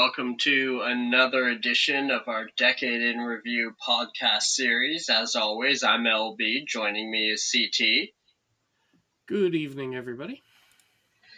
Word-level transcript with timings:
welcome 0.00 0.38
to 0.38 0.80
another 0.82 1.46
edition 1.48 2.10
of 2.10 2.22
our 2.26 2.46
Decade 2.56 3.02
in 3.02 3.18
Review 3.18 3.74
podcast 3.86 4.44
series. 4.44 5.10
As 5.10 5.36
always, 5.36 5.82
I'm 5.82 6.04
LB. 6.04 6.66
Joining 6.66 7.10
me 7.10 7.30
is 7.30 7.52
CT. 7.52 8.08
Good 9.28 9.54
evening, 9.54 9.94
everybody. 9.94 10.40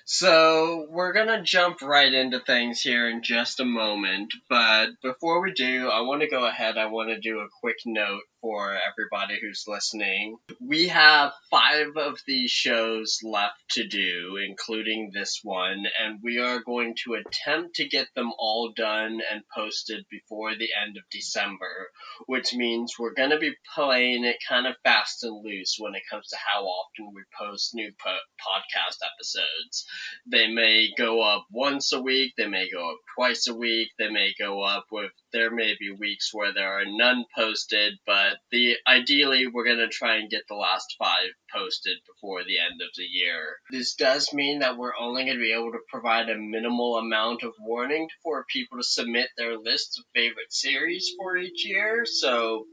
So, 0.04 0.86
we're 0.90 1.12
going 1.12 1.26
to 1.26 1.42
jump 1.42 1.82
right 1.82 2.12
into 2.14 2.38
things 2.38 2.80
here 2.80 3.10
in 3.10 3.24
just 3.24 3.58
a 3.58 3.64
moment, 3.64 4.32
but 4.48 4.90
before 5.02 5.42
we 5.42 5.52
do, 5.54 5.88
I 5.88 6.02
want 6.02 6.20
to 6.22 6.28
go 6.28 6.46
ahead. 6.46 6.78
I 6.78 6.86
want 6.86 7.08
to 7.08 7.18
do 7.18 7.40
a 7.40 7.48
quick 7.60 7.78
note 7.84 8.22
for 8.42 8.76
everybody 8.76 9.38
who's 9.40 9.64
listening. 9.66 10.36
We 10.60 10.88
have 10.88 11.32
five 11.50 11.96
of 11.96 12.18
these 12.26 12.50
shows 12.50 13.20
left 13.22 13.54
to 13.70 13.86
do, 13.86 14.36
including 14.36 15.12
this 15.14 15.40
one, 15.42 15.84
and 16.02 16.18
we 16.22 16.38
are 16.38 16.60
going 16.60 16.96
to 17.04 17.14
attempt 17.14 17.76
to 17.76 17.88
get 17.88 18.08
them 18.14 18.32
all 18.38 18.72
done 18.76 19.20
and 19.30 19.42
posted 19.56 20.04
before 20.10 20.54
the 20.56 20.68
end 20.84 20.96
of 20.96 21.04
December, 21.10 21.90
which 22.26 22.52
means 22.52 22.96
we're 22.98 23.14
going 23.14 23.30
to 23.30 23.38
be 23.38 23.54
playing 23.74 24.24
it 24.24 24.36
kind 24.48 24.66
of 24.66 24.74
fast 24.84 25.22
and 25.22 25.44
loose 25.44 25.76
when 25.78 25.94
it 25.94 26.02
comes 26.10 26.28
to 26.28 26.36
how 26.36 26.64
often 26.64 27.12
we 27.14 27.22
post 27.38 27.74
new 27.74 27.92
po- 28.04 28.10
podcast 28.40 28.98
episodes. 29.14 29.86
They 30.26 30.48
may 30.48 30.88
go 30.98 31.22
up 31.22 31.46
once 31.50 31.92
a 31.92 32.02
week, 32.02 32.34
they 32.36 32.48
may 32.48 32.68
go 32.70 32.90
up 32.90 32.98
twice 33.16 33.46
a 33.46 33.54
week, 33.54 33.88
they 33.98 34.10
may 34.10 34.34
go 34.38 34.62
up 34.62 34.86
with, 34.90 35.12
there 35.32 35.50
may 35.50 35.74
be 35.78 35.90
weeks 35.90 36.30
where 36.32 36.52
there 36.52 36.80
are 36.80 36.84
none 36.86 37.24
posted, 37.34 37.94
but 38.06 38.38
the 38.50 38.76
ideally 38.86 39.46
we're 39.46 39.64
gonna 39.64 39.88
try 39.88 40.16
and 40.16 40.30
get 40.30 40.42
the 40.48 40.54
last 40.54 40.94
five 40.98 41.30
posted 41.54 41.98
before 42.06 42.44
the 42.44 42.58
end 42.58 42.80
of 42.80 42.88
the 42.96 43.04
year. 43.04 43.56
This 43.70 43.94
does 43.94 44.32
mean 44.32 44.60
that 44.60 44.76
we're 44.76 44.96
only 44.98 45.24
gonna 45.24 45.38
be 45.38 45.52
able 45.52 45.72
to 45.72 45.78
provide 45.88 46.28
a 46.28 46.36
minimal 46.36 46.96
amount 46.96 47.42
of 47.42 47.52
warning 47.58 48.08
for 48.22 48.44
people 48.48 48.78
to 48.78 48.84
submit 48.84 49.30
their 49.36 49.58
lists 49.58 49.98
of 49.98 50.04
favorite 50.14 50.52
series 50.52 51.12
for 51.16 51.36
each 51.36 51.64
year. 51.66 52.04
So 52.04 52.66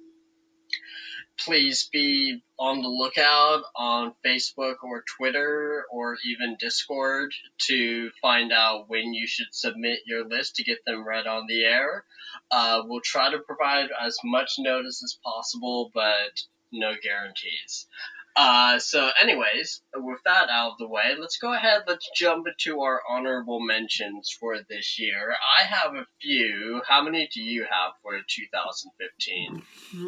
please 1.46 1.90
be 1.92 2.42
on 2.58 2.82
the 2.82 2.90
lookout 2.90 3.64
on 3.76 4.14
Facebook 4.26 4.76
or 4.84 5.04
Twitter 5.18 5.86
or 5.92 6.18
even 6.26 6.58
Discord 6.60 7.32
to 7.68 8.10
find 8.22 8.52
out 8.52 8.90
when 8.90 9.14
you 9.14 9.28
should 9.28 9.48
submit 9.52 10.00
your 10.06 10.28
list 10.28 10.56
to 10.56 10.64
get 10.64 10.80
them 10.86 11.08
read 11.08 11.28
on 11.28 11.46
the 11.48 11.64
air. 11.64 12.04
Uh, 12.52 12.82
we'll 12.86 13.02
try 13.04 13.32
to 13.32 13.40
provide 13.40 13.90
as 14.06 14.18
much 14.24 14.56
notice 14.60 15.04
as 15.04 15.18
possible, 15.24 15.92
but 15.94 16.42
no 16.72 16.94
guarantees. 17.02 17.88
Uh, 18.36 18.80
so, 18.80 19.10
anyways, 19.22 19.82
with 19.96 20.20
that 20.26 20.50
out 20.50 20.72
of 20.72 20.78
the 20.80 20.88
way, 20.88 21.16
let's 21.20 21.38
go 21.38 21.54
ahead. 21.54 21.84
Let's 21.88 22.10
jump 22.16 22.48
into 22.48 22.80
our 22.82 23.02
honorable 23.10 23.60
mentions 23.60 24.30
for 24.40 24.56
this 24.70 24.98
year. 25.00 25.34
I 25.60 25.66
have 25.66 25.96
a 25.96 26.06
few. 26.22 26.82
How 26.88 27.04
many 27.04 27.28
do 27.34 27.42
you 27.42 27.64
have 27.64 27.94
for 28.02 28.14
2015? 28.28 29.62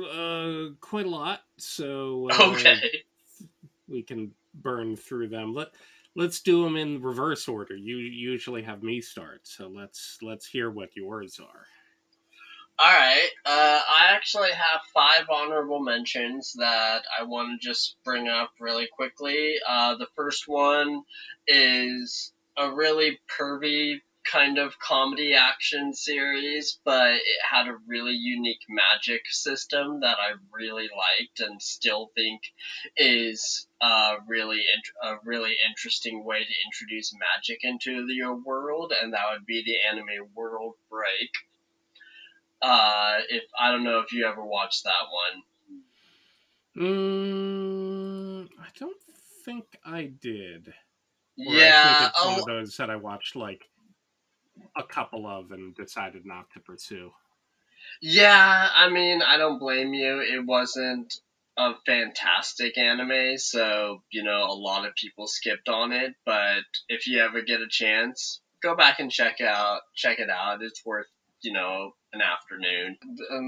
Uh, 0.06 0.76
quite 0.80 1.06
a 1.06 1.10
lot. 1.10 1.42
So 1.58 2.30
uh, 2.32 2.44
Okay. 2.52 2.80
we 3.88 4.04
can 4.04 4.32
burn 4.54 4.96
through 4.96 5.30
them. 5.30 5.54
Let 5.54 5.70
Let's 6.14 6.42
do 6.42 6.64
them 6.64 6.76
in 6.76 7.02
reverse 7.02 7.48
order. 7.48 7.76
You 7.76 7.96
usually 7.98 8.64
have 8.64 8.84
me 8.84 9.00
start, 9.00 9.42
so 9.48 9.70
let's 9.70 10.18
let's 10.22 10.46
hear 10.46 10.70
what 10.70 10.90
yours 10.94 11.40
are. 11.40 11.66
All 12.80 12.88
right. 12.88 13.30
Uh, 13.46 13.82
I 13.88 14.08
actually 14.10 14.52
have 14.52 14.82
five 14.94 15.30
honorable 15.30 15.80
mentions 15.80 16.54
that 16.58 17.04
I 17.20 17.24
want 17.24 17.62
to 17.62 17.68
just 17.68 17.96
bring 18.04 18.28
up 18.28 18.52
really 18.60 18.88
quickly. 18.92 19.56
Uh, 19.68 19.96
the 19.98 20.08
first 20.16 20.48
one 20.48 21.04
is 21.48 22.34
a 22.58 22.74
really 22.74 23.20
pervy 23.40 24.02
kind 24.24 24.58
of 24.58 24.78
comedy 24.80 25.34
action 25.34 25.94
series, 25.94 26.80
but 26.84 27.14
it 27.14 27.40
had 27.50 27.68
a 27.68 27.78
really 27.88 28.14
unique 28.14 28.62
magic 28.70 29.22
system 29.30 30.00
that 30.02 30.18
I 30.20 30.34
really 30.52 30.90
liked 30.96 31.40
and 31.40 31.62
still 31.62 32.12
think 32.16 32.42
is 32.98 33.68
a 33.82 34.16
really 34.28 34.58
int- 34.60 34.96
a 35.04 35.16
really 35.24 35.56
interesting 35.70 36.24
way 36.24 36.40
to 36.40 36.54
introduce 36.66 37.14
magic 37.14 37.60
into 37.64 38.06
your 38.10 38.36
world, 38.36 38.92
and 39.00 39.14
that 39.14 39.32
would 39.32 39.46
be 39.46 39.64
the 39.64 39.78
anime 39.90 40.30
World 40.34 40.76
Break. 40.90 41.30
Uh, 42.62 43.16
if 43.30 43.44
I 43.60 43.72
don't 43.72 43.84
know 43.84 44.00
if 44.00 44.14
you 44.14 44.26
ever 44.26 44.44
watched 44.44 44.84
that 44.84 45.08
one. 45.12 45.44
Mm, 46.78 48.50
I 48.60 48.68
don't 48.80 48.98
think 49.44 49.66
I 49.84 50.12
did. 50.22 50.68
Or 50.68 51.54
yeah, 51.54 51.84
I 51.84 52.00
think 52.00 52.10
it's 52.10 52.26
one 52.26 52.36
oh, 52.36 52.40
of 52.40 52.46
those 52.46 52.78
that 52.78 52.90
I 52.90 52.96
watched 52.96 53.36
like 53.36 53.68
a 54.78 54.84
couple 54.84 55.28
of 55.28 55.52
and 55.52 55.76
decided 55.76 56.26
not 56.26 56.50
to 56.52 56.60
pursue. 56.60 57.12
yeah. 58.02 58.70
I 58.76 58.90
mean, 58.90 59.22
I 59.22 59.38
don't 59.38 59.60
blame 59.60 59.94
you. 59.94 60.20
It 60.20 60.46
wasn't 60.46 61.14
a 61.58 61.74
fantastic 61.86 62.78
anime, 62.78 63.38
so 63.38 64.02
you 64.12 64.24
know 64.24 64.46
a 64.46 64.54
lot 64.54 64.86
of 64.86 64.96
people 64.96 65.28
skipped 65.28 65.70
on 65.70 65.92
it. 65.92 66.14
But 66.26 66.64
if 66.88 67.08
you 67.08 67.20
ever 67.20 67.42
get 67.42 67.62
a 67.62 67.68
chance, 67.70 68.40
go 68.62 68.76
back 68.76 69.00
and 69.00 69.12
check 69.12 69.42
out 69.42 69.82
check 69.96 70.20
it 70.20 70.30
out. 70.30 70.62
It's 70.62 70.86
worth 70.86 71.08
you 71.42 71.54
know 71.54 71.94
an 72.14 72.22
afternoon. 72.22 72.98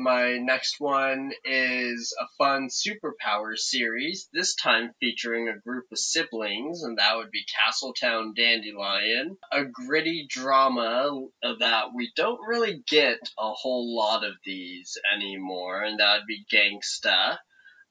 My 0.03 0.38
next 0.38 0.79
one 0.79 1.31
is 1.44 2.16
a 2.19 2.25
fun 2.38 2.69
superpower 2.69 3.57
series. 3.57 4.29
This 4.34 4.56
time 4.56 4.91
featuring 5.00 5.50
a 5.50 5.59
group 5.59 5.85
of 5.91 5.97
siblings, 5.97 6.84
and 6.84 6.97
that 6.97 7.18
would 7.18 7.31
be 7.31 7.46
Castletown 7.66 8.34
Dandelion. 8.35 9.38
A 9.52 9.66
gritty 9.66 10.28
drama 10.29 11.28
that 11.41 11.85
we 11.94 12.12
don't 12.16 12.40
really 12.47 12.84
get 12.88 13.19
a 13.38 13.52
whole 13.52 13.96
lot 13.96 14.23
of 14.23 14.34
these 14.46 14.97
anymore, 15.13 15.81
and 15.84 16.00
that 16.00 16.19
would 16.19 16.28
be 16.28 16.46
Gangsta. 16.52 17.38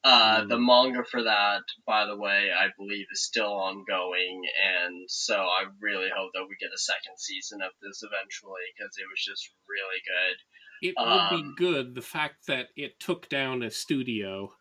Uh, 0.04 0.42
Mm. 0.42 0.48
the 0.48 0.58
manga 0.58 1.04
for 1.04 1.22
that, 1.22 1.62
by 1.86 2.06
the 2.06 2.16
way, 2.16 2.50
I 2.50 2.70
believe 2.76 3.06
is 3.12 3.22
still 3.22 3.52
ongoing, 3.54 4.42
and 4.58 5.08
so 5.08 5.36
I 5.36 5.66
really 5.78 6.10
hope 6.10 6.32
that 6.34 6.42
we 6.48 6.56
get 6.58 6.74
a 6.74 6.78
second 6.78 7.14
season 7.18 7.62
of 7.62 7.70
this 7.80 8.02
eventually 8.02 8.66
because 8.74 8.98
it 8.98 9.06
was 9.06 9.22
just 9.22 9.48
really 9.68 10.02
good. 10.02 10.36
It 10.82 10.94
would 10.98 11.06
Um, 11.08 11.30
be 11.30 11.54
good. 11.56 11.94
The 11.94 12.02
fact 12.02 12.46
that 12.48 12.68
it 12.76 12.98
took 13.00 13.28
down 13.28 13.62
a 13.62 13.70
studio 13.70 14.52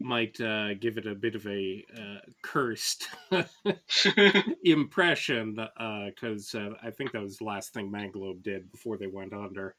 might 0.00 0.40
uh, 0.40 0.74
give 0.74 0.96
it 0.96 1.06
a 1.06 1.14
bit 1.16 1.34
of 1.34 1.44
a 1.48 1.84
uh, 1.96 2.20
cursed 2.42 3.08
impression 4.64 5.54
because 5.54 6.54
uh, 6.54 6.70
I 6.82 6.90
think 6.92 7.12
that 7.12 7.22
was 7.22 7.38
the 7.38 7.44
last 7.44 7.74
thing 7.74 7.90
Manglobe 7.90 8.42
did 8.42 8.70
before 8.70 8.96
they 8.96 9.08
went 9.08 9.32
under. 9.32 9.74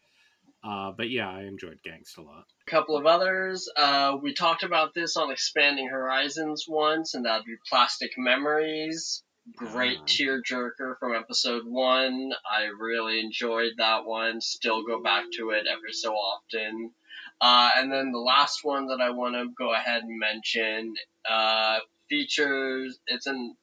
Uh, 0.62 0.92
but 0.92 1.10
yeah, 1.10 1.30
I 1.30 1.44
enjoyed 1.44 1.80
Gangsta 1.88 2.18
a 2.18 2.22
lot. 2.22 2.44
A 2.68 2.70
couple 2.70 2.98
of 2.98 3.06
others. 3.06 3.70
Uh, 3.78 4.18
we 4.22 4.34
talked 4.34 4.64
about 4.64 4.94
this 4.94 5.16
on 5.16 5.32
Expanding 5.32 5.88
Horizons 5.88 6.66
once, 6.68 7.14
and 7.14 7.26
that'd 7.26 7.46
be 7.46 7.56
Plastic 7.70 8.12
Memories. 8.18 9.24
Great 9.56 10.00
Ah. 10.02 10.06
tearjerker 10.06 10.98
from 11.00 11.16
episode 11.16 11.66
one. 11.66 12.34
I 12.50 12.64
really 12.80 13.20
enjoyed 13.20 13.74
that 13.78 14.06
one. 14.06 14.42
Still 14.42 14.84
go 14.84 15.02
back 15.02 15.26
to 15.34 15.52
it 15.52 15.66
every 15.68 15.94
so 15.94 16.14
often. 16.14 16.94
Uh, 17.42 17.70
and 17.78 17.92
then 17.92 18.12
the 18.12 18.20
last 18.20 18.64
one 18.64 18.88
that 18.88 19.00
I 19.02 19.12
want 19.12 19.36
to 19.36 19.48
go 19.58 19.74
ahead 19.74 20.04
and 20.04 20.20
mention 20.20 20.96
uh, 21.30 21.80
features 22.10 23.00
it's 23.08 23.28
an 23.28 23.56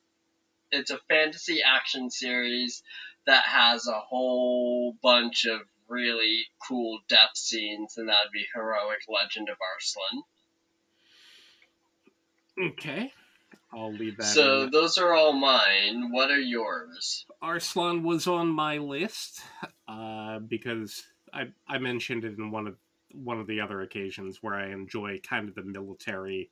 it's 0.73 0.91
a 0.91 0.99
fantasy 1.09 1.61
action 1.63 2.11
series 2.11 2.83
that 3.27 3.45
has 3.45 3.87
a 3.87 4.01
whole 4.01 4.97
bunch 5.03 5.45
of 5.47 5.61
really 5.89 6.47
cool 6.67 7.01
death 7.09 7.37
scenes, 7.37 7.97
and 7.97 8.09
that'd 8.09 8.33
be 8.33 8.47
Heroic 8.55 9.01
Legend 9.09 9.49
of 9.49 9.57
Arslan. 9.61 10.23
Okay, 12.73 13.13
I'll 13.73 13.93
leave 13.93 14.17
that. 14.17 14.27
So 14.27 14.63
in. 14.65 14.71
those 14.71 14.97
are 14.99 15.13
all 15.15 15.33
mine. 15.33 16.11
What 16.11 16.31
are 16.31 16.41
yours? 16.41 17.27
Arslan 17.43 18.03
was 18.03 18.27
on 18.27 18.49
my 18.49 18.79
list 18.79 19.41
uh, 19.89 20.39
because 20.39 21.05
I 21.33 21.49
I 21.69 21.79
mentioned 21.79 22.25
it 22.25 22.39
in 22.39 22.51
one 22.51 22.67
of 22.67 22.77
one 23.13 23.39
of 23.41 23.47
the 23.47 23.61
other 23.61 23.83
occasions 23.83 24.39
where 24.43 24.55
I 24.55 24.71
enjoy 24.71 25.21
kind 25.21 25.49
of 25.49 25.55
the 25.55 25.63
military 25.63 26.51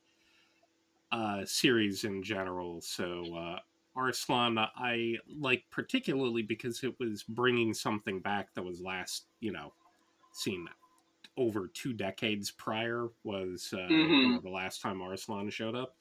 uh, 1.11 1.45
series 1.45 2.03
in 2.03 2.23
general. 2.23 2.81
So 2.81 3.35
uh, 3.35 3.59
Arslan 3.95 4.57
I 4.57 5.15
like 5.39 5.63
particularly 5.71 6.41
because 6.41 6.83
it 6.83 6.95
was 6.99 7.23
bringing 7.23 7.73
something 7.73 8.19
back 8.19 8.53
that 8.53 8.63
was 8.63 8.81
last 8.81 9.25
you 9.39 9.51
know 9.51 9.73
seen 10.33 10.67
over 11.37 11.67
two 11.67 11.93
decades 11.93 12.51
prior 12.51 13.07
was 13.23 13.73
uh, 13.73 13.87
you 13.89 14.39
Mhm. 14.39 14.43
the 14.43 14.49
last 14.49 14.81
time 14.81 15.01
Arslan 15.01 15.49
showed 15.49 15.75
up. 15.75 15.95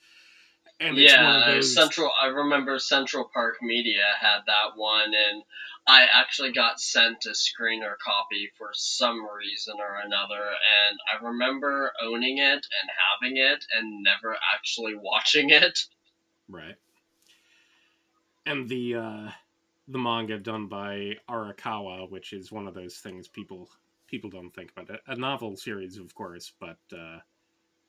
And 0.80 0.96
yeah, 0.96 1.60
Central. 1.60 2.10
I 2.20 2.26
remember 2.26 2.78
Central 2.78 3.30
Park 3.32 3.56
Media 3.62 4.02
had 4.20 4.40
that 4.46 4.76
one, 4.76 5.12
and 5.14 5.42
I 5.86 6.06
actually 6.12 6.52
got 6.52 6.80
sent 6.80 7.26
a 7.26 7.30
screener 7.30 7.96
copy 8.04 8.50
for 8.58 8.70
some 8.72 9.24
reason 9.36 9.74
or 9.78 10.00
another, 10.04 10.42
and 10.42 10.98
I 11.12 11.24
remember 11.26 11.92
owning 12.02 12.38
it 12.38 12.66
and 12.66 12.90
having 13.12 13.36
it 13.36 13.64
and 13.76 14.02
never 14.02 14.36
actually 14.54 14.94
watching 15.00 15.50
it. 15.50 15.78
Right. 16.48 16.76
And 18.46 18.68
the 18.68 18.96
uh 18.96 19.30
the 19.88 19.98
manga 19.98 20.38
done 20.38 20.66
by 20.66 21.18
Arakawa, 21.28 22.10
which 22.10 22.32
is 22.32 22.50
one 22.50 22.66
of 22.66 22.74
those 22.74 22.96
things 22.96 23.28
people 23.28 23.70
people 24.06 24.30
don't 24.30 24.50
think 24.50 24.72
about. 24.76 25.00
A 25.06 25.16
novel 25.16 25.56
series, 25.56 25.98
of 25.98 26.14
course, 26.14 26.52
but 26.58 26.78
uh, 26.92 27.18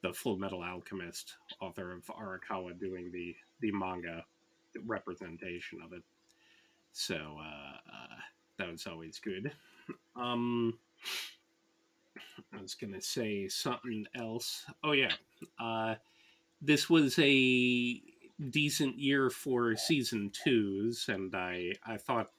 the 0.05 0.13
Full 0.13 0.37
Metal 0.37 0.63
Alchemist 0.63 1.33
author 1.59 1.91
of 1.91 2.05
Arakawa 2.05 2.79
doing 2.79 3.11
the 3.11 3.35
the 3.61 3.71
manga 3.71 4.23
representation 4.85 5.79
of 5.83 5.93
it. 5.93 6.03
So 6.91 7.15
uh, 7.15 7.77
uh, 7.91 8.15
that 8.57 8.71
was 8.71 8.85
always 8.85 9.19
good. 9.19 9.51
Um, 10.15 10.77
I 12.53 12.61
was 12.61 12.75
gonna 12.75 13.01
say 13.01 13.47
something 13.47 14.05
else. 14.15 14.65
Oh 14.83 14.91
yeah, 14.91 15.13
uh, 15.59 15.95
this 16.61 16.89
was 16.89 17.17
a 17.19 18.01
decent 18.49 18.99
year 18.99 19.29
for 19.29 19.75
season 19.75 20.31
twos, 20.31 21.07
and 21.09 21.33
I 21.35 21.73
I 21.85 21.97
thought 21.97 22.29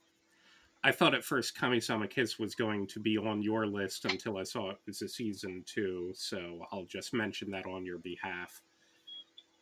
I 0.87 0.93
thought 0.93 1.17
at 1.17 1.25
first 1.25 1.59
Kamisama 1.59 2.09
Kiss 2.09 2.38
was 2.38 2.55
going 2.55 2.87
to 2.87 3.00
be 3.00 3.19
on 3.19 3.43
your 3.43 3.67
list 3.67 4.05
until 4.05 4.38
I 4.38 4.44
saw 4.44 4.71
it 4.71 4.79
was 4.87 5.03
a 5.03 5.09
season 5.09 5.65
two, 5.67 6.12
so 6.15 6.61
I'll 6.71 6.85
just 6.85 7.12
mention 7.12 7.50
that 7.50 7.67
on 7.67 7.85
your 7.85 7.99
behalf. 7.99 8.62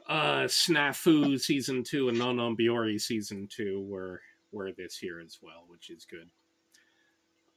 Uh, 0.06 0.42
Snafu 0.42 1.40
season 1.40 1.82
two 1.82 2.10
and 2.10 2.18
Non 2.18 2.54
Biyori 2.54 3.00
season 3.00 3.48
two 3.50 3.80
were 3.88 4.20
were 4.52 4.72
this 4.72 5.02
year 5.02 5.18
as 5.18 5.38
well, 5.40 5.64
which 5.66 5.88
is 5.88 6.04
good. 6.04 6.28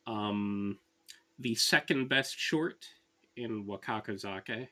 Um, 0.10 0.80
the 1.38 1.54
second 1.54 2.08
best 2.08 2.40
short 2.40 2.86
in 3.36 3.66
Wakakozake 3.66 4.70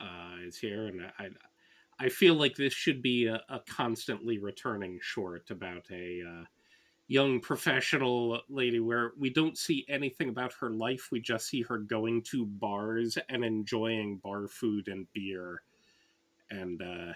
uh, 0.00 0.36
is 0.42 0.56
here, 0.56 0.86
and 0.86 1.12
I, 1.18 1.28
I 2.00 2.08
feel 2.08 2.36
like 2.36 2.56
this 2.56 2.72
should 2.72 3.02
be 3.02 3.26
a, 3.26 3.42
a 3.50 3.60
constantly 3.68 4.38
returning 4.38 4.98
short 5.02 5.50
about 5.50 5.84
a 5.90 6.22
uh, 6.26 6.44
young 7.08 7.40
professional 7.40 8.40
lady 8.48 8.80
where 8.80 9.12
we 9.18 9.30
don't 9.30 9.56
see 9.56 9.84
anything 9.88 10.28
about 10.28 10.52
her 10.60 10.70
life. 10.70 11.08
We 11.12 11.20
just 11.20 11.46
see 11.46 11.62
her 11.62 11.78
going 11.78 12.22
to 12.22 12.46
bars 12.46 13.16
and 13.28 13.44
enjoying 13.44 14.16
bar 14.16 14.48
food 14.48 14.88
and 14.88 15.06
beer, 15.12 15.62
and 16.50 16.82
uh, 16.82 17.12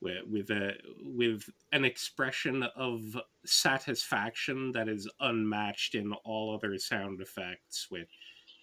with 0.00 0.50
a 0.50 0.74
with 1.02 1.48
an 1.72 1.84
expression 1.84 2.62
of 2.76 3.16
satisfaction 3.44 4.72
that 4.72 4.88
is 4.88 5.08
unmatched 5.20 5.94
in 5.94 6.12
all 6.24 6.54
other 6.54 6.78
sound 6.78 7.20
effects. 7.20 7.86
Which 7.90 8.08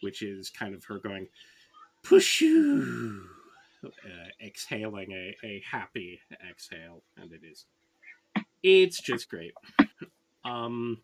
which 0.01 0.21
is 0.21 0.49
kind 0.49 0.73
of 0.75 0.83
her 0.85 0.99
going 0.99 1.27
push 2.03 2.41
you 2.41 3.23
uh, 3.85 4.45
exhaling 4.45 5.11
a, 5.11 5.35
a 5.43 5.63
happy 5.69 6.19
exhale, 6.49 7.01
and 7.17 7.31
it 7.31 7.41
is. 7.43 7.65
It's 8.61 9.01
just 9.01 9.29
great. 9.29 9.53
Um, 10.45 11.01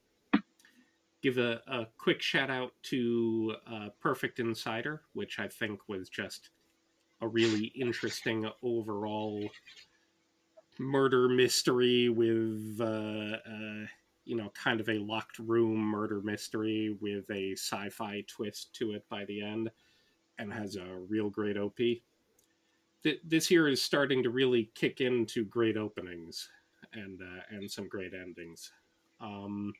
give 1.22 1.38
a, 1.38 1.62
a 1.68 1.88
quick 1.98 2.22
shout 2.22 2.50
out 2.50 2.72
to 2.84 3.56
uh, 3.68 3.90
Perfect 4.00 4.40
Insider, 4.40 5.02
which 5.14 5.40
I 5.40 5.48
think 5.48 5.88
was 5.88 6.10
just 6.10 6.50
a 7.22 7.28
really 7.28 7.66
interesting 7.76 8.50
overall 8.64 9.50
murder 10.78 11.28
mystery 11.28 12.10
with, 12.10 12.78
uh, 12.80 12.84
uh, 12.84 13.86
you 14.24 14.36
know, 14.36 14.50
kind 14.54 14.80
of 14.80 14.88
a 14.88 15.00
locked 15.00 15.40
room 15.40 15.78
murder 15.78 16.22
mystery 16.22 16.98
with 17.02 17.30
a 17.30 17.54
sci 17.54 17.90
fi 17.90 18.24
twist 18.28 18.74
to 18.76 18.92
it 18.94 19.04
by 19.10 19.26
the 19.26 19.42
end 19.42 19.70
and 20.38 20.54
has 20.54 20.78
a 20.78 20.86
real 21.10 21.30
great 21.30 21.58
OP 21.58 21.80
th- 23.04 23.22
this 23.24 23.50
year 23.50 23.68
is 23.68 23.82
starting 23.82 24.24
to 24.24 24.30
really 24.30 24.72
kick 24.76 25.02
into 25.02 25.46
great 25.46 25.78
openings 25.78 26.50
and 26.94 27.22
uh, 27.22 27.42
and 27.56 27.70
some 27.70 27.88
great 27.88 28.14
endings. 28.14 28.72
Um, 29.22 29.74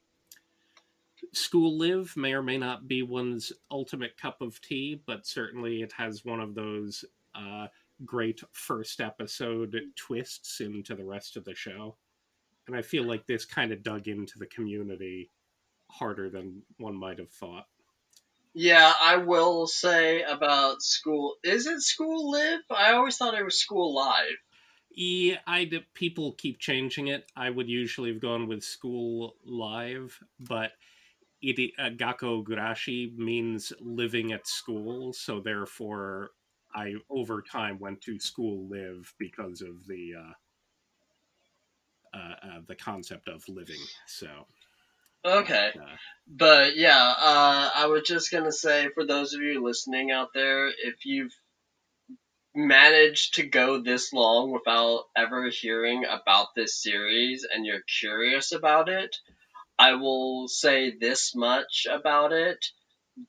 School 1.34 1.78
Live 1.78 2.16
may 2.16 2.34
or 2.34 2.42
may 2.42 2.58
not 2.58 2.88
be 2.88 3.04
one's 3.04 3.52
ultimate 3.70 4.18
cup 4.18 4.42
of 4.42 4.62
tea, 4.62 5.02
but 5.06 5.28
certainly 5.28 5.82
it 5.82 5.94
has 5.94 6.26
one 6.26 6.40
of 6.40 6.56
those 6.56 7.06
uh, 7.36 7.68
great 8.06 8.42
first 8.52 9.02
episode 9.02 9.76
twists 9.96 10.62
into 10.62 10.96
the 10.96 11.04
rest 11.04 11.38
of 11.38 11.46
the 11.46 11.56
show. 11.56 11.96
And 12.68 12.76
I 12.76 12.82
feel 12.82 13.04
like 13.04 13.26
this 13.26 13.46
kind 13.46 13.72
of 13.72 13.84
dug 13.84 14.08
into 14.08 14.40
the 14.40 14.46
community 14.46 15.30
harder 15.90 16.30
than 16.30 16.62
one 16.78 16.96
might 16.96 17.20
have 17.20 17.32
thought. 17.32 17.66
Yeah, 18.54 18.92
I 19.00 19.18
will 19.18 19.68
say 19.68 20.24
about 20.24 20.82
school. 20.82 21.36
Is 21.44 21.68
it 21.68 21.82
school 21.82 22.32
live? 22.32 22.62
I 22.70 22.94
always 22.94 23.18
thought 23.18 23.36
it 23.36 23.44
was 23.44 23.60
school 23.60 23.94
live. 23.94 24.38
Yeah, 24.92 25.38
I 25.46 25.70
people 25.94 26.34
keep 26.34 26.60
changing 26.60 27.08
it. 27.08 27.32
I 27.36 27.50
would 27.50 27.70
usually 27.70 28.12
have 28.12 28.22
gone 28.22 28.48
with 28.48 28.64
school 28.64 29.36
live, 29.46 30.20
but 30.40 30.72
it 31.42 31.72
uh, 31.78 31.90
gakko 31.90 32.44
gurashi 32.44 33.16
means 33.18 33.72
living 33.80 34.32
at 34.34 34.48
school, 34.48 35.14
so 35.14 35.40
therefore 35.40 36.32
I 36.74 36.96
over 37.10 37.42
time 37.42 37.80
went 37.80 38.02
to 38.02 38.20
school 38.20 38.68
live 38.68 39.14
because 39.18 39.62
of 39.62 39.88
the 39.88 40.16
uh, 40.18 40.34
uh, 42.18 42.36
uh 42.44 42.60
the 42.68 42.76
concept 42.76 43.28
of 43.28 43.48
living. 43.48 43.82
So 44.08 44.28
Okay. 45.26 45.72
But 46.28 46.78
yeah, 46.78 47.14
uh, 47.20 47.70
I 47.76 47.86
was 47.88 48.04
just 48.04 48.32
going 48.32 48.46
to 48.46 48.52
say 48.52 48.90
for 48.94 49.06
those 49.06 49.34
of 49.34 49.42
you 49.42 49.64
listening 49.64 50.12
out 50.12 50.30
there, 50.34 50.68
if 50.68 51.06
you've 51.06 51.34
managed 52.56 53.36
to 53.36 53.44
go 53.44 53.82
this 53.82 54.12
long 54.12 54.52
without 54.52 55.06
ever 55.16 55.50
hearing 55.50 56.06
about 56.06 56.48
this 56.56 56.82
series 56.82 57.46
and 57.52 57.66
you're 57.66 57.84
curious 58.00 58.52
about 58.52 58.90
it, 58.90 59.16
I 59.78 59.94
will 59.94 60.48
say 60.48 60.96
this 61.00 61.36
much 61.36 61.88
about 61.90 62.34
it. 62.34 62.66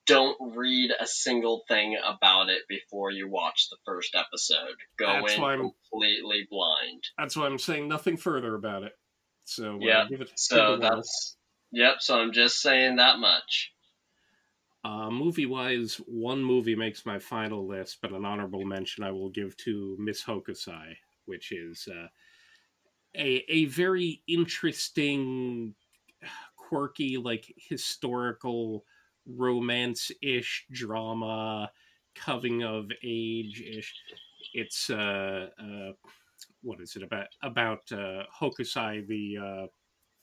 Don't 0.07 0.57
read 0.57 0.93
a 0.99 1.07
single 1.07 1.65
thing 1.67 1.99
about 2.05 2.49
it 2.49 2.63
before 2.69 3.11
you 3.11 3.29
watch 3.29 3.69
the 3.71 3.77
first 3.85 4.15
episode. 4.15 4.77
Go 4.97 5.07
that's 5.07 5.35
in 5.35 5.41
completely 5.41 6.47
blind. 6.49 7.05
That's 7.19 7.37
why 7.37 7.47
I'm 7.47 7.59
saying 7.59 7.89
nothing 7.89 8.17
further 8.17 8.55
about 8.55 8.85
it. 8.85 8.93
So 9.45 9.75
uh, 9.75 9.79
yeah, 9.81 10.07
it, 10.09 10.31
so 10.37 10.79
that's 10.81 11.37
Yep, 11.73 11.97
so 12.01 12.19
I'm 12.19 12.33
just 12.33 12.61
saying 12.61 12.97
that 12.97 13.19
much. 13.19 13.73
Uh, 14.83 15.11
movie 15.11 15.47
wise, 15.47 15.97
one 16.07 16.43
movie 16.43 16.75
makes 16.75 17.05
my 17.05 17.19
final 17.19 17.67
list, 17.67 17.99
but 18.01 18.13
an 18.13 18.25
honorable 18.25 18.65
mention 18.65 19.05
I 19.05 19.11
will 19.11 19.29
give 19.29 19.57
to 19.59 19.97
Miss 19.99 20.23
Hokusai, 20.25 20.97
which 21.27 21.53
is 21.53 21.87
uh, 21.91 22.09
a 23.17 23.45
a 23.49 23.67
very 23.67 24.23
interesting, 24.27 25.75
quirky, 26.57 27.17
like 27.19 27.53
historical 27.57 28.85
romance 29.27 30.11
ish 30.23 30.67
drama, 30.71 31.71
coming 32.15 32.63
of 32.63 32.91
age 33.03 33.61
ish. 33.61 33.95
It's 34.55 34.89
uh, 34.91 35.51
uh, 35.59 35.93
what 36.63 36.81
is 36.81 36.97
it 36.97 37.03
about? 37.03 37.29
About 37.43 37.93
uh, 37.93 38.25
Hokusai, 38.41 39.07
the 39.07 39.39
uh, 39.39 39.67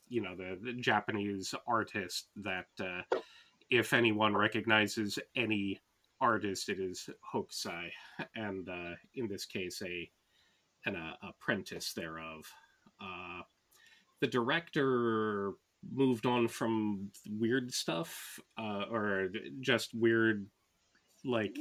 you 0.10 0.22
know 0.22 0.36
the, 0.36 0.58
the 0.62 0.74
Japanese 0.74 1.54
artist 1.68 2.28
that 2.38 2.68
uh, 2.80 3.02
if 3.70 3.94
anyone 3.94 4.36
recognizes 4.36 5.20
any 5.36 5.80
artist, 6.20 6.70
it 6.70 6.80
is 6.80 7.10
Hokusai, 7.34 7.90
and 8.36 8.68
uh, 8.70 8.96
in 9.16 9.28
this 9.28 9.46
case, 9.46 9.82
a 9.86 10.10
an 10.86 10.96
uh, 10.96 11.14
apprentice 11.22 11.94
thereof. 11.94 12.46
Uh, 13.02 13.42
the 14.22 14.28
director 14.28 15.54
moved 15.92 16.26
on 16.26 16.48
from 16.48 17.12
weird 17.30 17.74
stuff, 17.74 18.40
uh, 18.58 18.86
or 18.90 19.30
just 19.60 19.94
weird 19.94 20.48
like 21.26 21.58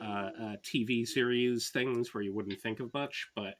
uh, 0.00 0.30
uh, 0.40 0.56
TV 0.62 1.06
series 1.06 1.70
things 1.70 2.14
where 2.14 2.22
you 2.22 2.32
wouldn't 2.32 2.60
think 2.60 2.80
of 2.80 2.92
much, 2.94 3.28
but 3.34 3.54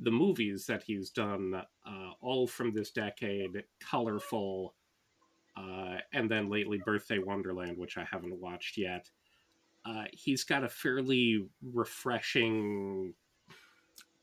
the 0.00 0.10
movies 0.10 0.66
that 0.66 0.82
he's 0.82 1.10
done, 1.10 1.62
all 2.22 2.46
from 2.46 2.72
this 2.72 2.90
decade, 2.90 3.64
colorful, 3.80 4.74
uh, 5.60 5.98
and 6.12 6.30
then 6.30 6.48
lately 6.48 6.80
Birthday 6.84 7.18
Wonderland, 7.18 7.76
which 7.76 7.98
I 7.98 8.04
haven't 8.10 8.40
watched 8.40 8.78
yet. 8.78 9.10
Uh, 9.84 10.04
he's 10.12 10.44
got 10.44 10.64
a 10.64 10.68
fairly 10.68 11.48
refreshing 11.62 13.14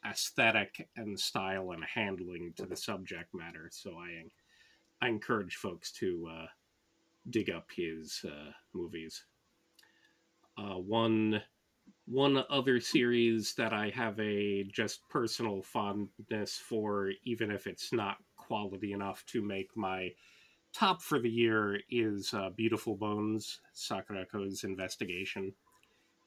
aesthetic 0.09 0.87
and 0.95 1.19
style 1.19 1.71
and 1.71 1.83
handling 1.83 2.53
to 2.55 2.65
the 2.65 2.75
subject 2.75 3.33
matter. 3.33 3.69
So 3.71 3.91
I, 3.91 4.23
I 5.01 5.09
encourage 5.09 5.55
folks 5.55 5.91
to 5.93 6.29
uh, 6.31 6.45
dig 7.29 7.49
up 7.49 7.67
his 7.75 8.23
uh, 8.25 8.51
movies. 8.73 9.23
Uh, 10.57 10.75
one 10.79 11.41
one 12.05 12.43
other 12.49 12.79
series 12.79 13.53
that 13.55 13.73
I 13.73 13.89
have 13.89 14.17
a 14.19 14.63
just 14.63 15.07
personal 15.09 15.61
fondness 15.61 16.57
for, 16.57 17.11
even 17.23 17.51
if 17.51 17.67
it's 17.67 17.91
not 17.91 18.17
quality 18.37 18.93
enough 18.93 19.25
to 19.27 19.41
make 19.41 19.75
my 19.75 20.11
top 20.77 21.01
for 21.01 21.19
the 21.19 21.29
year, 21.29 21.79
is 21.89 22.33
uh, 22.33 22.49
Beautiful 22.55 22.95
Bones, 22.95 23.61
Sakurako's 23.75 24.63
investigation. 24.63 25.53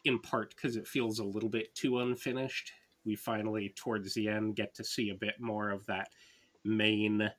In 0.05 0.19
part 0.19 0.55
because 0.57 0.77
it 0.77 0.89
feels 0.89 1.19
a 1.19 1.25
little 1.25 1.51
bit 1.51 1.75
too 1.75 2.01
unfinished. 2.01 2.73
We 3.05 3.17
finally, 3.17 3.75
towards 3.77 4.15
the 4.15 4.29
end, 4.29 4.57
get 4.57 4.75
to 4.75 4.85
see 4.85 5.11
a 5.11 5.15
bit 5.15 5.35
more 5.39 5.71
of 5.71 5.85
that 5.87 6.09
main 6.65 7.31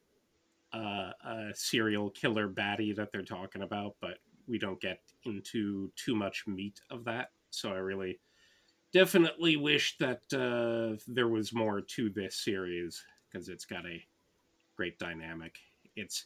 uh, 0.74 1.12
a 1.26 1.50
serial 1.54 2.12
killer 2.12 2.48
baddie 2.48 2.96
that 2.96 3.12
they're 3.12 3.24
talking 3.24 3.64
about, 3.64 3.96
but 4.00 4.20
we 4.48 4.58
don't 4.58 4.80
get 4.80 5.00
into 5.26 5.92
too 5.96 6.16
much 6.16 6.46
meat 6.48 6.80
of 6.90 7.04
that. 7.04 7.32
So 7.50 7.72
I 7.72 7.78
really 7.78 8.20
definitely 8.94 9.58
wish 9.58 9.98
that 9.98 10.22
uh, 10.34 11.02
there 11.08 11.28
was 11.28 11.54
more 11.54 11.82
to 11.82 12.10
this 12.10 12.36
series 12.36 13.04
because 13.30 13.50
it's 13.50 13.66
got 13.66 13.86
a 13.86 14.04
great 14.76 14.98
dynamic. 14.98 15.58
It's 15.96 16.26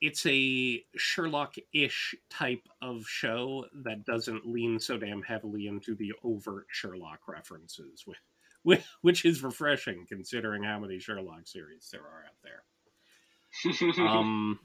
it's 0.00 0.24
a 0.26 0.82
Sherlock-ish 0.96 2.14
type 2.30 2.66
of 2.80 3.06
show 3.06 3.66
that 3.84 4.04
doesn't 4.04 4.46
lean 4.46 4.78
so 4.78 4.96
damn 4.96 5.22
heavily 5.22 5.66
into 5.66 5.94
the 5.94 6.12
overt 6.24 6.66
Sherlock 6.70 7.28
references, 7.28 8.04
which, 8.64 8.82
which 9.02 9.24
is 9.24 9.42
refreshing 9.42 10.06
considering 10.08 10.62
how 10.62 10.78
many 10.78 10.98
Sherlock 10.98 11.46
series 11.46 11.88
there 11.92 12.00
are 12.00 12.24
out 12.26 12.36
there. 12.42 12.62
um, 14.06 14.58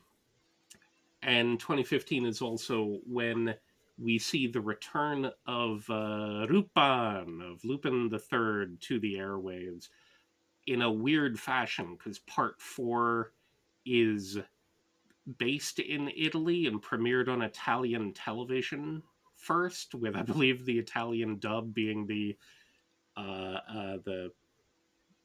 and 1.22 1.60
2015 1.60 2.25
is 2.25 2.42
also 2.42 3.00
when 3.06 3.56
we 3.98 4.20
see 4.20 4.48
the 4.48 4.62
return 4.62 5.32
of 5.48 5.86
uh, 5.89 6.46
Lupin, 6.50 7.42
of 7.42 7.63
Lupin 7.63 8.10
the 8.10 8.20
Third, 8.20 8.80
to 8.82 9.00
the 9.00 9.15
airwaves 9.15 9.89
in 10.68 10.82
a 10.82 10.92
weird 10.92 11.39
fashion 11.39 11.96
because 11.98 12.20
part 12.20 12.60
four 12.60 13.32
is 13.86 14.38
based 15.38 15.79
in 15.79 16.12
Italy 16.15 16.67
and 16.67 16.82
premiered 16.82 17.27
on 17.27 17.41
Italian 17.41 18.13
television 18.13 19.01
first, 19.36 19.96
with 19.96 20.15
I 20.15 20.22
believe 20.22 20.65
the 20.65 20.79
Italian 20.79 21.39
dub 21.39 21.74
being 21.74 22.05
the 22.05 22.38
uh, 23.17 23.60
uh, 23.70 23.98
the 24.05 24.32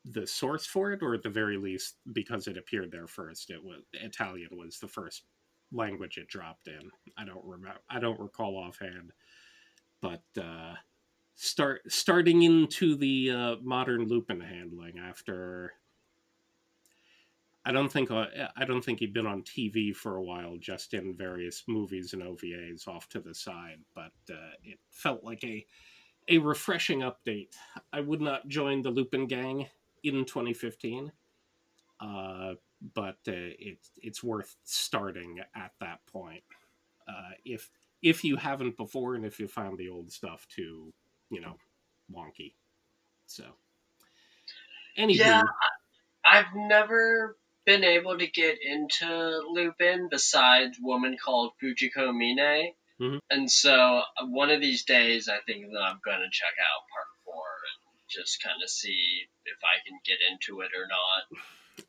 the 0.07 0.26
source 0.26 0.64
for 0.64 0.92
it, 0.92 1.02
or 1.02 1.14
at 1.14 1.23
the 1.23 1.28
very 1.28 1.59
least, 1.59 1.97
because 2.12 2.47
it 2.47 2.57
appeared 2.57 2.90
there 2.90 3.07
first, 3.07 3.50
it 3.50 3.62
was 3.62 3.83
Italian 3.92 4.50
was 4.52 4.78
the 4.78 4.88
first 4.88 5.25
language 5.73 6.16
it 6.16 6.28
dropped 6.28 6.69
in. 6.69 6.90
I 7.16 7.25
don't 7.25 7.45
remember. 7.45 7.80
I 7.88 8.00
don't 8.00 8.19
recall 8.19 8.57
offhand, 8.57 9.12
but 10.00 10.23
uh, 10.40 10.75
start 11.35 11.83
starting 11.88 12.42
into 12.42 12.97
the 12.97 13.30
uh, 13.30 13.57
modern 13.62 14.09
Lupin 14.09 14.40
handling 14.40 14.99
after. 14.99 15.75
I 17.64 17.73
don't 17.73 17.93
think 17.93 18.11
uh, 18.11 18.26
I 18.57 18.64
don't 18.64 18.83
think 18.83 19.00
he'd 19.00 19.12
been 19.12 19.26
on 19.26 19.43
TV 19.43 19.95
for 19.95 20.17
a 20.17 20.23
while, 20.23 20.57
just 20.59 20.95
in 20.95 21.14
various 21.14 21.64
movies 21.69 22.14
and 22.14 22.23
OVAs 22.23 22.88
off 22.88 23.09
to 23.11 23.21
the 23.21 23.35
side. 23.35 23.81
But 23.95 24.12
uh, 24.31 24.52
it 24.62 24.79
felt 24.90 25.25
like 25.25 25.45
a 25.45 25.64
a 26.29 26.38
refreshing 26.38 27.00
update. 27.00 27.55
I 27.93 28.00
would 28.00 28.21
not 28.21 28.49
join 28.49 28.83
the 28.83 28.90
Lupin 28.90 29.26
gang 29.26 29.67
in 30.02 30.25
2015. 30.25 31.12
Uh, 32.00 32.55
but 32.95 33.19
uh, 33.29 33.52
it's 33.59 33.90
it's 34.02 34.23
worth 34.23 34.57
starting 34.64 35.38
at 35.55 35.73
that 35.81 36.00
point. 36.07 36.43
Uh, 37.07 37.33
if 37.45 37.71
if 38.02 38.25
you 38.25 38.37
haven't 38.37 38.76
before, 38.76 39.14
and 39.14 39.26
if 39.26 39.38
you 39.38 39.47
found 39.47 39.76
the 39.76 39.88
old 39.88 40.11
stuff 40.11 40.47
too, 40.49 40.93
you 41.31 41.40
know, 41.40 41.57
wonky. 42.11 42.55
So, 43.26 43.45
anywho, 44.99 45.19
yeah, 45.19 45.43
I've 46.25 46.55
never 46.55 47.37
been 47.67 47.85
able 47.85 48.19
to 48.19 48.26
get 48.26 48.59
into 48.62 49.40
Lupin 49.52 50.09
besides 50.11 50.79
Woman 50.81 51.17
Called 51.23 51.52
Fujiko 51.62 52.12
Mine. 52.12 52.73
Mm-hmm. 53.00 53.19
And 53.31 53.50
so 53.50 53.73
uh, 53.73 54.26
one 54.26 54.50
of 54.50 54.61
these 54.61 54.85
days, 54.85 55.29
I 55.29 55.38
think 55.47 55.67
that 55.73 55.81
I'm 55.81 56.00
going 56.05 56.21
to 56.21 56.31
check 56.31 56.55
out 56.61 56.85
part 56.93 57.07
four 57.25 57.35
and 57.35 58.00
just 58.09 58.43
kind 58.43 58.62
of 58.62 58.69
see 58.69 59.23
if 59.47 59.59
I 59.62 59.81
can 59.88 59.99
get 60.05 60.19
into 60.31 60.61
it 60.61 60.71
or 60.76 60.87
not. 60.88 61.40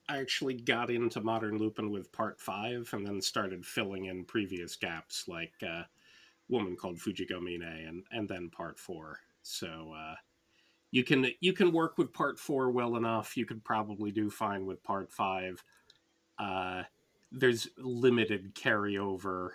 I 0.08 0.20
actually 0.20 0.54
got 0.54 0.90
into 0.90 1.20
Modern 1.22 1.58
Lupin 1.58 1.92
with 1.92 2.12
Part 2.14 2.40
Five, 2.40 2.90
and 2.94 3.06
then 3.06 3.22
started 3.22 3.66
filling 3.66 4.06
in 4.06 4.24
previous 4.24 4.78
gaps, 4.78 5.26
like 5.28 5.54
uh, 5.62 5.84
Woman 6.48 6.78
Called 6.78 6.98
Fujiko 6.98 7.42
Mine, 7.42 7.62
and 7.62 8.04
and 8.12 8.30
then 8.30 8.50
Part 8.50 8.80
Four. 8.80 9.20
So 9.42 9.94
uh, 9.98 10.16
you 10.92 11.04
can 11.04 11.28
you 11.40 11.54
can 11.54 11.72
work 11.72 11.98
with 11.98 12.14
Part 12.14 12.38
Four 12.38 12.70
well 12.70 12.98
enough. 12.98 13.38
You 13.38 13.46
could 13.46 13.64
probably 13.64 14.12
do 14.12 14.30
fine 14.30 14.66
with 14.66 14.84
Part 14.84 15.12
Five. 15.12 15.64
Uh, 16.38 16.84
there's 17.32 17.70
limited 17.78 18.54
carryover 18.54 19.52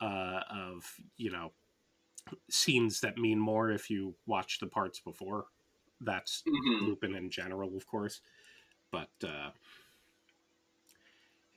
uh, 0.00 0.40
of 0.50 0.94
you 1.16 1.30
know 1.30 1.52
scenes 2.50 3.00
that 3.00 3.18
mean 3.18 3.38
more 3.38 3.70
if 3.70 3.88
you 3.88 4.14
watch 4.26 4.58
the 4.60 4.66
parts 4.66 5.00
before. 5.00 5.46
That's 6.02 6.42
mm-hmm. 6.46 6.86
Lupin 6.86 7.14
in 7.14 7.30
general, 7.30 7.76
of 7.76 7.86
course. 7.86 8.20
But 8.90 9.10
uh, 9.24 9.50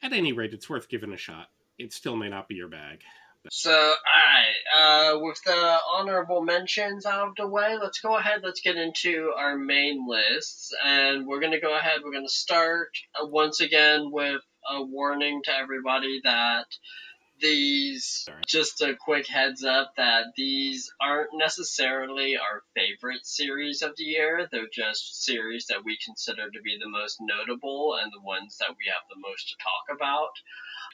at 0.01 0.13
any 0.13 0.33
rate, 0.33 0.53
it's 0.53 0.69
worth 0.69 0.89
giving 0.89 1.13
a 1.13 1.17
shot. 1.17 1.48
It 1.77 1.91
still 1.91 2.15
may 2.15 2.29
not 2.29 2.48
be 2.48 2.55
your 2.55 2.67
bag. 2.67 3.01
So, 3.50 3.71
alright, 3.71 5.15
uh, 5.15 5.19
with 5.19 5.41
the 5.43 5.77
honorable 5.95 6.41
mentions 6.41 7.05
out 7.05 7.27
of 7.27 7.35
the 7.35 7.47
way, 7.47 7.77
let's 7.81 8.00
go 8.00 8.17
ahead, 8.17 8.39
let's 8.41 8.62
get 8.62 8.77
into 8.77 9.33
our 9.38 9.57
main 9.57 10.07
lists. 10.07 10.71
And 10.83 11.27
we're 11.27 11.41
going 11.41 11.51
to 11.51 11.59
go 11.59 11.75
ahead, 11.75 12.00
we're 12.03 12.13
going 12.13 12.25
to 12.25 12.33
start 12.33 12.89
uh, 13.21 13.25
once 13.25 13.59
again 13.59 14.12
with 14.12 14.41
a 14.69 14.81
warning 14.81 15.41
to 15.43 15.51
everybody 15.51 16.21
that 16.23 16.67
these 17.41 18.25
just 18.47 18.81
a 18.81 18.95
quick 18.95 19.27
heads 19.27 19.65
up 19.65 19.91
that 19.97 20.27
these 20.38 20.89
aren't 21.01 21.31
necessarily 21.33 22.38
our 22.38 22.62
favorite 22.73 23.25
series 23.25 23.81
of 23.81 23.91
the 23.97 24.03
year. 24.03 24.47
They're 24.50 24.67
just 24.71 25.25
series 25.25 25.65
that 25.67 25.83
we 25.83 25.97
consider 26.05 26.50
to 26.50 26.62
be 26.63 26.77
the 26.79 26.89
most 26.89 27.17
notable 27.19 27.97
and 28.01 28.09
the 28.13 28.21
ones 28.21 28.57
that 28.59 28.69
we 28.69 28.85
have 28.88 29.03
the 29.09 29.19
most 29.19 29.50
to 29.50 29.55
talk 29.57 29.97
about. 29.97 30.31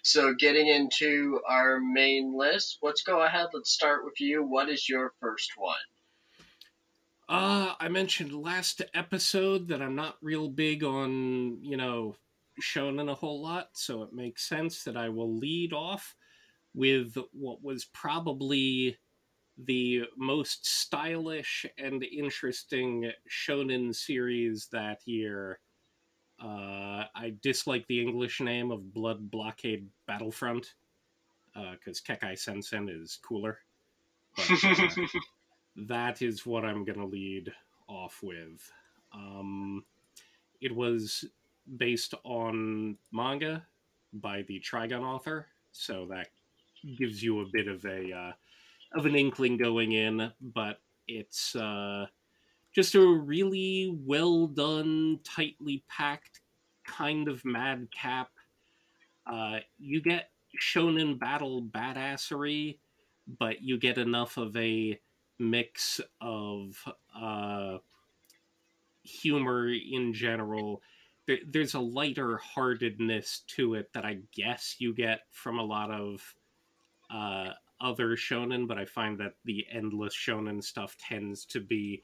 So, 0.04 0.34
getting 0.34 0.68
into 0.68 1.42
our 1.48 1.80
main 1.80 2.34
list, 2.38 2.80
let's 2.82 3.04
go 3.04 3.22
ahead. 3.22 3.48
Let's 3.54 3.72
start 3.72 4.06
with 4.06 4.20
you. 4.20 4.44
What 4.44 4.70
is 4.70 4.88
your 4.90 5.14
first 5.20 5.52
one? 5.58 5.78
Uh, 7.28 7.76
I 7.80 7.90
mentioned 7.90 8.34
last 8.34 8.82
episode 8.96 9.68
that 9.68 9.82
I'm 9.84 9.96
not 9.96 10.18
real 10.22 10.50
big 10.50 10.84
on, 10.84 11.64
you 11.64 11.78
know, 11.78 12.16
shonen 12.60 13.10
a 13.10 13.16
whole 13.16 13.42
lot, 13.42 13.70
so 13.74 14.02
it 14.02 14.14
makes 14.14 14.48
sense 14.48 14.84
that 14.84 14.98
I 14.98 15.10
will 15.10 15.38
lead 15.38 15.72
off 15.72 16.16
with 16.74 17.18
what 17.32 17.62
was 17.62 17.86
probably 17.86 18.98
the 19.58 20.06
most 20.18 20.66
stylish 20.66 21.66
and 21.78 22.04
interesting 22.04 23.12
shonen 23.30 23.94
series 23.94 24.68
that 24.72 25.00
year. 25.06 25.60
Uh, 26.42 27.04
I 27.16 27.34
dislike 27.42 27.86
the 27.88 28.02
English 28.02 28.40
name 28.40 28.72
of 28.72 28.94
Blood 28.94 29.30
Blockade 29.30 29.88
Battlefront 30.08 30.74
because 31.54 32.02
uh, 32.08 32.14
Kekkai 32.14 32.38
Sensen 32.38 32.90
is 32.90 33.20
cooler. 33.22 33.60
But, 34.36 34.64
uh, 34.64 34.88
that 35.76 36.22
is 36.22 36.46
what 36.46 36.64
I'm 36.64 36.86
going 36.86 37.00
to 37.00 37.06
lead 37.06 37.52
off 37.88 38.20
with. 38.24 38.72
Um, 39.14 39.84
it 40.62 40.74
was 40.74 41.26
based 41.78 42.14
on 42.24 42.98
manga 43.12 43.66
by 44.14 44.44
the 44.44 44.60
Trigun 44.60 45.04
author, 45.04 45.48
so 45.72 46.06
that 46.10 46.28
gives 46.98 47.22
you 47.22 47.42
a 47.42 47.46
bit 47.52 47.68
of 47.68 47.86
a 47.86 48.12
uh, 48.12 48.32
of 48.98 49.06
an 49.06 49.16
inkling 49.16 49.58
going 49.58 49.92
in, 49.92 50.32
but 50.42 50.80
it's 51.08 51.56
uh, 51.56 52.06
just 52.74 52.96
a 52.96 53.02
really 53.02 53.98
well 54.06 54.48
done, 54.48 55.20
tightly 55.24 55.84
packed 55.88 56.42
kind 56.86 57.28
of 57.28 57.44
madcap. 57.46 58.30
Uh, 59.26 59.60
you 59.78 60.02
get 60.02 60.32
shonen 60.62 61.20
battle 61.20 61.62
badassery, 61.62 62.78
but 63.40 63.62
you 63.62 63.78
get 63.78 63.98
enough 63.98 64.38
of 64.38 64.56
a 64.56 65.00
mix 65.38 66.02
of 66.22 66.84
uh, 67.20 67.78
humor 69.04 69.70
in 69.70 70.14
general. 70.14 70.82
There, 71.28 71.38
there's 71.48 71.76
a 71.76 71.80
lighter 71.80 72.38
heartedness 72.38 73.44
to 73.48 73.76
it 73.76 73.92
that 73.94 74.06
I 74.06 74.20
guess 74.36 74.76
you 74.80 74.94
get 74.94 75.22
from 75.32 75.60
a 75.60 75.64
lot 75.64 75.92
of 75.92 76.36
uh, 77.12 77.52
other 77.82 78.16
shonen, 78.16 78.68
but 78.68 78.78
I 78.78 78.86
find 78.86 79.20
that 79.20 79.36
the 79.46 79.66
endless 79.72 80.16
shonen 80.16 80.64
stuff 80.64 80.98
tends 80.98 81.46
to 81.46 81.60
be 81.60 82.04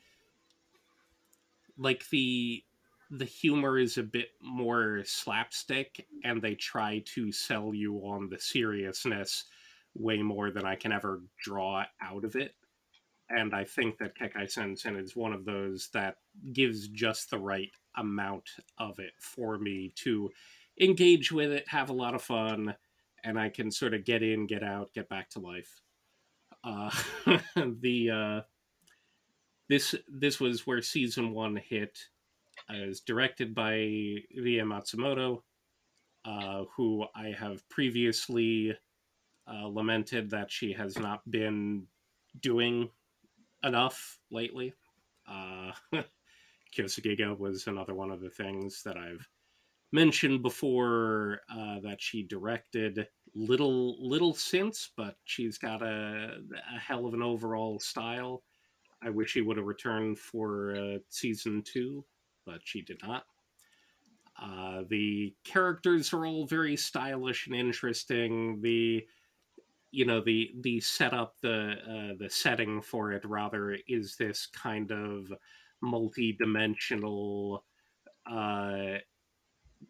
like 1.78 2.08
the 2.10 2.64
the 3.12 3.26
humor 3.26 3.78
is 3.78 3.98
a 3.98 4.04
bit 4.04 4.30
more 4.42 5.02
slapstick 5.06 6.08
and 6.24 6.42
they 6.42 6.56
try 6.56 7.04
to 7.06 7.32
sell 7.32 7.74
you 7.74 7.98
on 7.98 8.30
the 8.30 8.40
seriousness 8.40 9.46
way 9.94 10.22
more 10.22 10.52
than 10.52 10.66
I 10.66 10.76
can 10.76 10.92
ever 10.92 11.22
draw 11.42 11.86
out 12.02 12.26
of 12.26 12.36
it. 12.36 12.56
And 13.30 13.54
I 13.54 13.64
think 13.64 13.98
that 14.00 14.18
Kekkai 14.18 14.50
Sensen 14.52 14.96
is 14.96 15.16
one 15.16 15.34
of 15.34 15.46
those 15.46 15.90
that 15.94 16.18
gives 16.52 16.88
just 16.90 17.30
the 17.30 17.40
right 17.40 17.72
amount 17.96 18.50
of 18.78 19.00
it 19.00 19.14
for 19.20 19.58
me 19.58 19.94
to 19.98 20.32
engage 20.80 21.32
with 21.32 21.52
it, 21.52 21.68
have 21.68 21.90
a 21.90 21.94
lot 21.94 22.16
of 22.16 22.22
fun, 22.22 22.76
and 23.24 23.40
I 23.40 23.50
can 23.50 23.72
sort 23.72 23.94
of 23.94 24.06
get 24.06 24.22
in, 24.22 24.46
get 24.46 24.64
out, 24.64 24.94
get 24.94 25.10
back 25.10 25.30
to 25.32 25.40
life. 25.40 25.82
Uh, 26.64 26.92
the 27.56 28.12
uh, 28.12 28.42
this 29.70 29.96
this 30.08 30.40
was 30.40 30.68
where 30.68 30.82
season 30.82 31.32
one 31.34 31.56
hit. 31.58 31.98
It 32.70 32.88
was 32.88 33.02
directed 33.02 33.56
by 33.56 33.74
Rie 33.76 34.62
Matsumoto. 34.64 35.42
uh, 36.26 36.66
who 36.76 37.06
I 37.16 37.30
have 37.38 37.68
previously 37.70 38.76
uh, 39.52 39.68
lamented 39.68 40.30
that 40.32 40.52
she 40.52 40.74
has 40.74 40.98
not 40.98 41.22
been 41.30 41.88
doing 42.42 42.90
enough 43.64 44.20
lately. 44.32 44.74
Uh, 45.28 45.72
Kyousougiga 46.78 47.38
was 47.38 47.68
another 47.68 47.94
one 47.96 48.12
of 48.12 48.22
the 48.22 48.30
things 48.30 48.82
that 48.84 48.98
I've 48.98 49.28
mentioned 49.92 50.42
before 50.42 51.42
uh, 51.50 51.80
that 51.82 52.02
she 52.02 52.24
directed 52.24 53.08
little 53.36 53.98
little 54.08 54.34
since, 54.34 54.92
but 54.98 55.16
she's 55.26 55.58
got 55.58 55.82
a, 55.82 56.38
a 56.76 56.80
hell 56.80 57.06
of 57.06 57.14
an 57.14 57.22
overall 57.22 57.80
style. 57.80 58.44
I 59.06 59.10
wish 59.12 59.32
she 59.32 59.42
would 59.42 59.58
have 59.58 59.66
returned 59.68 60.18
for 60.18 60.76
uh, 60.76 60.98
season 61.10 61.62
two, 61.62 62.04
but 62.46 62.62
she 62.64 62.82
did 62.82 63.00
not. 63.04 63.26
Uh, 64.42 64.84
the 64.90 65.34
characters 65.44 66.12
are 66.12 66.26
all 66.26 66.48
very 66.48 66.76
stylish 66.76 67.48
and 67.48 67.56
interesting. 67.56 68.60
The 68.62 69.06
you 69.92 70.06
know 70.06 70.22
the 70.22 70.52
the 70.62 70.80
setup, 70.82 71.36
the 71.42 71.76
uh, 71.88 72.16
the 72.20 72.30
setting 72.30 72.82
for 72.82 73.12
it 73.12 73.24
rather 73.24 73.78
is 73.88 74.18
this 74.18 74.48
kind 74.48 74.92
of 74.92 75.32
multi-dimensional 75.82 77.64
uh, 78.30 78.98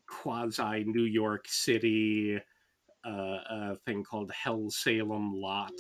quasi 0.08 0.84
New 0.84 1.06
York 1.06 1.46
City 1.48 2.38
uh, 3.06 3.76
thing 3.86 4.04
called 4.04 4.32
Hell 4.32 4.70
Salem 4.70 5.34
Lot. 5.34 5.74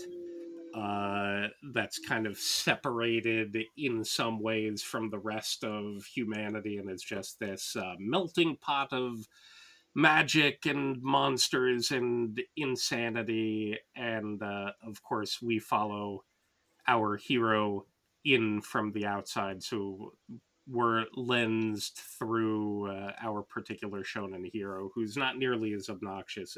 Uh, 0.75 1.47
that's 1.73 1.99
kind 1.99 2.27
of 2.27 2.37
separated 2.37 3.57
in 3.77 4.03
some 4.03 4.41
ways 4.41 4.81
from 4.81 5.09
the 5.09 5.19
rest 5.19 5.63
of 5.63 6.03
humanity, 6.03 6.77
and 6.77 6.89
it's 6.89 7.03
just 7.03 7.39
this 7.39 7.77
uh, 7.77 7.93
melting 7.97 8.57
pot 8.57 8.91
of 8.91 9.25
magic 9.95 10.65
and 10.65 11.01
monsters 11.01 11.91
and 11.91 12.41
insanity. 12.57 13.77
And 13.95 14.43
uh, 14.43 14.71
of 14.85 15.01
course, 15.01 15.41
we 15.41 15.59
follow 15.59 16.25
our 16.87 17.15
hero 17.15 17.85
in 18.25 18.59
from 18.61 18.91
the 18.91 19.05
outside, 19.05 19.63
so 19.63 20.13
we're 20.67 21.05
lensed 21.15 22.01
through 22.19 22.91
uh, 22.91 23.11
our 23.21 23.43
particular 23.43 24.03
shonen 24.03 24.49
hero, 24.51 24.91
who's 24.93 25.15
not 25.15 25.37
nearly 25.37 25.73
as 25.73 25.89
obnoxious 25.89 26.57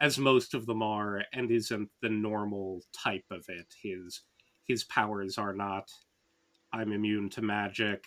as 0.00 0.18
most 0.18 0.54
of 0.54 0.66
them 0.66 0.82
are, 0.82 1.24
and 1.32 1.50
isn't 1.50 1.90
the 2.00 2.08
normal 2.08 2.82
type 2.92 3.26
of 3.30 3.44
it. 3.48 3.74
His 3.82 4.22
his 4.66 4.84
powers 4.84 5.36
are 5.38 5.54
not 5.54 5.90
I'm 6.72 6.92
immune 6.92 7.28
to 7.30 7.42
magic 7.42 8.04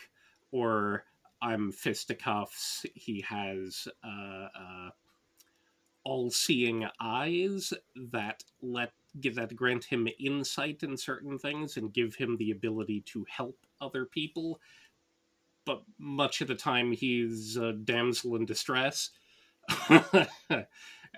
or 0.52 1.04
I'm 1.42 1.72
fisticuffs. 1.72 2.86
He 2.94 3.22
has 3.22 3.88
uh, 4.04 4.48
uh, 4.58 4.90
all-seeing 6.06 6.88
eyes 7.02 7.74
that 8.12 8.44
let 8.62 8.94
that 9.16 9.56
grant 9.56 9.84
him 9.84 10.08
insight 10.20 10.82
in 10.82 10.98
certain 10.98 11.38
things 11.38 11.78
and 11.78 11.94
give 11.94 12.16
him 12.16 12.38
the 12.38 12.52
ability 12.52 13.02
to 13.02 13.26
help 13.30 13.58
other 13.80 14.06
people. 14.06 14.60
But 15.66 15.84
much 16.00 16.42
of 16.42 16.48
the 16.48 16.56
time, 16.56 16.92
he's 16.94 17.58
a 17.58 17.74
damsel 17.74 18.36
in 18.36 18.46
distress. 18.46 19.12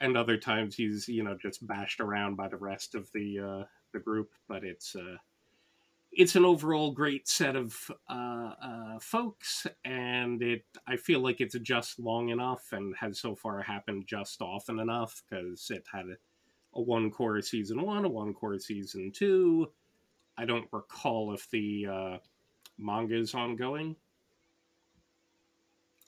and 0.02 0.18
other 0.18 0.38
times 0.38 0.76
he's 0.76 1.08
you 1.08 1.24
know 1.24 1.38
just 1.42 1.66
bashed 1.66 2.00
around 2.00 2.36
by 2.36 2.48
the 2.48 2.58
rest 2.58 2.96
of 2.96 3.12
the 3.14 3.40
uh, 3.40 3.64
the 3.94 4.00
group. 4.00 4.32
But 4.48 4.64
it's 4.64 4.96
uh, 4.96 5.18
it's 6.12 6.36
an 6.36 6.46
overall 6.46 6.92
great 6.92 7.28
set 7.28 7.56
of 7.56 7.92
uh, 8.10 8.52
uh, 8.62 9.00
folks, 9.00 9.68
and 9.84 10.42
it 10.42 10.66
I 10.88 10.98
feel 10.98 11.20
like 11.20 11.42
it's 11.42 11.58
just 11.60 12.00
long 12.00 12.30
enough 12.30 12.72
and 12.72 12.96
has 12.98 13.20
so 13.20 13.36
far 13.36 13.62
happened 13.62 14.06
just 14.08 14.42
often 14.42 14.80
enough 14.80 15.24
because 15.30 15.70
it 15.70 15.86
had 15.92 16.06
a, 16.06 16.18
a 16.74 16.82
one 16.82 17.12
core 17.12 17.42
season 17.42 17.82
one, 17.82 18.06
a 18.06 18.10
one 18.10 18.34
core 18.34 18.60
season 18.60 19.12
two. 19.12 19.72
I 20.38 20.46
don't 20.46 20.68
recall 20.72 21.34
if 21.34 21.50
the 21.50 21.88
uh, 21.90 22.18
manga 22.78 23.16
is 23.16 23.34
ongoing. 23.34 23.96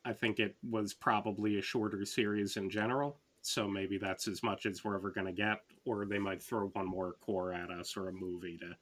I 0.03 0.13
think 0.13 0.39
it 0.39 0.55
was 0.69 0.93
probably 0.93 1.57
a 1.57 1.61
shorter 1.61 2.05
series 2.05 2.55
in 2.55 2.69
general 2.69 3.19
so 3.47 3.67
maybe 3.67 3.97
that's 3.97 4.27
as 4.27 4.43
much 4.43 4.65
as 4.65 4.83
we're 4.83 4.95
ever 4.95 5.09
going 5.09 5.27
to 5.27 5.33
get 5.33 5.61
or 5.85 6.05
they 6.05 6.19
might 6.19 6.41
throw 6.41 6.67
one 6.67 6.85
more 6.85 7.15
core 7.21 7.53
at 7.53 7.69
us 7.69 7.95
or 7.97 8.09
a 8.09 8.13
movie 8.13 8.57
to 8.57 8.75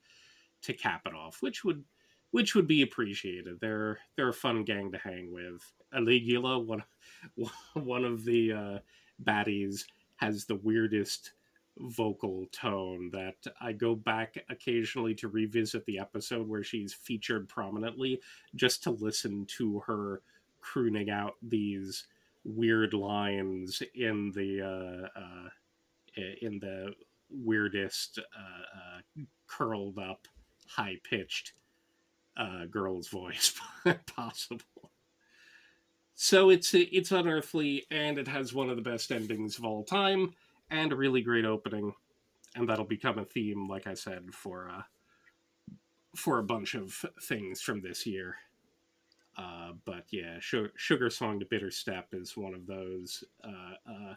to 0.61 0.73
cap 0.73 1.01
it 1.05 1.13
off 1.13 1.41
which 1.41 1.63
would 1.63 1.83
which 2.35 2.53
would 2.53 2.67
be 2.67 2.81
appreciated. 2.81 3.61
They're 3.61 3.97
they're 4.17 4.27
a 4.27 4.33
fun 4.33 4.65
gang 4.65 4.91
to 4.91 4.97
hang 4.97 5.31
with. 5.31 5.61
Aligula 5.93 6.59
one 6.59 6.83
one 7.73 8.03
of 8.03 8.25
the 8.25 8.51
uh, 8.51 8.79
baddies 9.23 9.85
has 10.17 10.43
the 10.43 10.55
weirdest 10.57 11.31
vocal 11.77 12.45
tone 12.51 13.09
that 13.13 13.35
I 13.61 13.71
go 13.71 13.95
back 13.95 14.35
occasionally 14.49 15.15
to 15.15 15.29
revisit 15.29 15.85
the 15.85 15.97
episode 15.97 16.45
where 16.45 16.63
she's 16.63 16.93
featured 16.93 17.47
prominently 17.47 18.19
just 18.53 18.83
to 18.83 18.91
listen 18.91 19.45
to 19.57 19.79
her 19.87 20.21
crooning 20.59 21.09
out 21.09 21.35
these 21.41 22.05
weird 22.45 22.93
lines 22.93 23.81
in 23.95 24.31
the 24.31 24.61
uh, 24.61 25.19
uh, 25.19 25.49
in 26.41 26.59
the 26.59 26.93
weirdest 27.29 28.19
uh, 28.19 29.21
uh 29.21 29.23
curled 29.47 29.97
up, 29.97 30.27
high 30.67 30.97
pitched 31.03 31.53
uh, 32.37 32.65
girl's 32.65 33.07
voice 33.07 33.59
possible. 34.05 34.91
So 36.13 36.49
it's 36.49 36.73
it's 36.73 37.11
unearthly, 37.11 37.85
and 37.91 38.17
it 38.17 38.27
has 38.27 38.53
one 38.53 38.69
of 38.69 38.77
the 38.77 38.81
best 38.81 39.11
endings 39.11 39.57
of 39.57 39.65
all 39.65 39.83
time, 39.83 40.33
and 40.69 40.91
a 40.91 40.95
really 40.95 41.21
great 41.21 41.45
opening, 41.45 41.93
and 42.55 42.69
that'll 42.69 42.85
become 42.85 43.19
a 43.19 43.25
theme, 43.25 43.67
like 43.67 43.85
I 43.85 43.95
said, 43.95 44.33
for 44.33 44.69
uh, 44.69 44.83
for 46.15 46.39
a 46.39 46.43
bunch 46.43 46.73
of 46.73 47.03
things 47.21 47.59
from 47.59 47.81
this 47.81 48.05
year. 48.05 48.37
Uh, 49.37 49.73
but 49.85 50.05
yeah, 50.11 50.37
Sugar 50.39 51.09
Song 51.09 51.39
to 51.39 51.45
Bitter 51.45 51.71
Step 51.71 52.07
is 52.13 52.37
one 52.37 52.53
of 52.53 52.65
those 52.65 53.23
uh, 53.43 53.75
uh, 53.89 54.15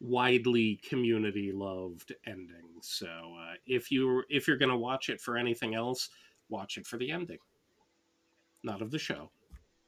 widely 0.00 0.80
community 0.88 1.52
loved 1.52 2.14
endings. 2.26 2.82
So 2.82 3.06
uh, 3.06 3.54
if 3.66 3.90
you 3.90 4.22
if 4.28 4.46
you're 4.46 4.58
gonna 4.58 4.76
watch 4.76 5.08
it 5.08 5.20
for 5.20 5.36
anything 5.36 5.74
else, 5.74 6.10
watch 6.48 6.76
it 6.76 6.86
for 6.86 6.98
the 6.98 7.10
ending, 7.10 7.38
not 8.62 8.82
of 8.82 8.90
the 8.90 8.98
show. 8.98 9.30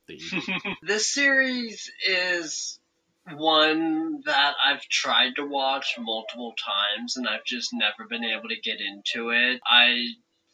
The 0.07 0.21
this 0.83 1.07
series 1.07 1.91
is 2.09 2.81
one 3.37 4.23
that 4.25 4.55
I've 4.65 4.83
tried 4.89 5.37
to 5.37 5.47
watch 5.47 5.97
multiple 5.99 6.55
times 6.59 7.17
and 7.17 7.29
I've 7.29 7.45
just 7.45 7.71
never 7.73 8.09
been 8.09 8.25
able 8.25 8.49
to 8.49 8.61
get 8.61 8.79
into 8.81 9.31
it. 9.31 9.61
I 9.65 10.07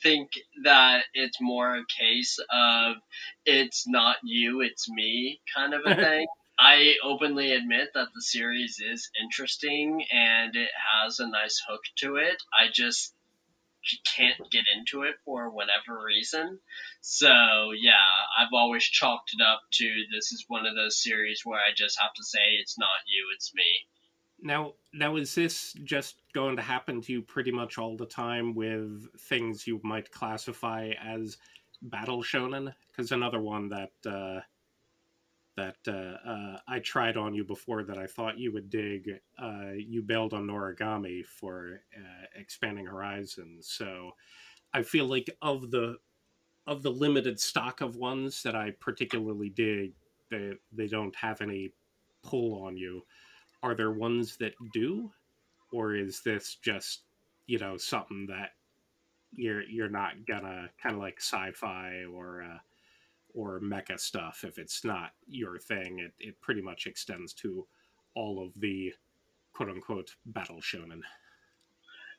think 0.02 0.30
that 0.64 1.04
it's 1.14 1.40
more 1.40 1.76
a 1.76 1.84
case 1.98 2.38
of 2.52 2.96
it's 3.44 3.86
not 3.88 4.16
you, 4.24 4.60
it's 4.60 4.88
me 4.88 5.40
kind 5.54 5.74
of 5.74 5.82
a 5.84 5.94
thing. 5.96 6.26
I 6.58 6.94
openly 7.04 7.52
admit 7.52 7.90
that 7.94 8.08
the 8.14 8.22
series 8.22 8.80
is 8.80 9.10
interesting 9.22 10.04
and 10.10 10.56
it 10.56 10.70
has 10.94 11.20
a 11.20 11.28
nice 11.28 11.62
hook 11.68 11.82
to 11.96 12.16
it. 12.16 12.42
I 12.58 12.68
just 12.72 13.12
can't 14.16 14.50
get 14.50 14.64
into 14.74 15.02
it 15.02 15.16
for 15.24 15.50
whatever 15.50 16.02
reason. 16.02 16.58
So, 17.02 17.72
yeah, 17.78 17.92
I've 18.38 18.52
always 18.52 18.84
chalked 18.84 19.30
it 19.34 19.42
up 19.42 19.60
to 19.74 20.04
this 20.12 20.32
is 20.32 20.44
one 20.48 20.66
of 20.66 20.74
those 20.74 21.00
series 21.00 21.42
where 21.44 21.60
I 21.60 21.72
just 21.74 22.00
have 22.00 22.12
to 22.14 22.24
say 22.24 22.40
it's 22.60 22.78
not 22.78 22.88
you, 23.06 23.28
it's 23.34 23.54
me. 23.54 23.62
Now, 24.40 24.74
now 24.92 25.16
is 25.16 25.34
this 25.34 25.72
just 25.84 26.16
going 26.32 26.56
to 26.56 26.62
happen 26.62 27.00
to 27.02 27.12
you 27.12 27.22
pretty 27.22 27.50
much 27.50 27.78
all 27.78 27.96
the 27.96 28.06
time 28.06 28.54
with 28.54 29.06
things 29.20 29.66
you 29.66 29.80
might 29.82 30.10
classify 30.10 30.92
as 31.02 31.38
battle 31.82 32.22
shonen? 32.22 32.72
Because 32.88 33.12
another 33.12 33.40
one 33.40 33.68
that 33.70 33.92
uh, 34.04 34.40
that 35.56 35.76
uh, 35.88 36.28
uh, 36.28 36.58
I 36.68 36.80
tried 36.80 37.16
on 37.16 37.34
you 37.34 37.42
before 37.44 37.82
that 37.84 37.96
I 37.96 38.06
thought 38.06 38.38
you 38.38 38.52
would 38.52 38.68
dig. 38.68 39.08
Uh, 39.38 39.72
you 39.76 40.02
bailed 40.02 40.34
on 40.34 40.46
Noragami 40.46 41.24
for 41.24 41.80
uh, 41.96 42.26
expanding 42.34 42.86
horizons, 42.86 43.68
so 43.70 44.10
I 44.74 44.82
feel 44.82 45.06
like 45.06 45.34
of 45.40 45.70
the 45.70 45.96
of 46.66 46.82
the 46.82 46.90
limited 46.90 47.40
stock 47.40 47.80
of 47.80 47.96
ones 47.96 48.42
that 48.42 48.54
I 48.54 48.72
particularly 48.80 49.48
dig, 49.48 49.92
they 50.30 50.52
they 50.72 50.88
don't 50.88 51.16
have 51.16 51.40
any 51.40 51.70
pull 52.22 52.62
on 52.62 52.76
you 52.76 53.02
are 53.62 53.74
there 53.74 53.90
ones 53.90 54.36
that 54.38 54.54
do 54.72 55.10
or 55.72 55.94
is 55.94 56.20
this 56.22 56.56
just 56.62 57.02
you 57.46 57.58
know 57.58 57.76
something 57.76 58.26
that 58.28 58.50
you're 59.32 59.62
you're 59.62 59.88
not 59.88 60.12
gonna 60.26 60.68
kind 60.82 60.94
of 60.94 61.00
like 61.00 61.18
sci-fi 61.18 62.04
or 62.12 62.42
uh, 62.42 62.58
or 63.34 63.60
mecha 63.60 63.98
stuff 63.98 64.44
if 64.46 64.58
it's 64.58 64.84
not 64.84 65.10
your 65.26 65.58
thing 65.58 65.98
it, 65.98 66.12
it 66.18 66.40
pretty 66.40 66.62
much 66.62 66.86
extends 66.86 67.32
to 67.32 67.66
all 68.14 68.44
of 68.44 68.52
the 68.60 68.92
quote 69.52 69.68
unquote 69.68 70.14
battle 70.24 70.60
shonen 70.60 71.00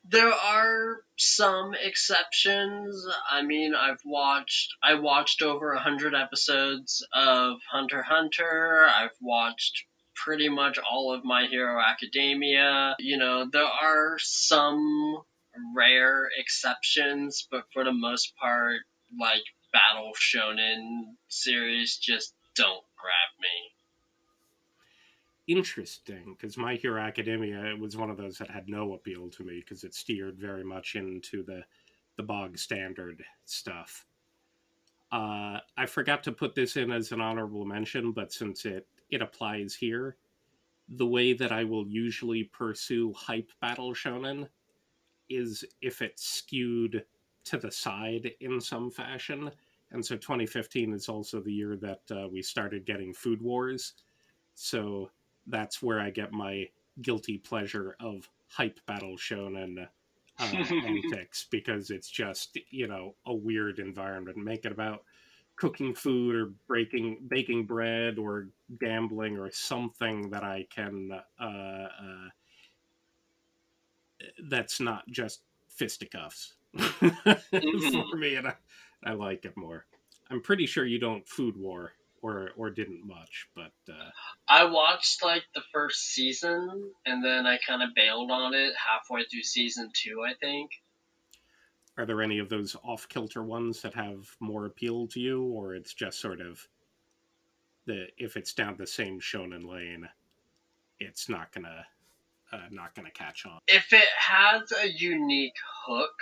there 0.10 0.32
are 0.32 1.02
some 1.17 1.73
exceptions. 1.73 3.06
I 3.30 3.41
mean, 3.41 3.76
I've 3.76 4.02
watched 4.06 4.76
I 4.82 4.93
watched 4.93 5.41
over 5.41 5.73
a 5.73 5.80
hundred 5.80 6.15
episodes 6.15 7.06
of 7.13 7.58
Hunter 7.69 8.02
Hunter. 8.04 8.88
I've 8.88 9.17
watched 9.19 9.86
pretty 10.23 10.49
much 10.49 10.77
all 10.77 11.13
of 11.13 11.23
My 11.23 11.47
Hero 11.47 11.80
Academia. 11.80 12.95
You 12.99 13.17
know, 13.17 13.45
there 13.51 13.63
are 13.63 14.17
some 14.19 15.17
rare 15.75 16.30
exceptions, 16.38 17.47
but 17.49 17.63
for 17.73 17.84
the 17.84 17.93
most 17.93 18.36
part, 18.38 18.82
like 19.19 19.43
Battle 19.71 20.12
Shonen 20.15 21.15
series 21.27 21.97
just 21.97 22.34
don't 22.56 22.84
grab 22.97 23.41
me. 23.41 23.73
Interesting, 25.47 26.36
because 26.38 26.58
My 26.58 26.75
Hero 26.75 27.01
Academia 27.01 27.75
was 27.80 27.95
one 27.95 28.10
of 28.10 28.17
those 28.17 28.38
that 28.39 28.49
had 28.49 28.67
no 28.67 28.93
appeal 28.93 29.30
to 29.30 29.43
me 29.43 29.60
because 29.60 29.84
it 29.84 29.93
steered 29.93 30.38
very 30.38 30.63
much 30.63 30.95
into 30.95 31.43
the 31.43 31.63
the 32.17 32.23
bog 32.23 32.58
standard 32.58 33.23
stuff. 33.45 34.06
Uh, 35.12 35.60
I 35.77 35.86
forgot 35.86 36.23
to 36.23 36.32
put 36.32 36.56
this 36.56 36.75
in 36.75 36.91
as 36.91 37.12
an 37.12 37.21
honorable 37.21 37.63
mention, 37.63 38.12
but 38.12 38.34
since 38.34 38.65
it 38.65 38.88
it 39.10 39.22
applies 39.22 39.76
here, 39.76 40.17
the 40.89 41.06
way 41.06 41.34
that 41.34 41.52
I 41.52 41.63
will 41.63 41.88
usually 41.88 42.46
pursue 42.46 43.13
hype 43.13 43.52
battle 43.62 43.93
shonen 43.93 44.48
is 45.30 45.65
if 45.82 46.02
it's 46.02 46.26
skewed 46.26 47.04
to 47.46 47.58
the 47.58 47.72
side 47.72 48.32
in 48.39 48.62
some 48.62 48.89
fashion. 48.91 49.52
And 49.91 50.06
so 50.06 50.15
2015 50.15 50.93
is 50.93 51.10
also 51.10 51.39
the 51.39 51.52
year 51.52 51.78
that 51.78 52.02
uh, 52.12 52.28
we 52.28 52.41
started 52.41 52.86
getting 52.86 53.13
Food 53.13 53.41
Wars. 53.41 53.93
So 54.54 55.10
that's 55.48 55.82
where 55.82 56.00
I 56.00 56.10
get 56.10 56.32
my 56.32 56.67
guilty 57.02 57.38
pleasure 57.38 57.96
of 58.00 58.30
hype 58.50 58.80
battle 58.86 59.17
shonen 59.17 59.88
uh, 60.39 60.43
antics 60.86 61.48
because 61.50 61.89
it's 61.89 62.10
just, 62.10 62.58
you 62.70 62.88
know, 62.88 63.15
a 63.26 63.34
weird 63.34 63.80
environment. 63.80 64.38
Make 64.38 64.65
it 64.65 64.72
about 64.72 65.04
cooking 65.58 65.93
food 65.93 66.36
or 66.36 66.52
breaking 66.67 67.17
baking 67.28 67.65
bread 67.65 68.17
or 68.17 68.48
gambling 68.80 69.38
or 69.38 69.52
something 69.52 70.30
that 70.30 70.43
I 70.43 70.67
can 70.74 71.12
uh, 71.39 71.43
uh, 71.43 72.30
that's 74.50 74.80
not 74.80 75.08
just 75.10 75.41
fisticuffs 75.70 76.54
mm-hmm. 76.78 78.10
for 78.10 78.17
me, 78.17 78.36
and 78.36 78.48
I, 78.48 78.54
I 79.04 79.13
like 79.13 79.46
it 79.46 79.58
more. 79.58 79.86
I'm 80.30 80.41
pretty 80.41 80.65
sure 80.65 80.86
you 80.86 81.00
don't 81.00 81.28
food 81.28 81.56
war 81.58 81.93
or 82.22 82.52
or 82.58 82.70
didn't 82.70 83.06
much, 83.06 83.48
but 83.56 83.72
uh, 83.89 84.10
I 84.48 84.65
watched 84.65 85.24
like 85.24 85.43
the 85.56 85.62
first 85.74 86.13
season 86.13 86.91
and 87.06 87.24
then 87.24 87.46
I 87.46 87.58
kind 87.65 87.82
of 87.82 87.96
bailed 87.96 88.32
on 88.32 88.54
it 88.54 88.74
halfway 88.76 89.24
through 89.26 89.43
season 89.43 89.91
two, 89.93 90.24
I 90.28 90.34
think. 90.34 90.72
Are 91.97 92.05
there 92.05 92.21
any 92.21 92.38
of 92.38 92.49
those 92.49 92.75
off 92.83 93.10
kilter 93.10 93.43
ones 93.43 93.81
that 93.81 93.95
have 93.95 94.36
more 94.39 94.65
appeal 94.65 95.07
to 95.07 95.19
you, 95.19 95.43
or 95.43 95.73
it's 95.73 95.93
just 95.93 96.19
sort 96.19 96.41
of 96.41 96.67
the 97.86 98.07
if 98.17 98.38
it's 98.38 98.53
down 98.53 98.75
the 98.77 98.86
same 98.86 99.19
shonen 99.19 99.67
lane, 99.67 100.07
it's 100.99 101.27
not 101.27 101.51
gonna 101.51 101.86
uh, 102.51 102.67
not 102.69 102.93
gonna 102.93 103.12
catch 103.12 103.45
on. 103.45 103.60
If 103.67 103.93
it 103.93 104.07
has 104.15 104.71
a 104.71 104.88
unique 104.88 105.57
hook, 105.88 106.13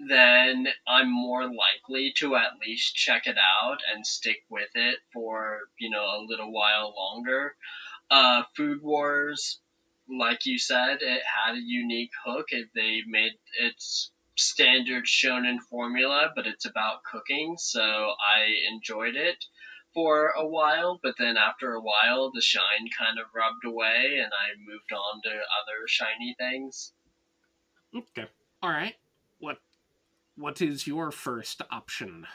then 0.00 0.66
I'm 0.88 1.10
more 1.10 1.44
likely 1.44 2.12
to 2.16 2.34
at 2.34 2.58
least 2.60 2.96
check 2.96 3.26
it 3.26 3.36
out 3.38 3.78
and 3.94 4.06
stick 4.06 4.42
with 4.50 4.70
it 4.74 4.98
for 5.12 5.60
you 5.78 5.90
know 5.90 6.04
a 6.04 6.24
little 6.26 6.52
while 6.52 6.94
longer. 6.96 7.54
Uh, 8.10 8.42
Food 8.56 8.82
Wars, 8.82 9.60
like 10.08 10.46
you 10.46 10.58
said, 10.58 10.98
it 11.00 11.22
had 11.44 11.54
a 11.54 11.62
unique 11.62 12.10
hook. 12.24 12.48
It, 12.50 12.68
they 12.74 13.02
made 13.06 13.32
its 13.60 14.11
standard 14.36 15.04
shonen 15.04 15.58
formula, 15.68 16.30
but 16.34 16.46
it's 16.46 16.66
about 16.66 17.04
cooking, 17.04 17.56
so 17.58 17.80
I 17.82 18.46
enjoyed 18.72 19.14
it 19.16 19.44
for 19.94 20.28
a 20.28 20.46
while, 20.46 20.98
but 21.02 21.14
then 21.18 21.36
after 21.36 21.74
a 21.74 21.80
while, 21.80 22.30
the 22.34 22.40
shine 22.40 22.88
kind 22.98 23.18
of 23.18 23.26
rubbed 23.34 23.64
away, 23.66 24.18
and 24.22 24.32
I 24.32 24.56
moved 24.58 24.92
on 24.92 25.22
to 25.24 25.30
other 25.30 25.86
shiny 25.86 26.34
things. 26.38 26.92
Okay. 27.94 28.28
All 28.62 28.70
right. 28.70 28.94
What 29.38 29.58
What 30.36 30.62
is 30.62 30.86
your 30.86 31.10
first 31.10 31.60
option? 31.70 32.26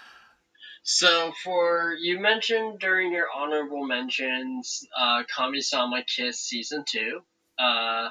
So, 0.83 1.33
for 1.43 1.95
you 1.99 2.19
mentioned 2.19 2.79
during 2.79 3.11
your 3.11 3.27
honorable 3.35 3.85
mentions, 3.85 4.87
uh, 4.95 5.23
Kamisama 5.23 6.03
Kiss 6.05 6.39
season 6.39 6.85
two. 6.87 7.21
Uh, 7.57 8.09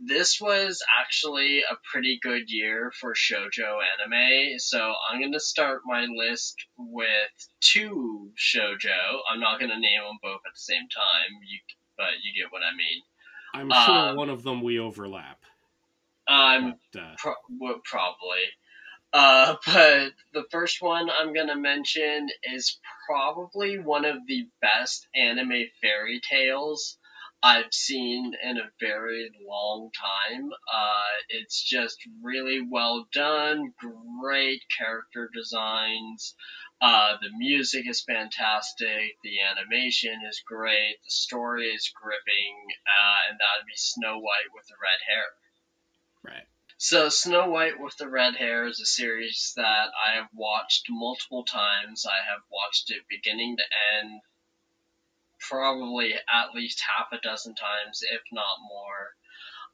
this 0.00 0.40
was 0.40 0.82
actually 1.00 1.60
a 1.60 1.76
pretty 1.90 2.18
good 2.22 2.44
year 2.48 2.92
for 3.00 3.14
shojo 3.14 3.80
anime, 4.00 4.58
so 4.58 4.94
I'm 5.10 5.20
going 5.20 5.32
to 5.32 5.40
start 5.40 5.82
my 5.84 6.06
list 6.08 6.56
with 6.76 7.48
two 7.60 8.30
shojo. 8.36 9.20
I'm 9.30 9.40
not 9.40 9.58
going 9.58 9.70
to 9.70 9.80
name 9.80 10.00
them 10.02 10.18
both 10.22 10.40
at 10.46 10.54
the 10.54 10.60
same 10.60 10.88
time, 10.88 11.40
you, 11.46 11.58
but 11.96 12.12
you 12.22 12.42
get 12.42 12.52
what 12.52 12.62
I 12.62 12.76
mean. 12.76 13.02
I'm 13.54 13.70
sure 13.86 14.10
um, 14.10 14.16
one 14.16 14.30
of 14.30 14.42
them 14.42 14.62
we 14.62 14.78
overlap. 14.78 15.40
Um, 16.28 16.74
but, 16.92 17.00
uh... 17.00 17.14
pro- 17.16 17.80
probably. 17.84 18.44
Uh, 19.12 19.56
but 19.66 20.12
the 20.34 20.44
first 20.50 20.80
one 20.80 21.08
I'm 21.10 21.34
gonna 21.34 21.56
mention 21.56 22.28
is 22.44 22.78
probably 23.08 23.78
one 23.78 24.04
of 24.04 24.18
the 24.26 24.46
best 24.60 25.08
anime 25.14 25.64
fairy 25.80 26.20
tales 26.28 26.97
I've 27.42 27.72
seen 27.72 28.34
in 28.42 28.58
a 28.58 28.70
very 28.80 29.30
long 29.46 29.90
time. 29.94 30.50
Uh, 30.52 31.12
it's 31.28 31.62
just 31.62 31.98
really 32.22 32.60
well 32.60 33.06
done, 33.12 33.74
great 34.20 34.62
character 34.76 35.30
designs. 35.32 36.34
Uh, 36.80 37.16
the 37.20 37.30
music 37.36 37.88
is 37.88 38.02
fantastic, 38.02 39.16
the 39.22 39.40
animation 39.40 40.20
is 40.28 40.42
great, 40.46 40.96
the 41.04 41.10
story 41.10 41.66
is 41.68 41.92
gripping, 42.00 42.56
uh, 42.86 43.30
and 43.30 43.38
that 43.38 43.58
would 43.58 43.66
be 43.66 43.76
Snow 43.76 44.18
White 44.18 44.50
with 44.54 44.66
the 44.66 44.76
red 44.80 45.00
hair. 45.08 45.26
Right. 46.24 46.46
So, 46.76 47.08
Snow 47.08 47.50
White 47.50 47.80
with 47.80 47.96
the 47.96 48.08
Red 48.08 48.36
Hair 48.36 48.66
is 48.68 48.78
a 48.78 48.86
series 48.86 49.52
that 49.56 49.90
I 50.00 50.14
have 50.14 50.28
watched 50.32 50.86
multiple 50.88 51.44
times. 51.44 52.06
I 52.06 52.18
have 52.30 52.42
watched 52.52 52.92
it 52.92 53.02
beginning 53.08 53.56
to 53.56 53.64
end 53.98 54.20
probably 55.48 56.14
at 56.14 56.54
least 56.54 56.82
half 56.96 57.08
a 57.12 57.20
dozen 57.22 57.54
times, 57.54 58.00
if 58.12 58.20
not 58.32 58.58
more. 58.68 59.14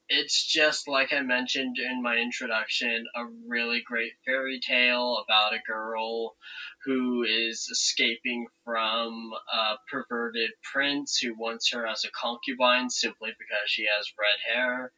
It's 0.09 0.45
just 0.45 0.87
like 0.87 1.15
I 1.15 1.21
mentioned 1.21 1.79
in 1.79 2.03
my 2.03 2.17
introduction, 2.17 3.07
a 3.17 3.25
really 3.49 3.83
great 3.87 4.13
fairy 4.27 4.61
tale 4.61 5.25
about 5.25 5.55
a 5.55 5.63
girl 5.67 6.37
who 6.85 7.23
is 7.23 7.67
escaping 7.73 8.47
from 8.65 9.31
a 9.51 9.77
perverted 9.91 10.51
prince 10.63 11.17
who 11.17 11.35
wants 11.39 11.73
her 11.73 11.87
as 11.87 12.05
a 12.05 12.11
concubine 12.11 12.91
simply 12.91 13.31
because 13.39 13.67
she 13.67 13.87
has 13.87 14.13
red 14.19 14.55
hair. 14.55 14.93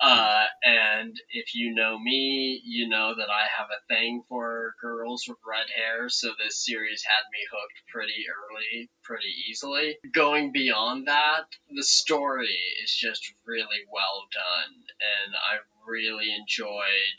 Uh, 0.00 0.44
and 0.62 1.16
if 1.30 1.54
you 1.54 1.74
know 1.74 1.98
me, 1.98 2.60
you 2.64 2.88
know 2.88 3.14
that 3.16 3.30
I 3.30 3.46
have 3.56 3.68
a 3.70 3.94
thing 3.94 4.22
for 4.28 4.74
girls 4.80 5.24
with 5.26 5.38
red 5.46 5.66
hair, 5.74 6.08
so 6.08 6.32
this 6.38 6.64
series 6.64 7.02
had 7.02 7.24
me 7.32 7.38
hooked 7.50 7.88
pretty 7.92 8.24
early, 8.28 8.90
pretty 9.02 9.32
easily. 9.48 9.96
Going 10.12 10.52
beyond 10.52 11.06
that, 11.06 11.46
the 11.70 11.82
story 11.82 12.58
is 12.84 12.94
just 12.94 13.32
really 13.46 13.84
well 13.90 14.26
done, 14.32 14.74
and 14.76 15.34
I 15.34 15.58
really 15.88 16.34
enjoyed 16.34 17.16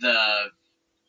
the 0.00 0.50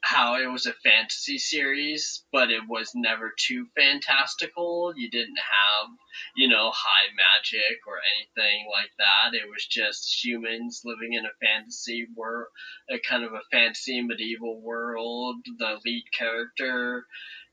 how 0.06 0.36
it 0.36 0.46
was 0.46 0.68
a 0.68 0.74
fantasy 0.84 1.40
series, 1.40 2.24
but 2.32 2.52
it 2.52 2.62
was 2.70 2.92
never 2.94 3.34
too 3.48 3.66
fantastical. 3.76 4.94
You 4.96 5.10
didn't 5.10 5.40
have, 5.40 5.90
you 6.36 6.48
know, 6.48 6.70
high 6.72 7.10
magic 7.10 7.80
or 7.88 7.98
anything 8.16 8.68
like 8.72 8.92
that. 9.00 9.36
It 9.36 9.50
was 9.50 9.66
just 9.66 10.24
humans 10.24 10.84
living 10.86 11.14
in 11.14 11.26
a 11.26 11.34
fantasy 11.44 12.06
world, 12.16 12.50
a 12.88 13.00
kind 13.00 13.24
of 13.24 13.34
a 13.34 13.42
fantasy 13.52 14.00
medieval 14.02 14.62
world. 14.62 15.38
The 15.58 15.80
lead 15.84 16.04
character 16.16 17.08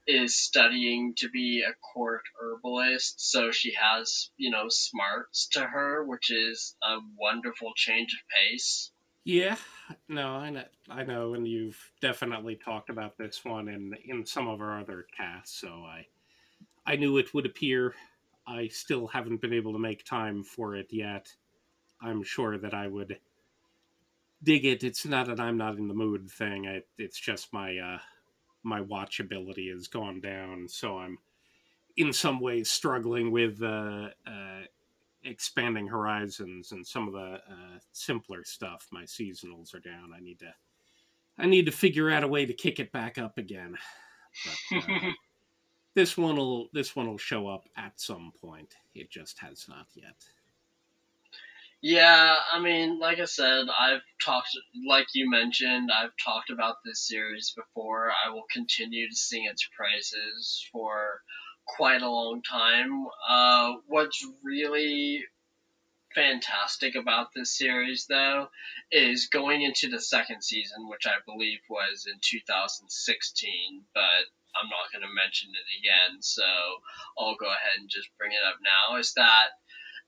is 0.07 0.37
studying 0.37 1.15
to 1.17 1.31
be 1.31 1.65
a 1.67 1.73
court 1.95 2.23
herbalist, 2.39 3.15
so 3.31 3.51
she 3.51 3.73
has, 3.81 4.31
you 4.37 4.51
know, 4.51 4.67
smarts 4.69 5.49
to 5.53 5.61
her, 5.61 6.05
which 6.05 6.31
is 6.31 6.77
a 6.83 6.99
wonderful 7.19 7.73
change 7.77 8.13
of 8.13 8.21
pace. 8.29 8.92
Yeah, 9.25 9.57
no, 10.09 10.31
I 10.31 10.51
know, 10.51 10.65
I 10.91 11.05
know, 11.05 11.35
and 11.35 11.47
you've 11.47 11.79
definitely 12.01 12.57
talked 12.57 12.91
about 12.91 13.17
this 13.17 13.45
one 13.45 13.69
in 13.69 13.95
in 14.05 14.27
some 14.27 14.49
of 14.49 14.61
our 14.61 14.81
other 14.81 15.07
casts. 15.17 15.61
So 15.61 15.69
I, 15.69 16.07
I 16.87 16.97
knew 16.97 17.19
it 17.19 17.33
would 17.35 17.47
appear. 17.47 17.95
I 18.47 18.69
still 18.69 19.07
haven't 19.07 19.41
been 19.41 19.53
able 19.53 19.73
to 19.73 19.79
make 19.79 20.05
time 20.05 20.43
for 20.43 20.75
it 20.75 20.89
yet. 20.91 21.33
I'm 22.01 22.25
sure 22.25 22.59
that 22.59 22.75
I 22.75 22.89
would 22.89 23.19
dig 24.43 24.65
it. 24.65 24.83
It's 24.85 25.07
not 25.07 25.29
that 25.29 25.41
I'm 25.41 25.57
not 25.57 25.77
in 25.77 25.89
the 25.89 25.95
mood 25.95 26.31
thing. 26.31 26.67
I, 26.67 26.83
it's 26.99 27.19
just 27.21 27.53
my 27.53 27.79
uh, 27.79 27.99
my 28.65 28.81
watchability 28.83 29.73
has 29.73 29.89
gone 29.89 30.21
down, 30.21 30.69
so 30.69 30.99
I'm 30.99 31.19
in 31.97 32.13
some 32.13 32.41
ways 32.41 32.71
struggling 32.71 33.31
with 33.31 33.63
uh, 33.63 34.11
uh, 34.27 34.63
expanding 35.25 35.87
horizons 35.87 36.73
and 36.73 36.87
some 36.87 37.07
of 37.07 37.15
the 37.15 37.35
uh, 37.35 37.79
simpler 37.93 38.45
stuff. 38.45 38.87
My 38.91 39.05
seasonals 39.05 39.75
are 39.75 39.81
down. 39.81 40.13
I 40.17 40.21
need 40.21 40.39
to 40.41 40.53
I 41.39 41.47
need 41.47 41.67
to 41.67 41.73
figure 41.73 42.11
out 42.11 42.25
a 42.25 42.29
way 42.29 42.47
to 42.47 42.53
kick 42.53 42.79
it 42.79 42.93
back 42.93 43.19
up 43.19 43.39
again. 43.39 43.77
But, 44.71 44.79
uh, 44.79 45.11
this 45.95 46.17
one 46.17 46.37
will 46.37 46.69
this 46.73 46.95
one 46.95 47.09
will 47.09 47.19
show 47.19 47.49
up 47.49 47.69
at 47.77 48.01
some 48.01 48.33
point. 48.41 48.77
It 48.95 49.11
just 49.11 49.39
has 49.39 49.67
not 49.69 49.87
yet. 49.95 50.17
Yeah, 51.85 52.37
I 52.53 52.61
mean, 52.61 53.01
like 53.01 53.19
I 53.19 53.25
said, 53.25 53.67
I've 53.77 54.03
talked, 54.25 54.57
like 54.89 55.09
you 55.15 55.29
mentioned, 55.29 55.91
I've 55.91 56.17
talked 56.25 56.51
about 56.51 56.77
this 56.85 57.09
series 57.09 57.53
before. 57.57 58.13
I 58.25 58.31
will 58.31 58.45
continue 58.53 59.09
to 59.09 59.17
sing 59.17 59.47
its 59.51 59.69
praises 59.77 60.65
for 60.71 61.23
quite 61.77 62.03
a 62.03 62.11
long 62.11 62.43
time. 62.43 63.07
Uh, 63.29 63.73
what's 63.87 64.25
really 64.43 65.25
fantastic 66.15 66.95
about 66.95 67.29
this 67.35 67.57
series, 67.57 68.07
though, 68.09 68.49
is 68.91 69.29
going 69.29 69.63
into 69.63 69.89
the 69.89 70.01
second 70.01 70.43
season, 70.43 70.89
which 70.89 71.07
I 71.07 71.17
believe 71.27 71.61
was 71.71 72.07
in 72.07 72.19
2016, 72.23 73.83
but 73.95 74.03
I'm 74.03 74.69
not 74.69 74.93
going 74.93 75.03
to 75.03 75.15
mention 75.15 75.51
it 75.51 75.81
again, 75.81 76.21
so 76.21 76.45
I'll 77.19 77.37
go 77.37 77.47
ahead 77.47 77.81
and 77.81 77.89
just 77.89 78.09
bring 78.19 78.33
it 78.33 78.47
up 78.47 78.59
now. 78.63 78.99
Is 78.99 79.15
that 79.15 79.49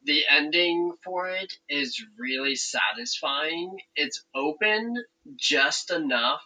the 0.04 0.24
ending 0.28 0.92
for 1.02 1.30
it 1.30 1.54
is 1.68 2.04
really 2.18 2.56
satisfying. 2.56 3.78
It's 3.96 4.22
open 4.34 5.02
just 5.36 5.90
enough 5.90 6.42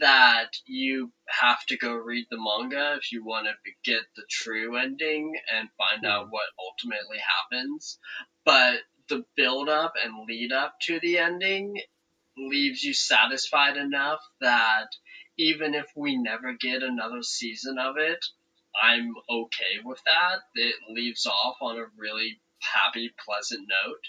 that 0.00 0.50
you 0.66 1.12
have 1.28 1.64
to 1.66 1.76
go 1.76 1.92
read 1.94 2.26
the 2.30 2.38
manga 2.38 2.96
if 2.96 3.12
you 3.12 3.24
want 3.24 3.46
to 3.46 3.52
get 3.84 4.02
the 4.16 4.22
true 4.30 4.76
ending 4.76 5.34
and 5.54 5.68
find 5.76 6.04
out 6.06 6.26
hmm. 6.26 6.30
what 6.30 6.46
ultimately 6.58 7.18
happens. 7.18 7.98
But 8.44 8.80
the 9.08 9.24
build 9.36 9.68
up 9.68 9.94
and 10.02 10.26
lead 10.26 10.52
up 10.52 10.74
to 10.82 11.00
the 11.00 11.18
ending 11.18 11.80
leaves 12.36 12.82
you 12.82 12.94
satisfied 12.94 13.76
enough 13.76 14.20
that 14.40 14.88
even 15.38 15.74
if 15.74 15.86
we 15.96 16.16
never 16.16 16.54
get 16.54 16.82
another 16.82 17.22
season 17.22 17.78
of 17.78 17.96
it, 17.96 18.24
I'm 18.80 19.12
okay 19.28 19.80
with 19.84 20.00
that. 20.04 20.40
It 20.54 20.74
leaves 20.90 21.26
off 21.26 21.56
on 21.60 21.78
a 21.78 21.86
really 21.96 22.40
happy, 22.60 23.10
pleasant 23.24 23.68
note. 23.68 24.04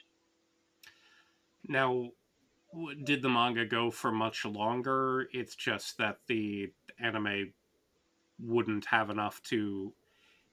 Now, 1.67 2.09
did 3.03 3.21
the 3.21 3.29
manga 3.29 3.65
go 3.65 3.91
for 3.91 4.11
much 4.11 4.45
longer? 4.45 5.27
It's 5.33 5.55
just 5.55 5.97
that 5.97 6.19
the 6.27 6.71
anime 6.99 7.53
wouldn't 8.39 8.85
have 8.85 9.09
enough 9.09 9.41
to 9.43 9.93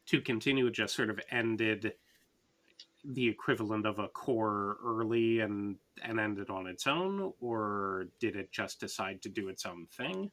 to 0.07 0.21
continue. 0.21 0.67
It 0.67 0.75
just 0.75 0.95
sort 0.95 1.11
of 1.11 1.21
ended 1.31 1.95
the 3.05 3.29
equivalent 3.29 3.87
of 3.87 3.99
a 3.99 4.09
core 4.09 4.79
early 4.85 5.41
and 5.41 5.77
and 6.03 6.19
ended 6.19 6.51
on 6.51 6.67
its 6.67 6.87
own, 6.87 7.33
or 7.41 8.09
did 8.21 8.37
it 8.37 8.53
just 8.53 8.81
decide 8.81 9.23
to 9.23 9.29
do 9.29 9.49
its 9.49 9.65
own 9.65 9.87
thing? 9.87 10.31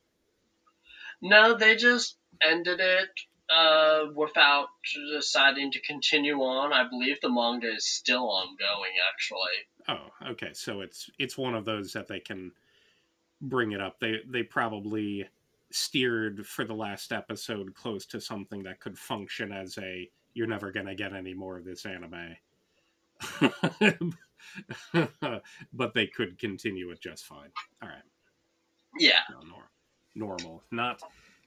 No, 1.22 1.56
they 1.58 1.76
just 1.76 2.18
ended 2.42 2.80
it 2.80 3.10
uh, 3.50 4.06
without 4.16 4.68
deciding 5.14 5.72
to 5.72 5.82
continue 5.82 6.38
on. 6.42 6.74
I 6.74 6.88
believe 6.88 7.20
the 7.22 7.30
manga 7.30 7.68
is 7.68 7.86
still 7.86 8.30
ongoing, 8.30 8.92
actually. 9.12 9.68
Oh, 9.88 10.32
okay. 10.32 10.52
So 10.54 10.82
it's 10.82 11.10
it's 11.20 11.38
one 11.38 11.56
of 11.56 11.66
those 11.66 11.94
that 11.94 12.08
they 12.08 12.20
can 12.20 12.52
bring 13.42 13.72
it 13.74 13.82
up. 13.82 14.00
They 14.00 14.20
they 14.28 14.44
probably 14.44 15.28
steered 15.72 16.46
for 16.46 16.66
the 16.66 16.74
last 16.74 17.12
episode 17.12 17.74
close 17.74 18.06
to 18.06 18.22
something 18.22 18.64
that 18.64 18.80
could 18.80 18.98
function 18.98 19.52
as 19.52 19.78
a 19.80 20.10
you're 20.34 20.48
never 20.48 20.72
gonna 20.72 20.96
get 20.96 21.14
any 21.14 21.34
more 21.34 21.58
of 21.58 21.66
this 21.66 21.86
anime. 21.86 22.36
but 25.74 25.94
they 25.94 26.08
could 26.08 26.38
continue 26.38 26.90
it 26.92 27.02
just 27.02 27.26
fine. 27.26 27.50
All 27.82 27.90
right. 27.90 28.04
Yeah. 29.00 29.20
No, 29.32 29.64
normal. 30.16 30.64
Not 30.72 31.02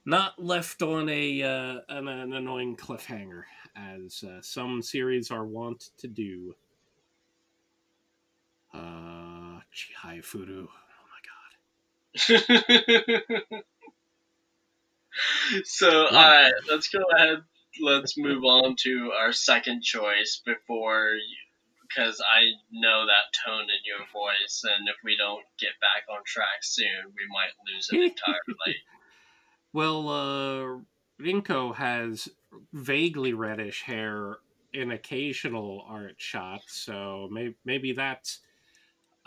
not 0.07 0.41
left 0.41 0.81
on 0.81 1.09
a 1.09 1.43
uh, 1.43 1.79
an, 1.89 2.07
an, 2.07 2.31
annoying 2.31 2.77
cliffhanger, 2.77 3.43
as 3.75 4.23
uh, 4.23 4.41
some 4.41 4.81
series 4.81 5.31
are 5.31 5.45
wont 5.45 5.89
to 5.97 6.07
do. 6.07 6.55
Uh, 8.73 9.59
Chihaya 9.75 10.23
Furu. 10.23 10.67
Oh 10.69 11.07
my 11.11 11.21
god. 13.51 13.63
so, 15.65 16.05
alright, 16.05 16.53
let's 16.71 16.87
go 16.87 16.99
ahead. 17.13 17.39
Let's 17.81 18.17
move 18.17 18.45
on 18.45 18.77
to 18.83 19.11
our 19.11 19.33
second 19.33 19.83
choice 19.83 20.41
before 20.45 21.09
you, 21.15 21.37
because 21.81 22.21
I 22.21 22.43
know 22.71 23.05
that 23.07 23.37
tone 23.45 23.63
in 23.63 23.83
your 23.83 24.07
voice, 24.13 24.63
and 24.63 24.87
if 24.87 24.95
we 25.03 25.17
don't 25.17 25.43
get 25.59 25.71
back 25.81 26.05
on 26.09 26.23
track 26.25 26.63
soon, 26.63 27.07
we 27.07 27.27
might 27.29 27.51
lose 27.67 27.89
it 27.91 27.95
entirely. 28.11 28.77
Well, 29.77 30.09
uh, 30.09 30.79
Rinko 31.21 31.75
has 31.75 32.27
vaguely 32.73 33.33
reddish 33.33 33.83
hair 33.83 34.37
in 34.73 34.89
occasional 34.89 35.85
art 35.87 36.15
shots, 36.17 36.75
so 36.75 37.29
may- 37.31 37.53
maybe 37.63 37.91
that's 37.91 38.39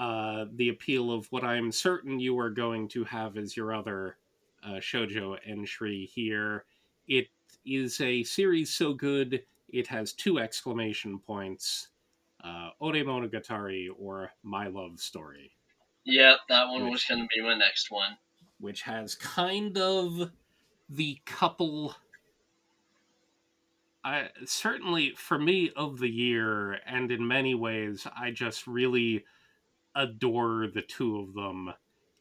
uh, 0.01 0.47
the 0.57 0.71
appeal 0.71 1.13
of 1.13 1.31
what 1.31 1.45
I'm 1.45 1.71
certain 1.71 2.19
you 2.19 2.37
are 2.41 2.51
going 2.51 2.89
to 2.89 3.05
have 3.05 3.37
as 3.37 3.57
your 3.57 3.73
other 3.73 4.17
uh, 4.65 4.81
shojo 4.81 5.39
entry 5.47 6.11
here. 6.13 6.65
It 7.07 7.29
is 7.65 8.01
a 8.01 8.25
series 8.25 8.71
so 8.71 8.93
good 8.93 9.45
it 9.69 9.87
has 9.87 10.13
two 10.13 10.41
exclamation 10.41 11.21
points: 11.21 11.91
uh, 12.43 12.71
"Ore 12.81 12.95
Monogatari" 12.95 13.87
or 13.97 14.33
"My 14.43 14.67
Love 14.67 14.99
Story." 14.99 15.53
Yep, 16.07 16.39
that 16.49 16.67
one 16.67 16.87
which, 16.87 16.91
was 16.91 17.05
going 17.05 17.23
to 17.23 17.29
be 17.33 17.41
my 17.41 17.55
next 17.55 17.93
one. 17.93 18.19
Which 18.59 18.83
has 18.83 19.15
kind 19.15 19.79
of 19.79 20.33
the 20.91 21.19
couple 21.25 21.95
I 24.03 24.29
certainly 24.45 25.13
for 25.17 25.39
me 25.39 25.71
of 25.77 25.99
the 26.01 26.09
year 26.09 26.81
and 26.85 27.13
in 27.13 27.27
many 27.27 27.55
ways 27.55 28.07
I 28.19 28.33
just 28.33 28.67
really 28.67 29.25
adore 29.95 30.67
the 30.73 30.83
two 30.83 31.19
of 31.21 31.35
them. 31.35 31.73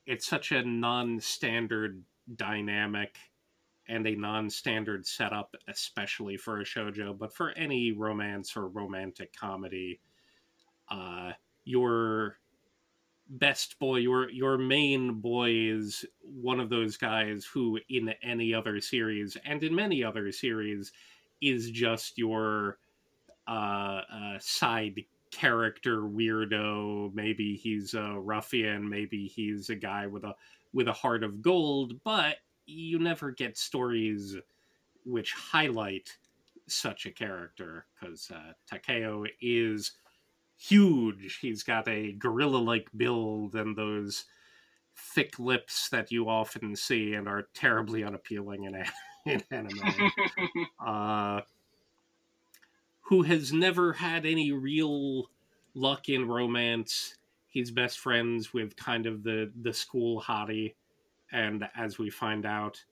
It's 0.06 0.28
such 0.28 0.52
a 0.52 0.64
non-standard 0.64 2.04
dynamic 2.36 3.18
and 3.88 4.06
a 4.06 4.16
non-standard 4.16 5.08
setup 5.08 5.56
especially 5.68 6.38
for 6.38 6.60
a 6.60 6.64
shojo, 6.64 7.18
but 7.18 7.34
for 7.34 7.52
any 7.52 7.92
romance 7.92 8.56
or 8.56 8.68
romantic 8.68 9.36
comedy 9.36 10.00
uh 10.90 11.32
your 11.66 12.38
best 13.30 13.78
boy 13.78 13.98
your 13.98 14.30
your 14.32 14.58
main 14.58 15.14
boy 15.14 15.52
is 15.52 16.04
one 16.22 16.60
of 16.60 16.70
those 16.70 16.98
guys 16.98 17.46
who 17.46 17.80
in 17.90 18.10
any 18.24 18.54
other 18.54 18.82
series 18.82 19.38
and 19.46 19.64
in 19.64 19.74
many 19.74 20.04
other 20.04 20.32
series 20.32 20.92
is 21.42 21.70
just 21.70 22.18
your 22.18 22.80
uh, 23.48 24.02
uh, 24.12 24.40
side 24.40 25.00
character 25.32 26.02
weirdo. 26.02 27.14
Maybe 27.14 27.56
he's 27.56 27.94
a 27.94 28.20
ruffian 28.20 28.90
maybe 28.90 29.28
he's 29.28 29.70
a 29.70 29.76
guy 29.76 30.08
with 30.08 30.24
a 30.24 30.34
with 30.74 30.88
a 30.88 30.94
heart 30.94 31.24
of 31.24 31.42
gold 31.42 32.04
but 32.04 32.38
you 32.66 33.00
never 33.00 33.32
get 33.32 33.58
stories 33.58 34.36
which 35.06 35.34
highlight 35.34 36.18
such 36.68 37.06
a 37.06 37.12
character 37.12 37.86
because 38.00 38.32
uh, 38.32 38.54
takeo 38.68 39.24
is 39.42 39.94
huge. 40.60 41.40
He's 41.42 41.64
got 41.64 41.88
a 41.88 42.12
gorilla 42.12 42.58
like 42.58 42.90
build 42.96 43.56
and 43.56 43.76
those 43.76 44.26
thick 44.96 45.40
lips 45.40 45.90
that 45.90 46.12
you 46.12 46.30
often 46.30 46.76
see 46.76 47.14
and 47.14 47.28
are 47.28 47.48
terribly 47.54 48.04
unappealing 48.04 48.66
in, 48.66 48.76
a- 48.76 48.86
in 49.26 49.42
anime. 49.52 50.12
uh, 50.86 51.42
who 53.02 53.24
has 53.24 53.52
never 53.52 53.94
had 53.94 54.26
any 54.26 54.52
real 54.52 55.30
luck 55.74 56.10
in 56.10 56.28
romance. 56.28 57.16
He's 57.48 57.72
best 57.72 57.98
friends 58.00 58.54
with 58.54 58.76
kind 58.76 59.08
of 59.08 59.24
the, 59.24 59.52
the 59.62 59.74
school 59.74 60.22
hottie, 60.22 60.76
and 61.32 61.68
as 61.76 61.98
we 61.98 62.12
find 62.12 62.46
out, 62.46 62.84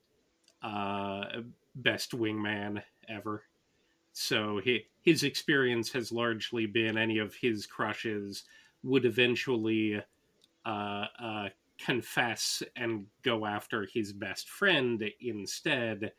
uh, 0.64 1.42
best 1.76 2.18
wingman 2.18 2.82
ever. 3.08 3.44
So 4.20 4.60
he, 4.64 4.88
his 5.04 5.22
experience 5.22 5.92
has 5.92 6.12
largely 6.12 6.66
been 6.66 6.98
any 6.98 7.20
of 7.20 7.36
his 7.36 7.68
crushes 7.68 8.46
would 8.82 9.06
eventually 9.06 10.02
uh, 10.66 11.06
uh, 11.20 11.50
confess 11.78 12.64
and 12.76 13.06
go 13.22 13.46
after 13.46 13.86
his 13.94 14.12
best 14.14 14.50
friend 14.50 15.04
instead. 15.22 16.14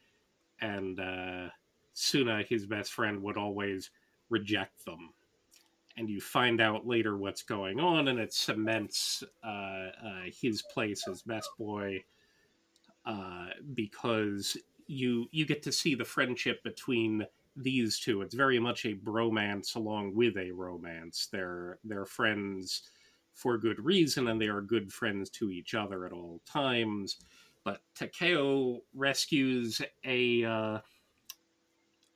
And 0.60 1.00
uh, 1.00 1.48
Suna, 1.92 2.44
his 2.48 2.66
best 2.66 2.92
friend, 2.92 3.20
would 3.20 3.36
always 3.36 3.90
reject 4.30 4.84
them. 4.84 5.12
And 5.96 6.08
you 6.08 6.20
find 6.20 6.60
out 6.60 6.86
later 6.86 7.16
what's 7.16 7.42
going 7.42 7.80
on, 7.80 8.06
and 8.06 8.20
it 8.20 8.32
cements 8.32 9.24
uh, 9.42 9.46
uh, 9.48 10.22
his 10.40 10.62
place 10.62 11.08
as 11.08 11.22
best 11.22 11.50
boy 11.58 12.04
uh, 13.04 13.48
because 13.74 14.56
you 14.86 15.26
you 15.32 15.44
get 15.44 15.64
to 15.64 15.72
see 15.72 15.96
the 15.96 16.04
friendship 16.04 16.62
between 16.62 17.26
these 17.62 17.98
two. 17.98 18.22
It's 18.22 18.34
very 18.34 18.58
much 18.58 18.84
a 18.84 18.94
bromance 18.94 19.76
along 19.76 20.14
with 20.14 20.36
a 20.36 20.50
romance. 20.50 21.28
They're 21.30 21.78
they're 21.84 22.06
friends 22.06 22.90
for 23.34 23.58
good 23.58 23.84
reason, 23.84 24.28
and 24.28 24.40
they 24.40 24.48
are 24.48 24.60
good 24.60 24.92
friends 24.92 25.30
to 25.30 25.50
each 25.50 25.74
other 25.74 26.06
at 26.06 26.12
all 26.12 26.40
times. 26.46 27.18
But 27.64 27.80
Takeo 27.94 28.80
rescues 28.94 29.80
a 30.04 30.44
uh, 30.44 30.78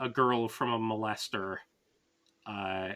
a 0.00 0.08
girl 0.08 0.48
from 0.48 0.72
a 0.72 0.78
molester, 0.78 1.56
uh, 2.46 2.90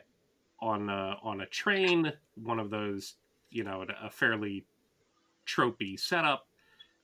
on 0.60 0.88
a, 0.88 1.16
on 1.22 1.42
a 1.42 1.46
train, 1.46 2.12
one 2.34 2.58
of 2.58 2.70
those, 2.70 3.14
you 3.50 3.64
know, 3.64 3.84
a 4.02 4.10
fairly 4.10 4.64
tropey 5.46 5.98
setup, 5.98 6.48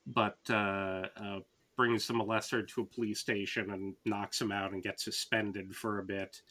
but 0.06 0.38
uh, 0.50 1.06
uh, 1.16 1.40
brings 1.76 2.06
the 2.06 2.14
molester 2.14 2.66
to 2.68 2.82
a 2.82 2.86
police 2.86 3.20
station 3.20 3.70
and 3.70 3.94
knocks 4.04 4.40
him 4.40 4.52
out 4.52 4.72
and 4.72 4.82
gets 4.82 5.04
suspended 5.04 5.74
for 5.74 5.98
a 5.98 6.04
bit. 6.04 6.42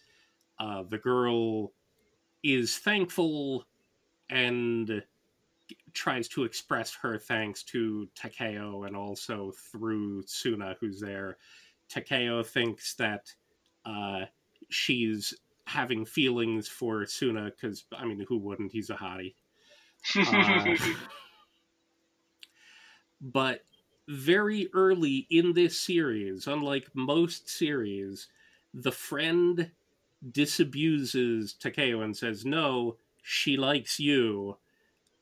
Uh, 0.59 0.83
the 0.89 0.97
girl 0.97 1.71
is 2.43 2.77
thankful 2.77 3.65
and 4.29 5.03
tries 5.93 6.27
to 6.29 6.43
express 6.43 6.93
her 6.93 7.17
thanks 7.17 7.63
to 7.63 8.07
Takeo 8.15 8.83
and 8.83 8.95
also 8.95 9.53
through 9.71 10.23
Suna, 10.25 10.75
who's 10.79 10.99
there. 10.99 11.37
Takeo 11.89 12.43
thinks 12.43 12.95
that 12.95 13.31
uh, 13.85 14.25
she's 14.69 15.33
having 15.67 16.05
feelings 16.05 16.67
for 16.67 17.05
Suna 17.05 17.45
because, 17.45 17.85
I 17.95 18.05
mean, 18.05 18.23
who 18.27 18.37
wouldn't? 18.37 18.71
He's 18.71 18.89
a 18.89 18.95
hottie. 18.95 19.35
Uh, 20.17 20.75
but 23.21 23.61
very 24.11 24.69
early 24.73 25.25
in 25.29 25.53
this 25.53 25.79
series, 25.79 26.45
unlike 26.45 26.89
most 26.93 27.49
series, 27.49 28.27
the 28.73 28.91
friend 28.91 29.71
disabuses 30.31 31.57
Takeo 31.57 32.01
and 32.01 32.15
says, 32.15 32.45
No, 32.45 32.97
she 33.23 33.55
likes 33.55 33.99
you. 33.99 34.57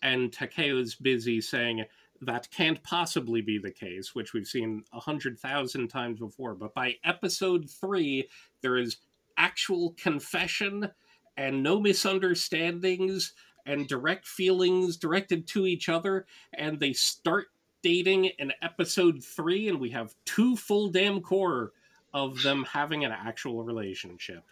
And 0.02 0.32
Takeo's 0.32 0.96
busy 0.96 1.40
saying, 1.40 1.86
That 2.22 2.50
can't 2.50 2.82
possibly 2.82 3.42
be 3.42 3.60
the 3.60 3.72
case, 3.72 4.16
which 4.16 4.34
we've 4.34 4.48
seen 4.48 4.84
a 4.92 5.00
hundred 5.00 5.40
thousand 5.40 5.90
times 5.90 6.20
before. 6.20 6.56
But 6.56 6.74
by 6.74 6.96
episode 7.04 7.70
three, 7.70 8.28
there 8.62 8.78
is 8.78 8.98
actual 9.38 9.94
confession 9.98 10.90
and 11.38 11.62
no 11.62 11.80
misunderstandings 11.80 13.34
and 13.68 13.88
direct 13.88 14.28
feelings 14.28 14.98
directed 14.98 15.48
to 15.48 15.68
each 15.68 15.90
other. 15.90 16.26
And 16.54 16.80
they 16.80 16.94
start 16.94 17.48
dating 17.82 18.26
in 18.26 18.54
episode 18.62 19.24
three, 19.24 19.70
and 19.70 19.80
we 19.80 19.90
have 19.90 20.16
two 20.26 20.56
full 20.56 20.90
damn 20.90 21.22
cour 21.22 21.72
of 22.14 22.42
them 22.42 22.66
having 22.72 23.06
an 23.06 23.12
actual 23.12 23.64
relationship. 23.64 24.44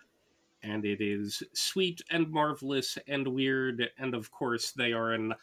And 0.64 0.86
it 0.86 1.02
is 1.02 1.44
sweet 1.54 2.02
and 2.10 2.30
marvelous 2.30 2.98
and 3.08 3.28
weird, 3.28 3.90
and 3.98 4.14
of 4.14 4.32
course, 4.32 4.72
they 4.72 4.92
are 4.92 5.14
an 5.14 5.34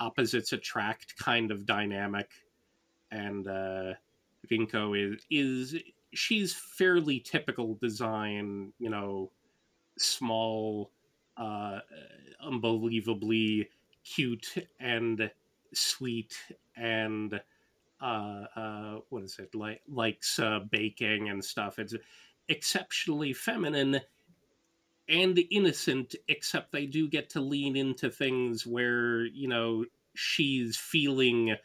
opposites 0.00 0.52
attract 0.52 1.16
kind 1.16 1.50
of 1.50 1.66
dynamic. 1.66 2.30
And 3.10 3.46
uh, 3.46 3.94
Rinko 4.50 5.14
is 5.14 5.22
is 5.30 5.76
she's 6.12 6.54
fairly 6.54 7.20
typical 7.20 7.74
design, 7.80 8.72
you 8.78 8.90
know, 8.90 9.30
small, 9.98 10.90
uh, 11.36 11.80
unbelievably 12.40 13.68
cute 14.04 14.54
and 14.80 15.30
sweet 15.76 16.36
and 16.76 17.40
uh, 18.00 18.44
uh, 18.56 18.98
what 19.08 19.22
is 19.22 19.38
it 19.38 19.54
like 19.54 19.80
likes 19.88 20.38
uh, 20.38 20.60
baking 20.70 21.28
and 21.28 21.44
stuff. 21.44 21.78
It's 21.78 21.94
exceptionally 22.48 23.32
feminine 23.32 24.00
and 25.08 25.38
innocent, 25.50 26.14
except 26.28 26.72
they 26.72 26.86
do 26.86 27.08
get 27.08 27.30
to 27.30 27.40
lean 27.40 27.76
into 27.76 28.10
things 28.10 28.66
where 28.66 29.24
you 29.24 29.48
know 29.48 29.84
she's 30.14 30.76
feeling 30.76 31.56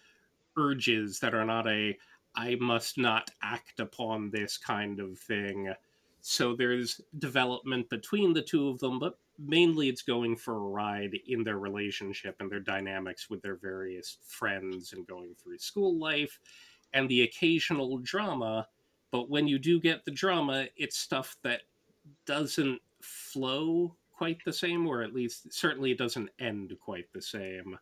urges 0.58 1.20
that 1.20 1.34
are 1.34 1.46
not 1.46 1.68
a 1.68 1.98
I 2.36 2.56
must 2.56 2.98
not 2.98 3.32
act 3.42 3.80
upon 3.80 4.30
this 4.30 4.58
kind 4.58 5.00
of 5.00 5.18
thing. 5.20 5.74
So 6.22 6.56
there's 6.56 7.02
development 7.18 7.90
between 7.90 8.34
the 8.34 8.42
two 8.42 8.68
of 8.68 8.80
them, 8.80 9.00
but 9.00 9.18
mainly 9.38 9.88
it's 9.88 10.02
going 10.02 10.36
for 10.36 10.56
a 10.56 10.70
ride 10.70 11.18
in 11.28 11.44
their 11.44 11.60
relationship 11.60 12.36
and 12.40 12.52
their 12.52 12.60
dynamics 12.60 13.30
with 13.30 13.42
their 13.42 13.56
various 13.56 14.18
friends 14.26 14.94
and 14.94 15.08
going 15.08 15.36
through 15.36 15.58
school 15.60 15.98
life 15.98 16.40
and 16.94 17.08
the 17.08 17.24
occasional 17.24 17.98
drama. 18.00 18.68
But 19.12 19.30
when 19.30 19.48
you 19.48 19.60
do 19.60 19.80
get 19.80 20.06
the 20.06 20.12
drama, 20.12 20.68
it's 20.76 20.98
stuff 20.98 21.38
that 21.44 21.62
doesn't 22.26 22.82
flow 23.02 23.96
quite 24.12 24.44
the 24.44 24.54
same, 24.54 24.86
or 24.86 25.02
at 25.02 25.14
least 25.14 25.54
certainly 25.54 25.92
it 25.92 25.98
doesn't 25.98 26.30
end 26.40 26.74
quite 26.84 27.12
the 27.14 27.22
same 27.22 27.78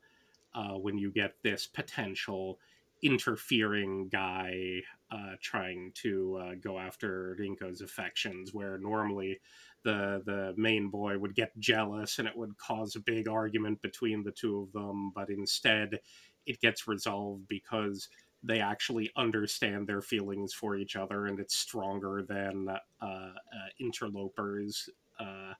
uh, 0.54 0.78
when 0.78 0.97
you 0.97 1.12
get 1.12 1.34
this 1.43 1.65
potential 1.65 2.60
interfering 3.03 4.10
guy 4.10 4.81
uh, 5.12 5.36
trying 5.41 5.91
to 5.95 6.39
uh, 6.41 6.55
go 6.62 6.79
after 6.79 7.38
Rinko's 7.39 7.81
affections, 7.81 8.53
where 8.53 8.77
normally 8.77 9.39
the 9.83 10.21
the 10.25 10.53
main 10.57 10.89
boy 10.89 11.17
would 11.17 11.36
get 11.36 11.57
jealous 11.60 12.19
and 12.19 12.27
it 12.27 12.36
would 12.36 12.57
cause 12.57 12.95
a 12.95 12.99
big 12.99 13.27
argument 13.27 13.81
between 13.81 14.23
the 14.23 14.31
two 14.31 14.62
of 14.63 14.71
them 14.73 15.12
but 15.15 15.29
instead 15.29 15.99
it 16.45 16.60
gets 16.60 16.88
resolved 16.88 17.47
because 17.47 18.10
they 18.43 18.60
actually 18.60 19.10
understand 19.15 19.88
their 19.88 20.01
feelings 20.01 20.53
for 20.53 20.75
each 20.75 20.95
other 20.95 21.27
and 21.27 21.39
it's 21.39 21.55
stronger 21.55 22.23
than 22.27 22.67
uh, 22.69 23.05
uh, 23.05 23.31
interlopers 23.79 24.89
uh, 25.19 25.53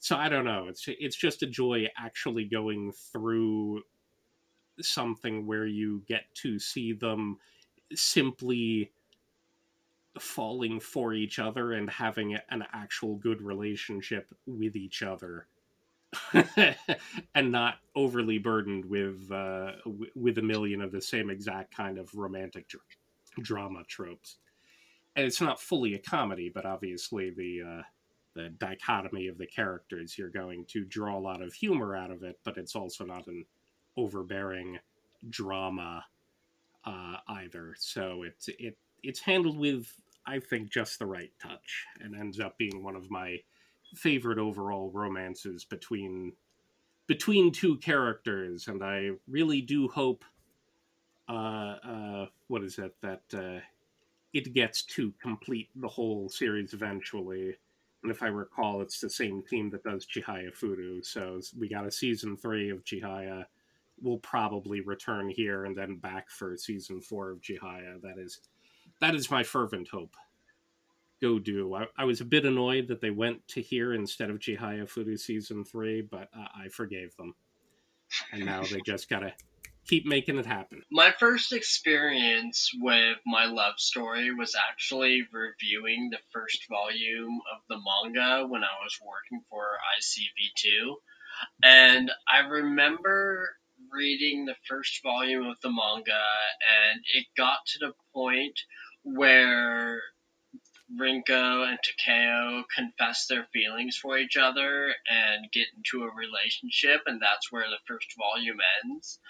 so 0.00 0.16
i 0.16 0.28
don't 0.28 0.46
know. 0.46 0.66
It's 0.68 0.84
it's 0.88 1.16
just 1.16 1.42
a 1.42 1.46
joy 1.46 1.86
actually 1.96 2.44
going 2.44 2.92
through 3.12 3.82
something 4.82 5.46
where 5.46 5.66
you 5.66 6.02
get 6.06 6.24
to 6.34 6.58
see 6.58 6.92
them 6.92 7.38
simply 7.94 8.90
falling 10.18 10.80
for 10.80 11.12
each 11.14 11.38
other 11.38 11.72
and 11.72 11.88
having 11.88 12.36
an 12.50 12.64
actual 12.72 13.16
good 13.16 13.40
relationship 13.42 14.32
with 14.46 14.76
each 14.76 15.02
other. 15.02 15.46
And 17.34 17.52
not 17.52 17.76
overly 17.94 18.38
burdened 18.38 18.84
with 18.84 19.30
uh, 19.30 19.72
with 20.16 20.38
a 20.38 20.42
million 20.42 20.82
of 20.82 20.90
the 20.90 21.00
same 21.00 21.30
exact 21.30 21.74
kind 21.74 21.98
of 21.98 22.12
romantic 22.16 22.66
dr- 22.68 22.82
drama 23.40 23.84
tropes. 23.86 24.38
And 25.14 25.24
it's 25.24 25.40
not 25.40 25.60
fully 25.60 25.94
a 25.94 25.98
comedy 25.98 26.50
but 26.52 26.66
obviously 26.66 27.30
the 27.30 27.62
uh, 27.62 27.82
the 28.34 28.48
dichotomy 28.58 29.28
of 29.28 29.38
the 29.38 29.46
characters 29.46 30.16
you're 30.16 30.30
going 30.30 30.64
to 30.66 30.84
draw 30.84 31.16
a 31.16 31.20
lot 31.20 31.42
of 31.42 31.52
humor 31.52 31.96
out 31.96 32.10
of 32.10 32.22
it 32.22 32.38
but 32.44 32.56
it's 32.56 32.76
also 32.76 33.04
not 33.04 33.26
an 33.26 33.44
overbearing 34.00 34.78
drama 35.28 36.04
uh, 36.84 37.16
either 37.28 37.74
so 37.78 38.22
it's 38.22 38.48
it 38.48 38.76
it's 39.02 39.20
handled 39.20 39.58
with 39.58 39.92
I 40.26 40.38
think 40.38 40.70
just 40.70 40.98
the 40.98 41.06
right 41.06 41.32
touch, 41.42 41.86
and 42.00 42.14
ends 42.14 42.40
up 42.40 42.58
being 42.58 42.82
one 42.82 42.96
of 42.96 43.10
my 43.10 43.38
favorite 43.94 44.38
overall 44.38 44.90
romances 44.90 45.64
between 45.64 46.32
between 47.06 47.50
two 47.50 47.76
characters. 47.78 48.68
And 48.68 48.84
I 48.84 49.10
really 49.28 49.60
do 49.60 49.88
hope, 49.88 50.24
uh, 51.28 51.32
uh, 51.82 52.26
what 52.46 52.62
is 52.62 52.78
it 52.78 52.94
that 53.02 53.22
uh, 53.34 53.60
it 54.32 54.52
gets 54.54 54.82
to 54.82 55.12
complete 55.20 55.70
the 55.74 55.88
whole 55.88 56.28
series 56.28 56.72
eventually. 56.72 57.56
And 58.02 58.12
if 58.12 58.22
I 58.22 58.28
recall, 58.28 58.80
it's 58.80 59.00
the 59.00 59.10
same 59.10 59.42
team 59.42 59.70
that 59.70 59.82
does 59.82 60.06
Chihaya 60.06 60.56
Furu. 60.56 61.04
So 61.04 61.40
we 61.58 61.68
got 61.68 61.86
a 61.86 61.90
season 61.90 62.36
three 62.36 62.70
of 62.70 62.84
Chihaya 62.84 63.46
will 64.02 64.18
probably 64.18 64.80
return 64.80 65.28
here 65.28 65.64
and 65.64 65.76
then 65.76 65.96
back 65.96 66.30
for 66.30 66.56
season 66.56 67.00
four 67.00 67.30
of 67.30 67.40
Chihaya. 67.40 68.00
That 68.02 68.18
is 68.18 68.40
that 69.00 69.14
is 69.14 69.30
my 69.30 69.42
fervent 69.42 69.88
hope. 69.88 70.16
Go 71.22 71.38
do. 71.38 71.74
I, 71.74 71.86
I, 71.98 72.04
was 72.04 72.22
a 72.22 72.24
bit 72.24 72.46
annoyed 72.46 72.88
that 72.88 73.02
they 73.02 73.10
went 73.10 73.46
to 73.48 73.60
here 73.60 73.92
instead 73.92 74.30
of 74.30 74.38
Chihaya 74.38 74.90
Furu 74.90 75.18
season 75.18 75.64
three, 75.64 76.00
but 76.00 76.28
uh, 76.34 76.46
I 76.54 76.68
forgave 76.68 77.14
them. 77.16 77.34
And 78.32 78.46
now 78.46 78.62
they 78.62 78.80
just 78.86 79.10
gotta 79.10 79.34
keep 79.86 80.06
making 80.06 80.38
it 80.38 80.46
happen. 80.46 80.82
My 80.90 81.12
first 81.18 81.52
experience 81.52 82.70
with 82.80 83.18
my 83.26 83.46
love 83.46 83.74
story 83.78 84.32
was 84.32 84.56
actually 84.70 85.22
reviewing 85.32 86.10
the 86.10 86.18
first 86.32 86.66
volume 86.68 87.40
of 87.54 87.60
the 87.68 87.76
manga 87.76 88.46
when 88.46 88.62
I 88.62 88.82
was 88.82 88.98
working 89.04 89.44
for 89.50 89.64
ICV2. 89.98 90.94
And 91.62 92.10
I 92.28 92.46
remember 92.46 93.56
reading 93.92 94.44
the 94.44 94.56
first 94.68 95.02
volume 95.02 95.46
of 95.46 95.56
the 95.62 95.70
manga, 95.70 96.22
and 96.90 97.00
it 97.14 97.26
got 97.36 97.58
to 97.66 97.78
the 97.80 97.92
point 98.14 98.58
where 99.02 100.02
Rinko 100.98 101.68
and 101.68 101.78
Takeo 101.82 102.64
confess 102.74 103.26
their 103.26 103.46
feelings 103.52 103.96
for 103.96 104.18
each 104.18 104.36
other 104.36 104.92
and 105.08 105.50
get 105.52 105.66
into 105.76 106.04
a 106.04 106.14
relationship, 106.14 107.02
and 107.06 107.20
that's 107.20 107.52
where 107.52 107.68
the 107.68 107.78
first 107.86 108.14
volume 108.18 108.58
ends. 108.84 109.20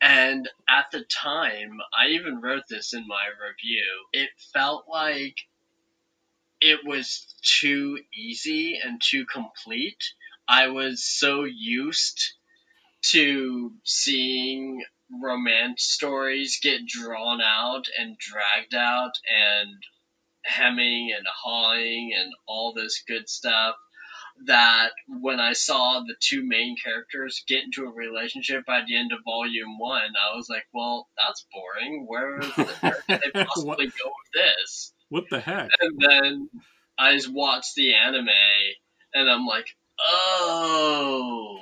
And 0.00 0.48
at 0.68 0.86
the 0.92 1.02
time, 1.04 1.78
I 1.92 2.10
even 2.10 2.40
wrote 2.40 2.64
this 2.68 2.94
in 2.94 3.06
my 3.06 3.26
review, 3.26 3.84
it 4.12 4.30
felt 4.54 4.86
like 4.88 5.36
it 6.60 6.80
was 6.84 7.34
too 7.42 7.98
easy 8.14 8.78
and 8.82 9.00
too 9.02 9.26
complete. 9.26 10.02
I 10.46 10.68
was 10.68 11.04
so 11.04 11.44
used 11.44 12.34
to 13.12 13.72
seeing 13.84 14.82
romance 15.22 15.82
stories 15.82 16.60
get 16.62 16.86
drawn 16.86 17.40
out 17.40 17.84
and 17.98 18.16
dragged 18.18 18.74
out 18.74 19.12
and 19.28 19.70
hemming 20.44 21.12
and 21.16 21.26
hawing 21.42 22.12
and 22.16 22.32
all 22.46 22.72
this 22.72 23.02
good 23.06 23.28
stuff 23.28 23.74
that 24.46 24.90
when 25.06 25.38
I 25.40 25.52
saw 25.52 26.00
the 26.00 26.14
two 26.20 26.42
main 26.46 26.76
characters 26.82 27.44
get 27.46 27.64
into 27.64 27.84
a 27.84 27.92
relationship 27.92 28.64
by 28.64 28.82
the 28.86 28.96
end 28.96 29.12
of 29.12 29.18
volume 29.24 29.78
one, 29.78 30.00
I 30.00 30.36
was 30.36 30.48
like, 30.48 30.64
well, 30.72 31.08
that's 31.16 31.46
boring. 31.52 32.06
Where, 32.08 32.40
where 32.80 33.02
could 33.08 33.20
they 33.34 33.44
possibly 33.44 33.86
go 33.86 34.06
with 34.06 34.32
this? 34.34 34.92
What 35.08 35.24
the 35.30 35.40
heck? 35.40 35.68
And 35.80 35.98
then 35.98 36.50
I 36.98 37.14
just 37.14 37.32
watched 37.32 37.74
the 37.74 37.94
anime, 37.94 38.28
and 39.12 39.28
I'm 39.28 39.46
like, 39.46 39.66
oh, 40.00 41.58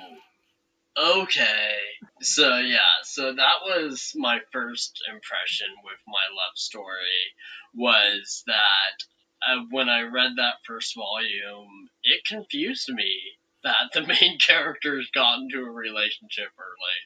okay. 0.99 1.75
So 2.21 2.57
yeah, 2.57 2.79
so 3.03 3.33
that 3.33 3.55
was 3.65 4.13
my 4.15 4.39
first 4.51 5.01
impression 5.07 5.67
with 5.83 5.99
my 6.07 6.23
love 6.31 6.55
story 6.55 7.33
was 7.73 8.43
that 8.47 9.05
uh, 9.47 9.63
when 9.71 9.89
I 9.89 10.01
read 10.01 10.31
that 10.37 10.55
first 10.65 10.95
volume, 10.95 11.89
it 12.03 12.25
confused 12.25 12.89
me 12.89 13.15
that 13.63 13.91
the 13.93 14.05
main 14.05 14.37
characters 14.39 15.09
got 15.13 15.39
into 15.39 15.59
a 15.59 15.71
relationship 15.71 16.49
early. 16.57 16.99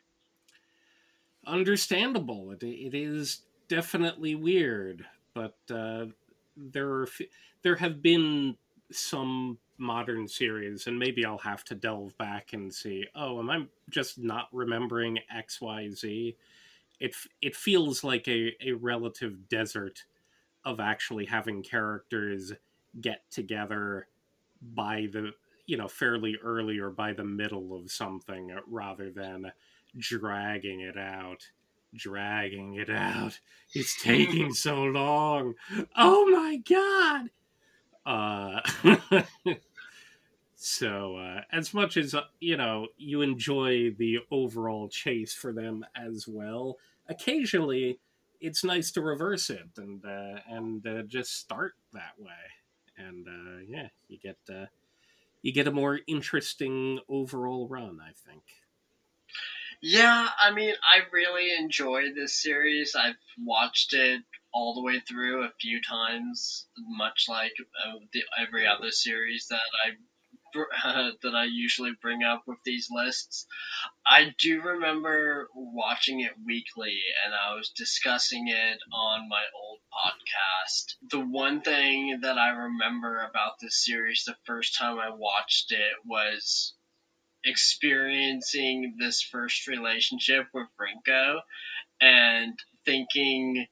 Understandable. 1.46 2.52
It, 2.52 2.64
it 2.64 2.96
is 2.96 3.41
definitely 3.68 4.36
weird, 4.36 5.06
but 5.34 5.58
uh, 5.70 6.06
there 6.56 6.89
are 6.89 7.08
there 7.64 7.76
have 7.76 8.02
been 8.02 8.58
some 8.91 9.58
modern 9.78 10.28
series, 10.28 10.88
and 10.88 10.97
maybe 10.97 11.26
I'll 11.26 11.38
have 11.39 11.63
to 11.65 11.76
delve 11.76 12.17
back 12.17 12.53
and 12.53 12.74
see. 12.74 13.05
Oh, 13.15 13.39
am 13.39 13.49
I 13.49 13.65
just 13.89 14.19
not 14.19 14.47
remembering 14.51 15.19
X 15.34 15.61
Y 15.61 15.89
Z? 15.89 16.36
It 16.99 17.15
it 17.41 17.55
feels 17.55 18.03
like 18.03 18.28
a, 18.28 18.53
a 18.61 18.74
relative 18.74 19.49
desert 19.49 20.03
of 20.65 20.80
actually 20.80 21.26
having 21.26 21.63
characters 21.63 22.53
get 23.01 23.24
together 23.30 24.07
by 24.61 25.07
the 25.11 25.32
you 25.65 25.78
know 25.78 25.88
fairly 25.88 26.38
early 26.43 26.80
or 26.80 26.89
by 26.89 27.13
the 27.13 27.24
middle 27.24 27.76
of 27.76 27.91
something 27.91 28.55
rather 28.67 29.11
than 29.11 29.51
dragging 29.97 30.82
it 30.82 30.97
out 30.97 31.47
dragging 31.95 32.76
it 32.76 32.89
out 32.89 33.39
it's 33.74 34.01
taking 34.01 34.53
so 34.53 34.84
long 34.84 35.53
oh 35.95 36.26
my 36.28 36.57
god 36.57 37.30
uh 38.06 38.60
so 40.56 41.18
uh 41.18 41.41
as 41.51 41.74
much 41.74 41.97
as 41.97 42.14
uh, 42.14 42.22
you 42.39 42.58
know 42.58 42.88
you 42.97 43.22
enjoy 43.22 43.91
the 43.91 44.20
overall 44.32 44.88
chase 44.89 45.34
for 45.34 45.54
them 45.54 45.86
as 45.95 46.28
well 46.28 46.78
occasionally 47.08 47.99
it's 48.43 48.64
nice 48.64 48.91
to 48.91 49.01
reverse 49.01 49.49
it 49.49 49.70
and 49.78 50.04
uh, 50.06 50.39
and 50.49 50.86
uh, 50.86 51.01
just 51.04 51.39
start 51.39 51.76
that 51.93 52.20
way, 52.20 52.32
and 52.97 53.26
uh, 53.26 53.64
yeah, 53.66 53.88
you 54.10 54.20
get 54.20 54.38
uh, 54.54 54.66
you 55.41 55.54
get 55.54 55.68
a 55.68 55.72
more 55.72 56.01
interesting 56.08 56.99
overall 57.08 57.68
run. 57.70 57.99
I 58.06 58.12
think. 58.28 58.43
Yeah, 59.82 60.28
I 60.41 60.51
mean, 60.51 60.74
I 60.84 60.99
really 61.12 61.56
enjoy 61.58 62.14
this 62.14 62.41
series. 62.41 62.95
I've 62.95 63.16
watched 63.41 63.93
it 63.93 64.24
all 64.54 64.74
the 64.76 64.84
way 64.84 64.99
through 64.99 65.43
a 65.43 65.54
few 65.60 65.82
times, 65.82 66.68
much 66.78 67.26
like 67.28 67.54
uh, 67.86 67.97
the, 68.14 68.24
every 68.39 68.68
other 68.68 68.91
series 68.91 69.47
that 69.49 69.62
I 69.86 69.91
that 71.24 71.34
I 71.34 71.45
usually 71.45 71.93
bring 71.99 72.24
up 72.24 72.43
with 72.45 72.60
these 72.64 72.88
lists. 72.91 73.47
I 74.06 74.36
do 74.39 74.62
remember 74.62 75.49
watching 75.56 76.20
it 76.20 76.34
weekly 76.45 76.99
and 77.26 77.34
I 77.34 77.56
was 77.56 77.72
discussing 77.76 78.47
it 78.49 78.78
on 78.93 79.28
my 79.30 79.43
old 79.56 79.80
podcast. 79.91 80.95
The 81.10 81.26
one 81.26 81.62
thing 81.62 82.20
that 82.22 82.38
I 82.38 82.49
remember 82.49 83.22
about 83.22 83.54
this 83.60 83.84
series 83.84 84.24
the 84.26 84.36
first 84.45 84.78
time 84.78 84.99
I 84.99 85.10
watched 85.10 85.72
it 85.72 85.93
was 86.06 86.76
experiencing 87.43 88.95
this 88.99 89.22
first 89.22 89.68
relationship 89.68 90.47
with 90.54 90.68
Rinko 90.80 91.39
and 91.99 92.58
thinking 92.86 93.66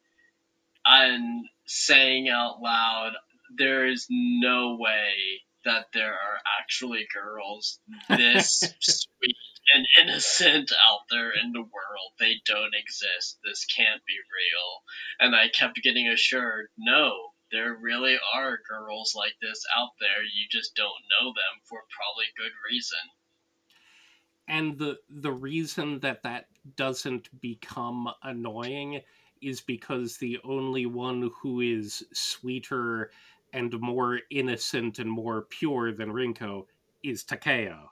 and 0.85 1.45
saying 1.65 2.29
out 2.29 2.61
loud, 2.61 3.13
there 3.57 3.87
is 3.87 4.07
no 4.09 4.77
way 4.79 5.41
that 5.63 5.87
there 5.93 6.13
are 6.13 6.39
actually 6.59 7.07
girls 7.13 7.79
this 8.09 8.63
sweet 8.79 9.35
and 9.73 9.87
innocent 10.01 10.71
out 10.87 11.01
there 11.09 11.31
in 11.31 11.51
the 11.51 11.61
world. 11.61 12.11
They 12.19 12.41
don't 12.45 12.73
exist. 12.75 13.37
This 13.43 13.65
can't 13.65 14.01
be 14.05 14.15
real. 14.15 14.81
And 15.19 15.35
I 15.35 15.49
kept 15.49 15.81
getting 15.83 16.07
assured, 16.07 16.67
no, 16.77 17.31
there 17.51 17.77
really 17.79 18.17
are 18.33 18.59
girls 18.67 19.13
like 19.15 19.33
this 19.41 19.63
out 19.77 19.91
there. 19.99 20.23
You 20.23 20.47
just 20.49 20.75
don't 20.75 20.87
know 20.87 21.27
them 21.29 21.61
for 21.65 21.79
probably 21.95 22.25
good 22.37 22.51
reason. 22.71 22.99
And 24.47 24.77
the 24.77 24.97
the 25.09 25.31
reason 25.31 25.99
that 25.99 26.23
that 26.23 26.47
doesn't 26.75 27.29
become 27.39 28.09
annoying 28.23 29.01
is 29.41 29.61
because 29.61 30.17
the 30.17 30.39
only 30.43 30.85
one 30.85 31.31
who 31.41 31.61
is 31.61 32.03
sweeter 32.13 33.11
and 33.53 33.79
more 33.79 34.19
innocent 34.29 34.99
and 34.99 35.09
more 35.09 35.43
pure 35.43 35.91
than 35.91 36.11
Rinko 36.11 36.65
is 37.03 37.23
Takeo. 37.23 37.91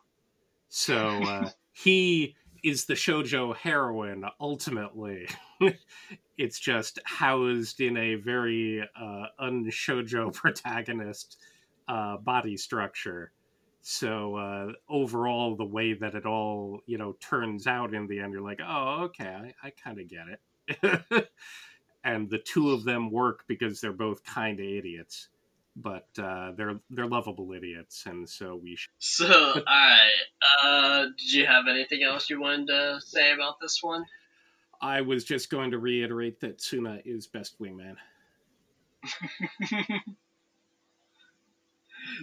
So 0.69 0.95
uh, 0.97 1.49
he 1.71 2.35
is 2.63 2.85
the 2.85 2.93
shojo 2.93 3.55
heroine 3.55 4.25
ultimately. 4.39 5.27
it's 6.37 6.59
just 6.59 6.99
housed 7.05 7.81
in 7.81 7.97
a 7.97 8.15
very 8.15 8.81
uh, 8.81 9.25
unshojo 9.41 10.33
protagonist 10.33 11.37
uh, 11.87 12.17
body 12.17 12.57
structure. 12.57 13.31
So 13.81 14.35
uh, 14.35 14.67
overall, 14.89 15.55
the 15.55 15.65
way 15.65 15.93
that 15.93 16.13
it 16.13 16.25
all 16.25 16.81
you 16.85 16.97
know 16.97 17.15
turns 17.21 17.65
out 17.65 17.93
in 17.93 18.07
the 18.07 18.19
end, 18.19 18.33
you're 18.33 18.41
like, 18.41 18.59
oh, 18.65 19.03
okay, 19.05 19.53
I, 19.63 19.67
I 19.67 19.71
kind 19.71 19.99
of 19.99 20.07
get 20.07 20.27
it. 20.27 20.39
and 22.03 22.29
the 22.29 22.39
two 22.39 22.71
of 22.71 22.83
them 22.83 23.11
work 23.11 23.45
because 23.47 23.81
they're 23.81 23.91
both 23.93 24.23
kind 24.23 24.59
of 24.59 24.65
idiots 24.65 25.29
but 25.81 26.07
uh, 26.21 26.51
they're 26.57 26.79
they're 26.89 27.07
lovable 27.07 27.53
idiots, 27.53 28.03
and 28.05 28.27
so 28.27 28.55
we. 28.55 28.75
Should... 28.75 28.89
So, 28.99 29.25
all 29.27 29.63
right. 29.65 30.09
Uh, 30.63 31.05
did 31.17 31.31
you 31.31 31.45
have 31.45 31.65
anything 31.69 32.03
else 32.03 32.29
you 32.29 32.41
wanted 32.41 32.67
to 32.67 32.99
say 33.01 33.31
about 33.31 33.59
this 33.61 33.79
one? 33.81 34.05
I 34.81 35.01
was 35.01 35.23
just 35.23 35.49
going 35.49 35.71
to 35.71 35.79
reiterate 35.79 36.39
that 36.41 36.61
Suna 36.61 36.99
is 37.03 37.27
best 37.27 37.59
wingman. 37.59 37.95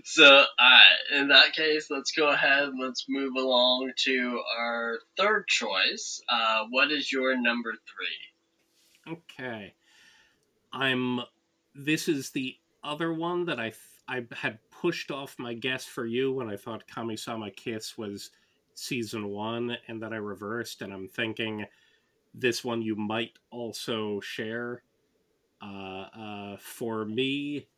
so, 0.05 0.25
alright, 0.25 1.01
in 1.15 1.29
that 1.29 1.53
case, 1.53 1.89
let's 1.91 2.13
go 2.13 2.29
ahead. 2.29 2.71
Let's 2.81 3.05
move 3.09 3.35
along 3.37 3.93
to 4.05 4.41
our 4.59 4.99
third 5.19 5.47
choice. 5.49 6.23
Uh, 6.31 6.65
what 6.71 6.91
is 6.91 7.13
your 7.13 7.39
number 7.39 7.73
three? 7.73 8.36
Okay, 9.09 9.75
I'm. 10.73 11.21
This 11.75 12.09
is 12.09 12.31
the 12.31 12.57
other 12.83 13.13
one 13.13 13.45
that 13.47 13.61
I 13.61 13.73
I 14.09 14.25
had 14.33 14.59
pushed 14.71 15.11
off 15.11 15.39
my 15.39 15.55
guess 15.55 15.85
for 15.85 16.07
you 16.07 16.33
when 16.33 16.49
I 16.49 16.57
thought 16.57 16.89
Kamisama 16.89 17.55
Kiss 17.55 17.97
was 17.97 18.31
season 18.75 19.29
one, 19.29 19.77
and 19.89 20.03
that 20.03 20.13
I 20.13 20.17
reversed, 20.17 20.83
and 20.83 20.93
I'm 20.93 21.09
thinking 21.09 21.67
this 22.35 22.65
one 22.65 22.83
you 22.83 22.97
might 22.97 23.39
also 23.51 24.21
share. 24.21 24.83
Uh, 25.63 26.07
uh, 26.19 26.57
for 26.59 27.05
me, 27.05 27.69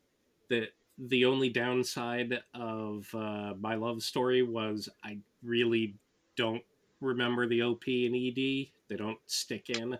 the 0.49 0.68
the 0.99 1.24
only 1.26 1.51
downside 1.51 2.41
of 2.55 3.09
uh, 3.14 3.55
my 3.61 3.74
love 3.74 4.03
story 4.03 4.43
was 4.43 4.89
I 5.05 5.18
really 5.43 5.95
don't 6.37 6.62
remember 7.01 7.47
the 7.47 7.62
OP 7.62 7.87
and 7.87 8.16
ED. 8.16 8.68
They 8.89 8.97
don't 8.97 9.18
stick 9.26 9.70
in, 9.70 9.99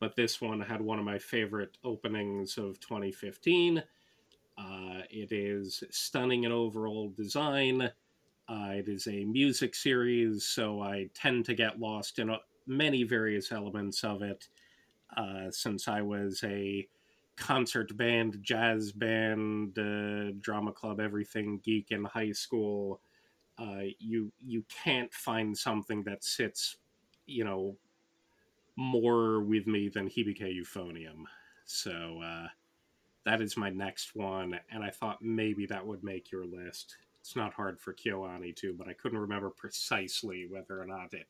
but 0.00 0.16
this 0.16 0.40
one 0.40 0.60
had 0.60 0.80
one 0.80 0.98
of 0.98 1.04
my 1.04 1.18
favorite 1.18 1.78
openings 1.84 2.58
of 2.58 2.78
2015 2.80 3.82
uh, 4.58 5.02
it 5.10 5.32
is 5.32 5.84
stunning 5.90 6.44
in 6.44 6.52
overall 6.52 7.12
design. 7.16 7.90
Uh, 8.48 8.70
it 8.70 8.88
is 8.88 9.06
a 9.06 9.24
music 9.24 9.74
series, 9.74 10.44
so 10.44 10.80
I 10.80 11.10
tend 11.14 11.44
to 11.46 11.54
get 11.54 11.78
lost 11.78 12.18
in 12.18 12.30
uh, 12.30 12.38
many 12.66 13.02
various 13.02 13.52
elements 13.52 14.02
of 14.02 14.22
it. 14.22 14.48
Uh, 15.16 15.50
since 15.50 15.88
I 15.88 16.00
was 16.00 16.42
a 16.42 16.88
concert 17.36 17.94
band, 17.96 18.38
jazz 18.40 18.92
band, 18.92 19.78
uh, 19.78 20.32
drama 20.40 20.72
club, 20.72 21.00
everything 21.00 21.60
geek 21.62 21.90
in 21.90 22.04
high 22.04 22.32
school, 22.32 23.00
uh, 23.58 23.82
you 23.98 24.32
you 24.44 24.64
can't 24.84 25.12
find 25.12 25.56
something 25.56 26.02
that 26.04 26.24
sits, 26.24 26.76
you 27.26 27.44
know, 27.44 27.76
more 28.76 29.40
with 29.40 29.66
me 29.66 29.88
than 29.88 30.08
Hibike 30.08 30.54
Euphonium. 30.54 31.24
So 31.64 32.22
that 33.26 33.40
is 33.40 33.56
my 33.56 33.70
next 33.70 34.14
one, 34.14 34.58
and 34.70 34.84
I 34.84 34.90
thought 34.90 35.20
maybe 35.20 35.66
that 35.66 35.84
would 35.84 36.04
make 36.04 36.30
your 36.30 36.46
list. 36.46 36.96
It's 37.20 37.34
not 37.34 37.52
hard 37.52 37.80
for 37.80 37.92
KyoAni 37.92 38.54
too, 38.54 38.72
but 38.78 38.86
I 38.86 38.92
couldn't 38.92 39.18
remember 39.18 39.50
precisely 39.50 40.46
whether 40.48 40.80
or 40.80 40.86
not 40.86 41.12
it 41.12 41.26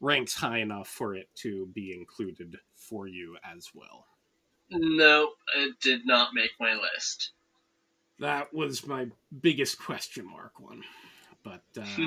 ranks 0.00 0.34
high 0.34 0.58
enough 0.58 0.86
for 0.86 1.16
it 1.16 1.28
to 1.34 1.66
be 1.74 1.92
included 1.92 2.56
for 2.76 3.08
you 3.08 3.36
as 3.44 3.70
well. 3.74 4.06
No, 4.70 5.32
it 5.56 5.80
did 5.80 6.06
not 6.06 6.34
make 6.34 6.52
my 6.60 6.74
list. 6.74 7.32
That 8.20 8.54
was 8.54 8.86
my 8.86 9.08
biggest 9.40 9.78
question 9.78 10.30
mark 10.30 10.60
one. 10.60 10.84
but 11.42 11.64
uh, 11.76 11.84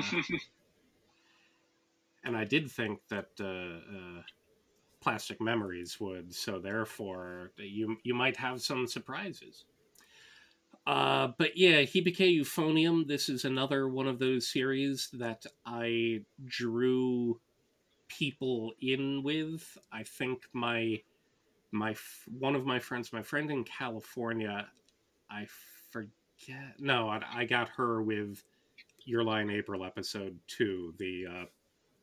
and 2.24 2.34
I 2.34 2.44
did 2.44 2.70
think 2.70 3.00
that 3.10 3.28
uh, 3.38 3.44
uh, 3.44 4.22
Plastic 5.00 5.40
Memories 5.40 5.98
would, 6.00 6.34
so 6.34 6.58
therefore 6.58 7.52
you 7.56 7.96
you 8.02 8.14
might 8.14 8.36
have 8.36 8.60
some 8.60 8.86
surprises. 8.86 9.64
Uh, 10.86 11.28
but 11.36 11.56
yeah, 11.56 11.82
Hibike 11.82 12.40
Euphonium. 12.40 13.06
This 13.06 13.28
is 13.28 13.44
another 13.44 13.88
one 13.88 14.08
of 14.08 14.18
those 14.18 14.48
series 14.48 15.10
that 15.12 15.44
I 15.66 16.22
drew 16.46 17.40
people 18.08 18.72
in 18.80 19.22
with. 19.22 19.76
I 19.92 20.02
think 20.02 20.46
my 20.52 21.02
my 21.70 21.94
one 22.26 22.54
of 22.54 22.64
my 22.64 22.78
friends, 22.78 23.12
my 23.12 23.22
friend 23.22 23.50
in 23.50 23.64
California, 23.64 24.66
I 25.30 25.46
forget. 25.90 26.80
No, 26.80 27.08
I, 27.08 27.20
I 27.32 27.44
got 27.44 27.68
her 27.76 28.02
with 28.02 28.42
Your 29.04 29.22
Lie 29.22 29.46
April 29.50 29.84
episode 29.84 30.38
two, 30.46 30.94
the 30.98 31.26
uh, 31.26 31.44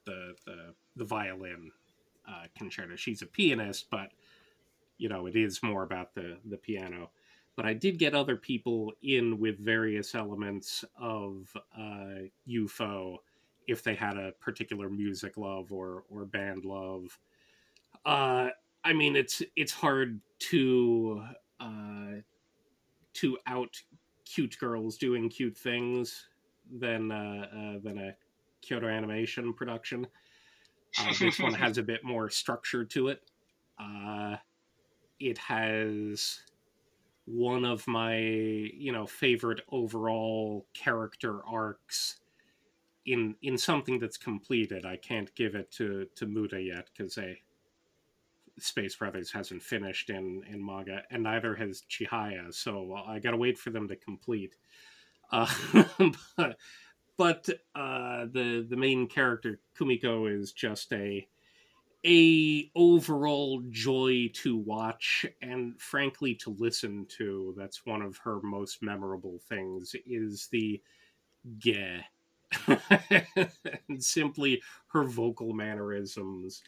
the 0.06 0.36
the 0.46 0.74
the 0.96 1.06
violin 1.06 1.72
uh, 2.28 2.46
concerto. 2.58 2.96
She's 2.96 3.22
a 3.22 3.26
pianist, 3.26 3.88
but 3.90 4.12
you 4.98 5.10
know 5.10 5.26
it 5.26 5.36
is 5.36 5.62
more 5.64 5.84
about 5.84 6.14
the 6.14 6.38
the 6.46 6.58
piano. 6.58 7.12
But 7.56 7.66
I 7.66 7.74
did 7.74 8.00
get 8.00 8.14
other 8.14 8.36
people 8.36 8.92
in 9.02 9.40
with 9.40 9.60
various 9.60 10.14
elements 10.14 10.84
of 11.00 11.56
uh, 11.78 12.28
Eupho 12.48 13.18
if 13.68 13.82
they 13.82 13.96
had 13.96 14.18
a 14.18 14.34
particular 14.34 14.90
music 14.90 15.38
love 15.38 15.72
or 15.72 16.04
or 16.10 16.26
band 16.26 16.66
love. 16.66 17.18
Uh, 18.06 18.50
I 18.84 18.94
mean, 18.94 19.16
it's 19.16 19.42
it's 19.56 19.72
hard 19.74 20.20
to 20.40 21.24
uh, 21.60 22.22
to 23.14 23.38
out 23.48 23.82
cute 24.26 24.58
girls 24.60 24.98
doing 24.98 25.30
cute 25.30 25.58
things 25.58 26.28
than 26.72 27.12
uh, 27.12 27.48
uh, 27.52 27.80
than 27.84 27.98
a 27.98 28.16
Kyoto 28.62 28.88
Animation 28.88 29.54
production. 29.54 30.06
Uh, 31.00 31.14
this 31.20 31.40
one 31.40 31.54
has 31.54 31.78
a 31.78 31.84
bit 31.84 32.04
more 32.04 32.30
structure 32.30 32.86
to 32.86 33.10
it. 33.10 33.22
Uh, 33.80 34.38
it 35.20 35.38
has 35.38 36.42
one 37.26 37.66
of 37.66 37.88
my 37.88 38.18
you 38.18 38.92
know 38.92 39.06
favorite 39.06 39.62
overall 39.72 40.66
character 40.74 41.44
arcs 41.46 42.20
in 43.06 43.36
in 43.42 43.58
something 43.58 44.00
that's 44.00 44.18
completed. 44.18 44.86
I 44.86 44.98
can't 44.98 45.34
give 45.36 45.56
it 45.56 45.72
to 45.74 46.08
to 46.16 46.26
Mutta 46.26 46.62
yet 46.62 46.90
because 46.96 47.16
they 47.16 47.42
Space 48.60 48.96
Brothers 48.96 49.32
hasn't 49.32 49.64
finished 49.64 50.10
in 50.10 50.44
in 50.50 50.66
manga, 50.66 51.04
and 51.12 51.24
neither 51.24 51.56
has 51.56 51.84
Chihaya. 51.90 52.54
So 52.54 52.94
I 52.94 53.20
gotta 53.20 53.38
wait 53.38 53.58
for 53.58 53.70
them 53.70 53.88
to 53.88 53.96
complete. 53.96 54.56
Uh, 55.32 55.52
but 56.38 56.58
but 57.18 57.50
uh, 57.76 58.26
the 58.32 58.66
the 58.70 58.76
main 58.76 59.08
character 59.08 59.60
Kumiko 59.78 60.32
is 60.34 60.52
just 60.52 60.92
a 60.94 61.28
a 62.06 62.70
overall 62.76 63.64
joy 63.72 64.30
to 64.34 64.58
watch 64.58 65.26
and 65.42 65.80
frankly 65.82 66.36
to 66.36 66.56
listen 66.60 67.06
to. 67.18 67.54
That's 67.58 67.86
one 67.86 68.02
of 68.04 68.18
her 68.18 68.40
most 68.44 68.84
memorable 68.84 69.40
things 69.50 69.96
is 70.06 70.48
the 70.52 70.82
ge 71.58 72.04
and 72.68 74.04
simply 74.04 74.62
her 74.88 75.04
vocal 75.04 75.54
mannerisms. 75.54 76.62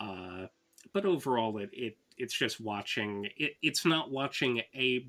Uh, 0.00 0.46
but 0.92 1.04
overall, 1.04 1.58
it, 1.58 1.70
it 1.72 1.96
it's 2.16 2.34
just 2.34 2.60
watching. 2.60 3.28
It, 3.36 3.52
it's 3.62 3.84
not 3.84 4.10
watching 4.10 4.60
a 4.74 5.06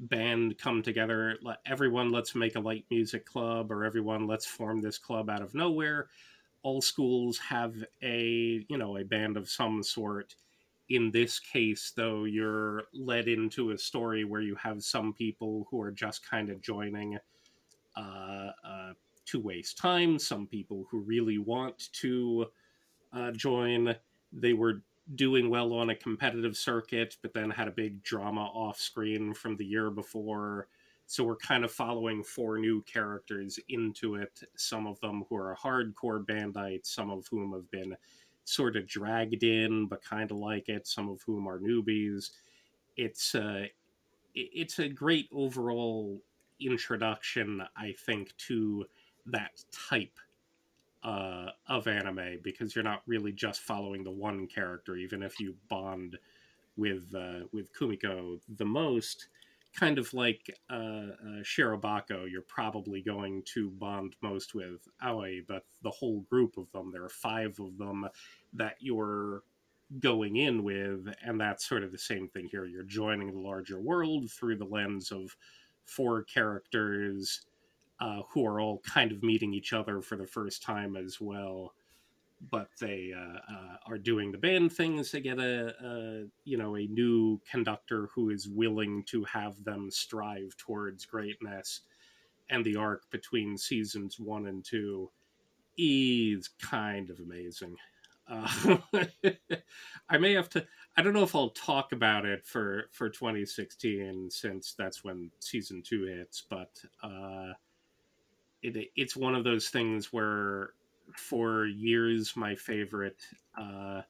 band 0.00 0.58
come 0.58 0.82
together. 0.82 1.38
Everyone, 1.66 2.10
let's 2.10 2.34
make 2.34 2.56
a 2.56 2.60
light 2.60 2.84
music 2.90 3.26
club, 3.26 3.70
or 3.70 3.84
everyone, 3.84 4.26
let's 4.26 4.46
form 4.46 4.80
this 4.80 4.98
club 4.98 5.28
out 5.28 5.42
of 5.42 5.54
nowhere. 5.54 6.08
All 6.62 6.80
schools 6.80 7.38
have 7.38 7.74
a 8.02 8.64
you 8.68 8.78
know 8.78 8.98
a 8.98 9.04
band 9.04 9.36
of 9.36 9.48
some 9.48 9.82
sort. 9.82 10.34
In 10.88 11.10
this 11.12 11.38
case, 11.38 11.92
though, 11.94 12.24
you're 12.24 12.84
led 12.92 13.28
into 13.28 13.70
a 13.70 13.78
story 13.78 14.24
where 14.24 14.40
you 14.40 14.56
have 14.56 14.82
some 14.82 15.12
people 15.12 15.68
who 15.70 15.80
are 15.80 15.92
just 15.92 16.28
kind 16.28 16.50
of 16.50 16.60
joining 16.60 17.16
uh, 17.96 18.50
uh, 18.64 18.92
to 19.26 19.40
waste 19.40 19.78
time, 19.78 20.18
some 20.18 20.46
people 20.46 20.86
who 20.90 21.00
really 21.00 21.38
want 21.38 21.92
to 21.92 22.46
uh, 23.12 23.30
join. 23.32 23.94
They 24.32 24.52
were 24.52 24.82
doing 25.14 25.50
well 25.50 25.72
on 25.72 25.90
a 25.90 25.94
competitive 25.94 26.56
circuit, 26.56 27.16
but 27.22 27.32
then 27.34 27.50
had 27.50 27.68
a 27.68 27.72
big 27.72 28.02
drama 28.02 28.42
off 28.42 28.78
screen 28.78 29.34
from 29.34 29.56
the 29.56 29.64
year 29.64 29.90
before. 29.90 30.68
So 31.06 31.24
we're 31.24 31.36
kind 31.36 31.64
of 31.64 31.72
following 31.72 32.22
four 32.22 32.58
new 32.58 32.82
characters 32.82 33.58
into 33.68 34.14
it. 34.14 34.42
Some 34.56 34.86
of 34.86 35.00
them 35.00 35.24
who 35.28 35.36
are 35.36 35.56
hardcore 35.60 36.24
bandites, 36.24 36.86
some 36.86 37.10
of 37.10 37.26
whom 37.28 37.52
have 37.52 37.68
been 37.70 37.96
sort 38.44 38.76
of 38.76 38.86
dragged 38.86 39.42
in 39.42 39.86
but 39.86 40.02
kind 40.04 40.30
of 40.30 40.36
like 40.36 40.68
it, 40.68 40.86
some 40.86 41.08
of 41.08 41.20
whom 41.22 41.48
are 41.48 41.58
newbies. 41.58 42.30
It's 42.96 43.34
uh, 43.34 43.66
it's 44.34 44.78
a 44.78 44.88
great 44.88 45.28
overall 45.32 46.22
introduction, 46.60 47.62
I 47.76 47.94
think, 48.06 48.36
to 48.48 48.84
that 49.26 49.64
type 49.72 50.18
uh, 51.02 51.46
of 51.68 51.86
anime 51.86 52.38
because 52.42 52.74
you're 52.74 52.84
not 52.84 53.02
really 53.06 53.32
just 53.32 53.60
following 53.60 54.04
the 54.04 54.10
one 54.10 54.46
character, 54.46 54.96
even 54.96 55.22
if 55.22 55.40
you 55.40 55.54
bond 55.68 56.18
with 56.76 57.14
uh, 57.14 57.46
with 57.52 57.72
Kumiko 57.72 58.40
the 58.56 58.64
most. 58.64 59.28
Kind 59.72 59.98
of 59.98 60.12
like 60.12 60.50
uh, 60.68 60.74
uh, 60.74 61.42
Shirobako, 61.44 62.28
you're 62.28 62.42
probably 62.42 63.02
going 63.02 63.44
to 63.54 63.70
bond 63.70 64.16
most 64.20 64.52
with 64.52 64.88
Aoi, 65.00 65.42
but 65.46 65.64
the 65.82 65.90
whole 65.90 66.22
group 66.22 66.56
of 66.58 66.68
them, 66.72 66.90
there 66.90 67.04
are 67.04 67.08
five 67.08 67.56
of 67.60 67.78
them 67.78 68.08
that 68.52 68.74
you're 68.80 69.44
going 70.00 70.36
in 70.36 70.64
with, 70.64 71.06
and 71.24 71.40
that's 71.40 71.68
sort 71.68 71.84
of 71.84 71.92
the 71.92 71.98
same 71.98 72.26
thing 72.26 72.48
here. 72.50 72.64
You're 72.64 72.82
joining 72.82 73.30
the 73.30 73.38
larger 73.38 73.78
world 73.78 74.28
through 74.32 74.56
the 74.56 74.64
lens 74.64 75.12
of 75.12 75.36
four 75.84 76.24
characters 76.24 77.46
uh, 78.00 78.22
who 78.30 78.46
are 78.46 78.60
all 78.60 78.78
kind 78.78 79.12
of 79.12 79.22
meeting 79.22 79.52
each 79.52 79.72
other 79.72 80.00
for 80.00 80.16
the 80.16 80.26
first 80.26 80.62
time 80.62 80.96
as 80.96 81.20
well. 81.20 81.74
But 82.50 82.68
they 82.80 83.12
uh, 83.14 83.52
uh, 83.52 83.76
are 83.86 83.98
doing 83.98 84.32
the 84.32 84.38
band 84.38 84.72
things. 84.72 85.12
They 85.12 85.20
get 85.20 85.38
a, 85.38 85.74
a, 85.84 86.24
you 86.44 86.56
know 86.56 86.76
a 86.76 86.86
new 86.86 87.38
conductor 87.50 88.08
who 88.14 88.30
is 88.30 88.48
willing 88.48 89.04
to 89.08 89.24
have 89.24 89.62
them 89.62 89.90
strive 89.90 90.56
towards 90.56 91.04
greatness, 91.04 91.82
and 92.48 92.64
the 92.64 92.76
arc 92.76 93.10
between 93.10 93.58
seasons 93.58 94.18
one 94.18 94.46
and 94.46 94.64
two 94.64 95.10
is 95.76 96.48
kind 96.60 97.10
of 97.10 97.20
amazing. 97.20 97.76
Uh, 98.26 98.78
I 100.08 100.18
may 100.18 100.32
have 100.32 100.48
to. 100.50 100.64
I 100.96 101.02
don't 101.02 101.12
know 101.12 101.24
if 101.24 101.34
I'll 101.34 101.50
talk 101.50 101.92
about 101.92 102.24
it 102.24 102.46
for 102.46 102.84
for 102.90 103.10
2016 103.10 104.30
since 104.30 104.74
that's 104.78 105.04
when 105.04 105.30
season 105.40 105.82
two 105.82 106.04
hits, 106.04 106.42
but 106.48 106.70
uh, 107.02 107.52
it, 108.62 108.90
it's 108.96 109.16
one 109.16 109.34
of 109.34 109.44
those 109.44 109.68
things 109.68 110.12
where 110.12 110.70
for 111.16 111.66
years 111.66 112.36
my 112.36 112.54
favorite 112.54 113.20
uh, 113.60 114.02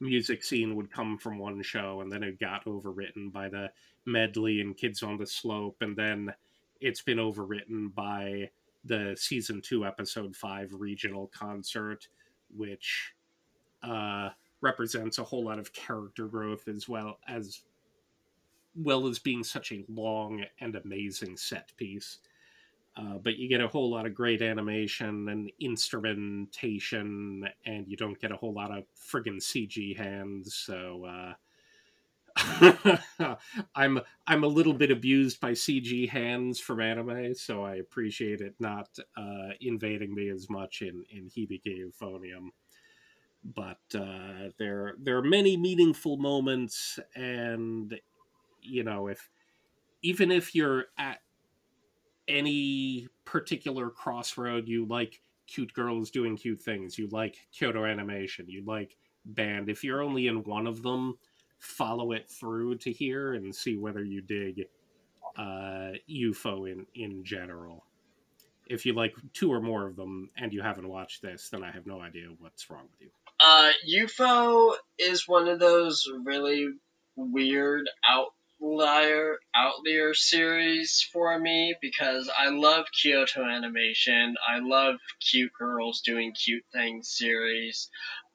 music 0.00 0.44
scene 0.44 0.76
would 0.76 0.92
come 0.92 1.16
from 1.16 1.38
one 1.38 1.62
show 1.62 2.00
and 2.00 2.12
then 2.12 2.22
it 2.22 2.38
got 2.38 2.64
overwritten 2.66 3.32
by 3.32 3.48
the 3.48 3.70
medley 4.04 4.60
and 4.60 4.76
kids 4.76 5.02
on 5.02 5.16
the 5.16 5.26
slope 5.26 5.76
and 5.80 5.96
then 5.96 6.32
it's 6.80 7.00
been 7.00 7.18
overwritten 7.18 7.94
by 7.94 8.48
the 8.84 9.16
season 9.18 9.62
2 9.62 9.86
episode 9.86 10.36
5 10.36 10.70
regional 10.74 11.28
concert 11.28 12.08
which 12.54 13.14
uh, 13.82 14.28
represents 14.60 15.18
a 15.18 15.24
whole 15.24 15.44
lot 15.44 15.58
of 15.58 15.72
character 15.72 16.26
growth 16.26 16.68
as 16.68 16.88
well 16.88 17.18
as 17.28 17.62
well 18.76 19.06
as 19.06 19.18
being 19.18 19.44
such 19.44 19.72
a 19.72 19.84
long 19.88 20.44
and 20.60 20.74
amazing 20.74 21.36
set 21.36 21.72
piece 21.76 22.18
uh, 22.96 23.18
but 23.22 23.36
you 23.36 23.48
get 23.48 23.60
a 23.60 23.68
whole 23.68 23.90
lot 23.90 24.06
of 24.06 24.14
great 24.14 24.40
animation 24.40 25.28
and 25.28 25.50
instrumentation, 25.60 27.48
and 27.66 27.88
you 27.88 27.96
don't 27.96 28.20
get 28.20 28.30
a 28.30 28.36
whole 28.36 28.52
lot 28.52 28.76
of 28.76 28.84
friggin' 28.96 29.40
CG 29.40 29.96
hands. 29.96 30.54
So 30.54 31.04
uh, 31.04 31.34
I'm 33.74 34.00
I'm 34.26 34.44
a 34.44 34.48
little 34.48 34.72
bit 34.74 34.90
abused 34.90 35.40
by 35.40 35.52
CG 35.52 36.08
hands 36.08 36.58
from 36.60 36.80
anime, 36.80 37.34
so 37.34 37.64
I 37.64 37.76
appreciate 37.76 38.40
it 38.40 38.54
not 38.58 38.88
uh, 39.16 39.50
invading 39.60 40.14
me 40.14 40.28
as 40.28 40.48
much 40.50 40.82
in 40.82 41.04
in 41.10 41.28
Hibike 41.28 41.62
Euphonium. 41.66 42.48
But 43.44 43.78
uh, 43.94 44.50
there 44.58 44.94
there 44.98 45.16
are 45.16 45.22
many 45.22 45.56
meaningful 45.56 46.16
moments, 46.16 46.98
and 47.14 47.98
you 48.62 48.82
know 48.82 49.08
if 49.08 49.28
even 50.02 50.30
if 50.32 50.54
you're 50.54 50.86
at 50.98 51.20
any 52.28 53.08
particular 53.24 53.90
crossroad 53.90 54.66
you 54.68 54.86
like 54.86 55.20
cute 55.46 55.72
girls 55.74 56.10
doing 56.10 56.36
cute 56.36 56.60
things 56.60 56.98
you 56.98 57.08
like 57.10 57.36
kyoto 57.52 57.84
animation 57.84 58.46
you 58.48 58.62
like 58.64 58.96
band 59.26 59.68
if 59.68 59.84
you're 59.84 60.02
only 60.02 60.26
in 60.26 60.42
one 60.44 60.66
of 60.66 60.82
them 60.82 61.18
follow 61.58 62.12
it 62.12 62.30
through 62.30 62.76
to 62.76 62.92
here 62.92 63.34
and 63.34 63.54
see 63.54 63.76
whether 63.76 64.02
you 64.02 64.20
dig 64.20 64.66
uh, 65.36 65.92
Eupho 66.08 66.70
in 66.70 66.86
in 66.94 67.24
general. 67.24 67.84
if 68.66 68.86
you 68.86 68.94
like 68.94 69.14
two 69.34 69.52
or 69.52 69.60
more 69.60 69.86
of 69.86 69.96
them 69.96 70.30
and 70.36 70.52
you 70.52 70.62
haven't 70.62 70.88
watched 70.88 71.20
this, 71.20 71.50
then 71.50 71.62
I 71.62 71.70
have 71.70 71.86
no 71.86 72.00
idea 72.00 72.28
what's 72.38 72.70
wrong 72.70 72.88
with 72.90 73.00
you. 73.00 73.10
Uh, 73.40 73.72
Eupho 73.86 74.74
is 74.98 75.28
one 75.28 75.48
of 75.48 75.58
those 75.58 76.08
really 76.24 76.68
weird 77.16 77.88
outlier 78.64 79.38
outlier 79.54 80.14
series 80.14 81.06
for 81.12 81.38
me 81.38 81.74
because 81.80 82.30
I 82.36 82.48
love 82.48 82.86
Kyoto 82.92 83.44
animation. 83.44 84.36
I 84.48 84.60
love 84.60 84.96
cute 85.20 85.52
girls 85.58 86.00
doing 86.00 86.32
cute 86.32 86.64
things 86.72 87.10
series, 87.10 87.90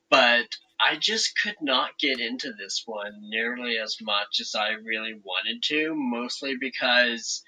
but 0.09 0.45
I 0.79 0.97
just 0.97 1.37
could 1.41 1.57
not 1.61 1.97
get 1.99 2.19
into 2.19 2.53
this 2.53 2.83
one 2.85 3.13
nearly 3.21 3.77
as 3.77 3.97
much 4.01 4.39
as 4.39 4.55
I 4.55 4.71
really 4.83 5.13
wanted 5.23 5.61
to, 5.63 5.93
mostly 5.95 6.55
because 6.59 7.43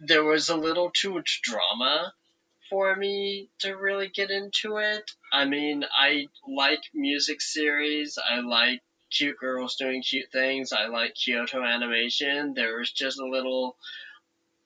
there 0.00 0.24
was 0.24 0.48
a 0.48 0.56
little 0.56 0.90
too 0.90 1.14
much 1.14 1.40
drama 1.42 2.12
for 2.68 2.94
me 2.94 3.50
to 3.60 3.72
really 3.72 4.08
get 4.08 4.30
into 4.30 4.76
it. 4.76 5.10
I 5.32 5.44
mean, 5.44 5.84
I 5.96 6.26
like 6.46 6.82
music 6.94 7.40
series. 7.40 8.18
I 8.18 8.40
like 8.40 8.80
cute 9.10 9.38
girls 9.38 9.76
doing 9.76 10.02
cute 10.02 10.30
things. 10.32 10.72
I 10.72 10.86
like 10.86 11.14
Kyoto 11.14 11.62
animation. 11.62 12.54
There 12.54 12.78
was 12.78 12.90
just 12.90 13.20
a 13.20 13.26
little 13.26 13.76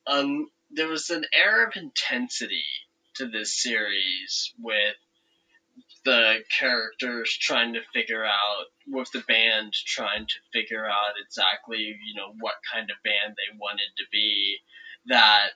um 0.06 0.50
there 0.70 0.88
was 0.88 1.10
an 1.10 1.24
air 1.32 1.66
of 1.66 1.76
intensity 1.76 2.64
to 3.14 3.28
this 3.28 3.52
series 3.62 4.52
with 4.60 4.96
the 6.04 6.38
characters 6.58 7.36
trying 7.40 7.74
to 7.74 7.80
figure 7.92 8.24
out 8.24 8.66
with 8.86 9.10
the 9.12 9.20
band 9.20 9.72
trying 9.72 10.26
to 10.26 10.34
figure 10.52 10.86
out 10.86 11.14
exactly, 11.24 11.78
you 11.78 12.14
know, 12.14 12.34
what 12.40 12.54
kind 12.72 12.90
of 12.90 13.02
band 13.02 13.36
they 13.36 13.56
wanted 13.58 13.88
to 13.96 14.04
be 14.12 14.58
that 15.06 15.50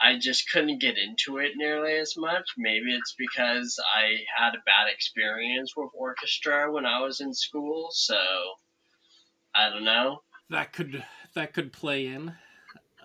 I 0.00 0.16
just 0.18 0.50
couldn't 0.50 0.80
get 0.80 0.96
into 0.96 1.38
it 1.38 1.52
nearly 1.56 1.96
as 1.96 2.16
much. 2.16 2.50
Maybe 2.56 2.94
it's 2.94 3.14
because 3.18 3.78
I 3.96 4.18
had 4.36 4.54
a 4.54 4.62
bad 4.64 4.92
experience 4.92 5.76
with 5.76 5.90
orchestra 5.92 6.70
when 6.70 6.86
I 6.86 7.00
was 7.00 7.20
in 7.20 7.34
school, 7.34 7.88
so 7.90 8.16
I 9.54 9.70
don't 9.70 9.84
know. 9.84 10.22
That 10.50 10.72
could 10.72 11.02
that 11.34 11.52
could 11.52 11.72
play 11.72 12.06
in. 12.06 12.32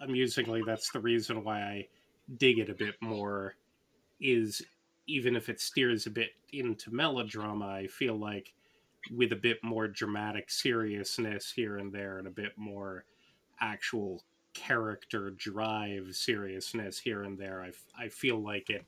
Amusingly, 0.02 0.62
that's 0.66 0.92
the 0.92 1.00
reason 1.00 1.44
why 1.44 1.62
I 1.62 1.88
dig 2.38 2.60
it 2.60 2.70
a 2.70 2.76
bit 2.76 2.96
more. 3.02 3.56
Is 4.20 4.62
even 5.08 5.36
if 5.36 5.50
it 5.50 5.60
steers 5.60 6.06
a 6.06 6.12
bit 6.12 6.30
into 6.52 6.94
melodrama, 6.94 7.68
I 7.68 7.88
feel 7.88 8.18
like 8.18 8.54
with 9.12 9.32
a 9.34 9.38
bit 9.38 9.64
more 9.64 9.88
dramatic 9.88 10.50
seriousness 10.50 11.52
here 11.52 11.78
and 11.78 11.92
there, 11.92 12.20
and 12.20 12.28
a 12.28 12.32
bit 12.32 12.56
more 12.56 13.06
actual 13.60 14.24
character 14.54 15.32
drive 15.32 16.16
seriousness 16.16 17.00
here 17.00 17.24
and 17.24 17.38
there. 17.38 17.62
I, 17.62 18.04
I 18.04 18.10
feel 18.10 18.40
like 18.40 18.70
it 18.70 18.86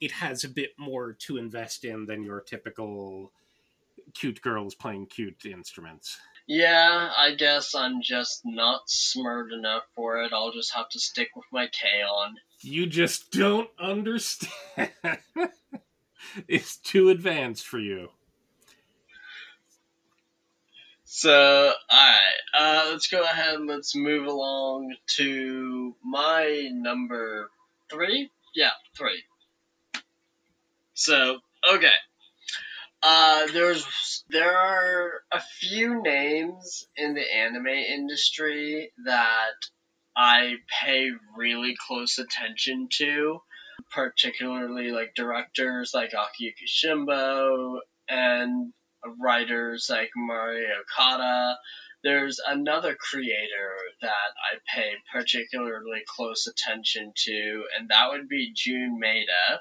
it 0.00 0.10
has 0.12 0.44
a 0.44 0.48
bit 0.48 0.70
more 0.76 1.12
to 1.12 1.36
invest 1.36 1.84
in 1.84 2.06
than 2.06 2.22
your 2.22 2.40
typical 2.40 3.32
cute 4.12 4.42
girls 4.42 4.74
playing 4.74 5.06
cute 5.06 5.44
instruments. 5.46 6.18
Yeah, 6.46 7.10
I 7.16 7.34
guess 7.36 7.74
I'm 7.74 8.02
just 8.02 8.42
not 8.44 8.82
smart 8.86 9.52
enough 9.52 9.84
for 9.94 10.22
it. 10.22 10.32
I'll 10.32 10.52
just 10.52 10.74
have 10.74 10.90
to 10.90 11.00
stick 11.00 11.28
with 11.34 11.46
my 11.50 11.68
K-On. 11.68 12.36
You 12.60 12.86
just 12.86 13.30
don't 13.30 13.70
understand. 13.78 14.50
it's 16.48 16.76
too 16.76 17.08
advanced 17.08 17.66
for 17.66 17.78
you. 17.78 18.10
So, 21.16 21.30
alright, 21.92 22.40
uh, 22.58 22.88
let's 22.90 23.06
go 23.06 23.22
ahead 23.22 23.54
and 23.54 23.68
let's 23.68 23.94
move 23.94 24.26
along 24.26 24.96
to 25.10 25.94
my 26.02 26.68
number 26.72 27.50
three. 27.88 28.30
Yeah, 28.52 28.72
three. 28.98 29.22
So, 30.94 31.38
okay. 31.72 31.92
Uh, 33.00 33.46
there's 33.52 34.24
there 34.28 34.58
are 34.58 35.12
a 35.30 35.40
few 35.60 36.02
names 36.02 36.88
in 36.96 37.14
the 37.14 37.32
anime 37.32 37.68
industry 37.68 38.90
that 39.04 39.54
I 40.16 40.54
pay 40.82 41.10
really 41.36 41.76
close 41.86 42.18
attention 42.18 42.88
to, 42.94 43.38
particularly 43.92 44.90
like 44.90 45.14
directors 45.14 45.92
like 45.94 46.10
Akiyuki 46.10 46.66
Shimbo 46.66 47.78
and 48.08 48.72
writers 49.18 49.88
like 49.90 50.10
Mari 50.16 50.66
Okada. 50.66 51.58
There's 52.02 52.40
another 52.46 52.94
creator 52.94 53.72
that 54.02 54.10
I 54.10 54.58
pay 54.74 54.92
particularly 55.12 56.02
close 56.06 56.46
attention 56.46 57.12
to, 57.16 57.64
and 57.78 57.88
that 57.88 58.10
would 58.10 58.28
be 58.28 58.52
Jun 58.54 59.00
Maeda. 59.02 59.60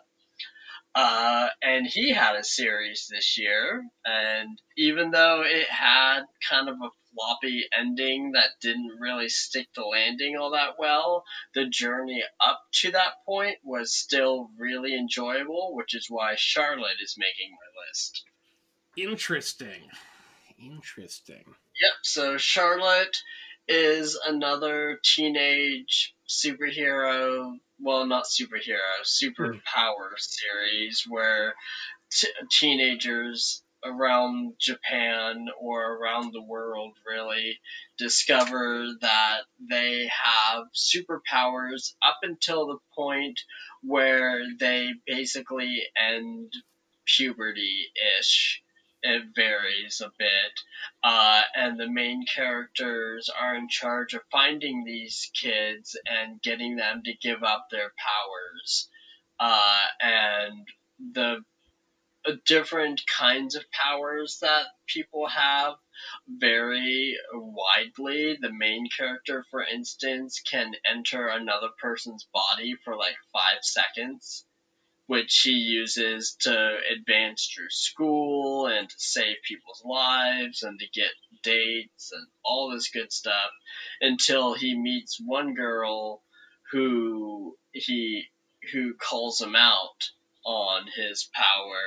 Uh, 0.96 1.50
and 1.62 1.88
he 1.88 2.12
had 2.12 2.36
a 2.36 2.44
series 2.44 3.08
this 3.10 3.38
year, 3.40 3.84
and 4.06 4.62
even 4.78 5.10
though 5.10 5.42
it 5.44 5.68
had 5.68 6.22
kind 6.48 6.70
of 6.70 6.76
a 6.76 6.90
floppy 7.16 7.66
ending 7.76 8.34
that 8.34 8.60
didn't 8.62 9.00
really 9.00 9.30
stick 9.30 9.68
the 9.76 9.82
landing 9.82 10.38
all 10.38 10.52
that 10.52 10.78
well, 10.78 11.24
the 11.56 11.66
journey 11.66 12.24
up 12.46 12.62
to 12.72 12.92
that 12.92 13.14
point 13.26 13.58
was 13.64 13.96
still 13.96 14.50
really 14.58 14.96
enjoyable, 14.96 15.76
which 15.76 15.96
is 15.96 16.08
why 16.10 16.36
Charlotte 16.36 17.02
is 17.02 17.16
making 17.18 17.52
my 17.52 17.88
list. 17.88 18.24
Interesting. 18.96 19.90
Interesting. 20.60 21.44
Yep, 21.46 21.94
so 22.04 22.38
Charlotte 22.38 23.18
is 23.68 24.20
another 24.26 25.00
teenage 25.04 26.14
superhero, 26.28 27.58
well, 27.80 28.06
not 28.06 28.26
superhero, 28.26 28.80
superpower 29.04 30.14
mm. 30.14 30.20
series 30.20 31.06
where 31.08 31.54
t- 32.12 32.28
teenagers 32.52 33.64
around 33.86 34.54
Japan 34.60 35.48
or 35.60 35.98
around 35.98 36.32
the 36.32 36.42
world 36.42 36.94
really 37.06 37.60
discover 37.98 38.86
that 39.02 39.42
they 39.70 40.10
have 40.24 40.64
superpowers 40.74 41.94
up 42.02 42.20
until 42.24 42.68
the 42.68 42.78
point 42.96 43.40
where 43.82 44.42
they 44.60 44.92
basically 45.06 45.84
end 45.98 46.54
puberty 47.06 47.88
ish 48.20 48.63
it 49.04 49.24
varies 49.36 50.02
a 50.02 50.12
bit. 50.18 50.60
Uh, 51.04 51.42
and 51.56 51.78
the 51.78 51.90
main 51.90 52.26
characters 52.26 53.30
are 53.30 53.56
in 53.56 53.68
charge 53.68 54.14
of 54.14 54.22
finding 54.32 54.86
these 54.86 55.30
kids 55.34 55.98
and 56.06 56.42
getting 56.42 56.78
them 56.78 57.04
to 57.04 57.14
give 57.22 57.44
up 57.44 57.68
their 57.70 57.92
powers. 57.98 58.90
Uh, 59.40 59.86
and 60.02 60.68
the 61.14 61.44
uh, 62.26 62.32
different 62.46 63.02
kinds 63.06 63.56
of 63.56 63.64
powers 63.72 64.40
that 64.42 64.68
people 64.88 65.28
have 65.28 65.74
vary 66.28 67.18
widely. 67.34 68.38
The 68.40 68.54
main 68.54 68.88
character, 68.98 69.46
for 69.52 69.64
instance, 69.64 70.42
can 70.50 70.72
enter 70.90 71.28
another 71.28 71.70
person's 71.82 72.26
body 72.34 72.76
for 72.86 72.96
like 72.96 73.18
five 73.34 73.60
seconds 73.64 74.46
which 75.08 75.42
he 75.44 75.52
uses 75.52 76.36
to 76.40 76.78
advance 76.98 77.52
through 77.54 77.70
school 77.70 78.68
and 78.68 78.90
to 78.90 78.96
save 78.98 79.36
people's 79.48 79.84
lives 79.84 80.64
and 80.64 80.80
to 80.80 80.86
get 80.94 81.12
dates 81.42 82.12
and 82.14 82.28
all 82.44 82.72
this 82.72 82.90
good 82.90 83.12
stuff 83.12 83.52
until 84.00 84.54
he 84.54 84.78
meets 84.78 85.20
one 85.20 85.54
girl 85.54 86.22
who 86.72 87.58
he 87.74 88.24
who 88.72 88.94
calls 88.94 89.42
him 89.42 89.56
out 89.56 90.10
on 90.46 90.86
his 90.96 91.30
power 91.34 91.80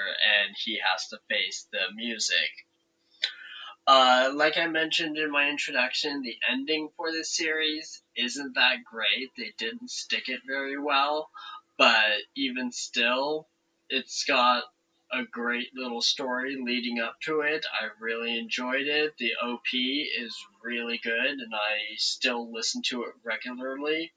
and 0.44 0.54
he 0.62 0.78
has 0.92 1.08
to 1.08 1.18
face 1.28 1.66
the 1.72 1.94
music. 1.94 2.50
Uh, 3.86 4.32
like 4.34 4.56
I 4.56 4.66
mentioned 4.66 5.16
in 5.16 5.30
my 5.30 5.48
introduction, 5.48 6.22
the 6.22 6.36
ending 6.50 6.90
for 6.96 7.12
this 7.12 7.34
series 7.34 8.02
isn't 8.16 8.54
that 8.56 8.78
great. 8.84 9.30
They 9.36 9.52
didn't 9.58 9.90
stick 9.90 10.28
it 10.28 10.40
very 10.46 10.78
well 10.78 11.30
but 11.78 12.22
even 12.36 12.72
still, 12.72 13.48
it's 13.88 14.24
got 14.24 14.64
a 15.12 15.22
great 15.24 15.68
little 15.74 16.02
story 16.02 16.56
leading 16.60 17.00
up 17.00 17.20
to 17.22 17.40
it. 17.40 17.64
I 17.80 17.88
really 18.00 18.38
enjoyed 18.38 18.86
it. 18.86 19.16
The 19.18 19.32
OP 19.42 19.66
is 19.72 20.34
really 20.62 21.00
good, 21.02 21.14
and 21.14 21.54
I 21.54 21.96
still 21.96 22.52
listen 22.52 22.82
to 22.86 23.04
it 23.04 23.12
regularly. 23.22 24.12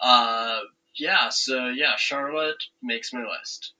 Uh, 0.00 0.60
yeah, 0.96 1.28
so 1.28 1.68
yeah, 1.68 1.96
Charlotte 1.96 2.62
makes 2.82 3.12
my 3.12 3.24
list. 3.24 3.72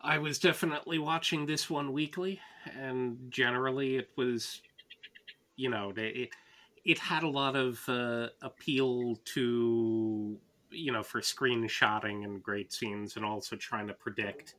I 0.00 0.18
was 0.18 0.38
definitely 0.38 0.98
watching 0.98 1.46
this 1.46 1.70
one 1.70 1.92
weekly, 1.92 2.40
and 2.78 3.30
generally 3.30 3.96
it 3.96 4.10
was, 4.16 4.60
you 5.56 5.70
know, 5.70 5.92
it, 5.96 6.30
it 6.84 6.98
had 6.98 7.22
a 7.22 7.28
lot 7.28 7.56
of 7.56 7.80
uh, 7.88 8.28
appeal 8.42 9.18
to 9.34 10.38
you 10.74 10.92
know 10.92 11.02
for 11.02 11.20
screenshotting 11.20 12.24
and 12.24 12.42
great 12.42 12.72
scenes 12.72 13.16
and 13.16 13.24
also 13.24 13.56
trying 13.56 13.86
to 13.86 13.94
predict 13.94 14.54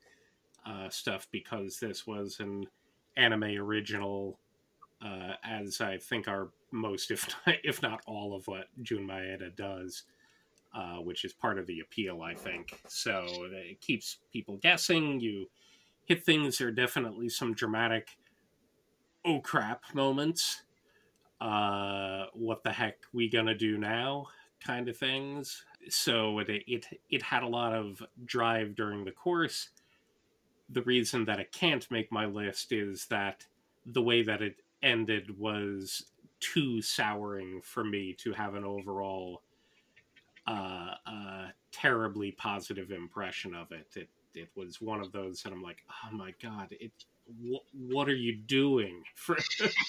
uh, 0.65 0.89
stuff 0.89 1.27
because 1.31 1.79
this 1.79 2.07
was 2.07 2.39
an 2.39 2.65
anime 3.17 3.43
original 3.43 4.39
uh, 5.03 5.33
as 5.43 5.81
I 5.81 5.97
think 5.97 6.27
are 6.27 6.49
most 6.71 7.11
if 7.11 7.27
not, 7.45 7.55
if 7.63 7.81
not 7.81 8.01
all 8.07 8.35
of 8.35 8.47
what 8.47 8.67
Jun 8.81 9.07
Maeda 9.07 9.55
does 9.55 10.03
uh, 10.75 10.97
which 10.97 11.23
is 11.23 11.31
part 11.31 11.57
of 11.57 11.65
the 11.67 11.79
appeal, 11.79 12.21
I 12.21 12.33
think. 12.33 12.81
So 12.87 13.25
it 13.51 13.79
keeps 13.79 14.17
people 14.33 14.57
guessing. 14.57 15.21
You 15.21 15.47
hit 16.03 16.25
things. 16.25 16.57
There 16.57 16.67
are 16.67 16.71
definitely 16.71 17.29
some 17.29 17.53
dramatic, 17.53 18.17
oh 19.23 19.39
crap 19.39 19.83
moments. 19.93 20.63
Uh, 21.39 22.25
what 22.33 22.63
the 22.63 22.71
heck 22.71 22.97
we 23.13 23.29
gonna 23.29 23.55
do 23.55 23.77
now? 23.77 24.27
Kind 24.59 24.89
of 24.89 24.97
things. 24.97 25.63
So 25.89 26.39
it 26.39 26.49
it 26.49 26.85
it 27.09 27.21
had 27.21 27.43
a 27.43 27.47
lot 27.47 27.73
of 27.73 28.01
drive 28.25 28.75
during 28.75 29.05
the 29.05 29.11
course. 29.11 29.69
The 30.69 30.81
reason 30.83 31.25
that 31.25 31.39
it 31.39 31.51
can't 31.51 31.89
make 31.91 32.11
my 32.11 32.25
list 32.25 32.71
is 32.71 33.05
that 33.07 33.45
the 33.85 34.01
way 34.01 34.23
that 34.23 34.41
it 34.41 34.55
ended 34.81 35.37
was 35.37 36.05
too 36.39 36.81
souring 36.81 37.61
for 37.61 37.83
me 37.83 38.13
to 38.13 38.33
have 38.33 38.55
an 38.55 38.63
overall 38.63 39.41
uh, 40.47 40.91
uh, 41.05 41.47
terribly 41.71 42.31
positive 42.31 42.91
impression 42.91 43.55
of 43.55 43.71
it. 43.71 43.87
It 43.95 44.09
it 44.35 44.49
was 44.55 44.81
one 44.81 45.01
of 45.01 45.11
those 45.11 45.43
and 45.45 45.53
I'm 45.53 45.63
like, 45.63 45.83
oh 45.89 46.15
my 46.15 46.33
god, 46.41 46.75
it. 46.79 46.91
Wh- 47.27 47.65
what 47.73 48.07
are 48.07 48.15
you 48.15 48.35
doing? 48.35 49.01
For, 49.15 49.37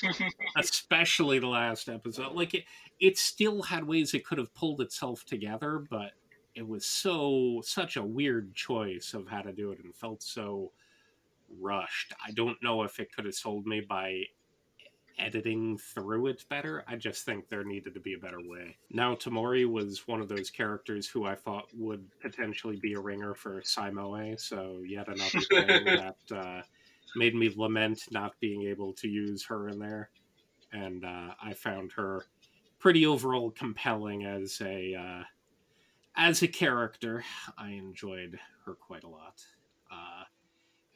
especially 0.56 1.38
the 1.38 1.46
last 1.48 1.88
episode, 1.88 2.32
like 2.32 2.54
it, 2.54 2.64
it 2.98 3.18
still 3.18 3.62
had 3.62 3.84
ways 3.84 4.14
it 4.14 4.24
could 4.24 4.38
have 4.38 4.54
pulled 4.54 4.80
itself 4.80 5.24
together, 5.26 5.84
but 5.90 6.12
it 6.54 6.66
was 6.66 6.86
so 6.86 7.60
such 7.62 7.96
a 7.96 8.02
weird 8.02 8.54
choice 8.54 9.12
of 9.12 9.28
how 9.28 9.42
to 9.42 9.52
do 9.52 9.72
it, 9.72 9.84
and 9.84 9.94
felt 9.94 10.22
so 10.22 10.72
rushed. 11.60 12.14
I 12.26 12.30
don't 12.32 12.62
know 12.62 12.82
if 12.82 12.98
it 12.98 13.12
could 13.14 13.26
have 13.26 13.34
sold 13.34 13.66
me 13.66 13.80
by 13.80 14.24
editing 15.18 15.78
through 15.78 16.26
it 16.26 16.44
better. 16.48 16.84
I 16.86 16.96
just 16.96 17.24
think 17.24 17.48
there 17.48 17.64
needed 17.64 17.94
to 17.94 18.00
be 18.00 18.14
a 18.14 18.18
better 18.18 18.40
way. 18.40 18.76
Now, 18.90 19.14
Tomori 19.14 19.70
was 19.70 20.06
one 20.06 20.20
of 20.20 20.28
those 20.28 20.50
characters 20.50 21.06
who 21.06 21.24
I 21.24 21.34
thought 21.34 21.68
would 21.74 22.04
potentially 22.20 22.76
be 22.76 22.94
a 22.94 23.00
ringer 23.00 23.34
for 23.34 23.62
Saimoe, 23.62 24.38
so 24.38 24.82
yet 24.86 25.08
another 25.08 25.40
thing 25.50 25.84
that 25.84 26.16
uh, 26.30 26.62
made 27.16 27.34
me 27.34 27.52
lament 27.56 28.02
not 28.10 28.34
being 28.40 28.62
able 28.62 28.92
to 28.94 29.08
use 29.08 29.44
her 29.46 29.68
in 29.68 29.78
there. 29.78 30.10
And 30.72 31.04
uh, 31.04 31.34
I 31.42 31.54
found 31.54 31.92
her 31.92 32.26
pretty 32.78 33.06
overall 33.06 33.50
compelling 33.50 34.26
as 34.26 34.60
a 34.60 34.94
uh, 34.94 35.22
as 36.16 36.42
a 36.42 36.48
character. 36.48 37.24
I 37.56 37.70
enjoyed 37.70 38.38
her 38.64 38.74
quite 38.74 39.04
a 39.04 39.08
lot. 39.08 39.42
Uh, 39.90 40.24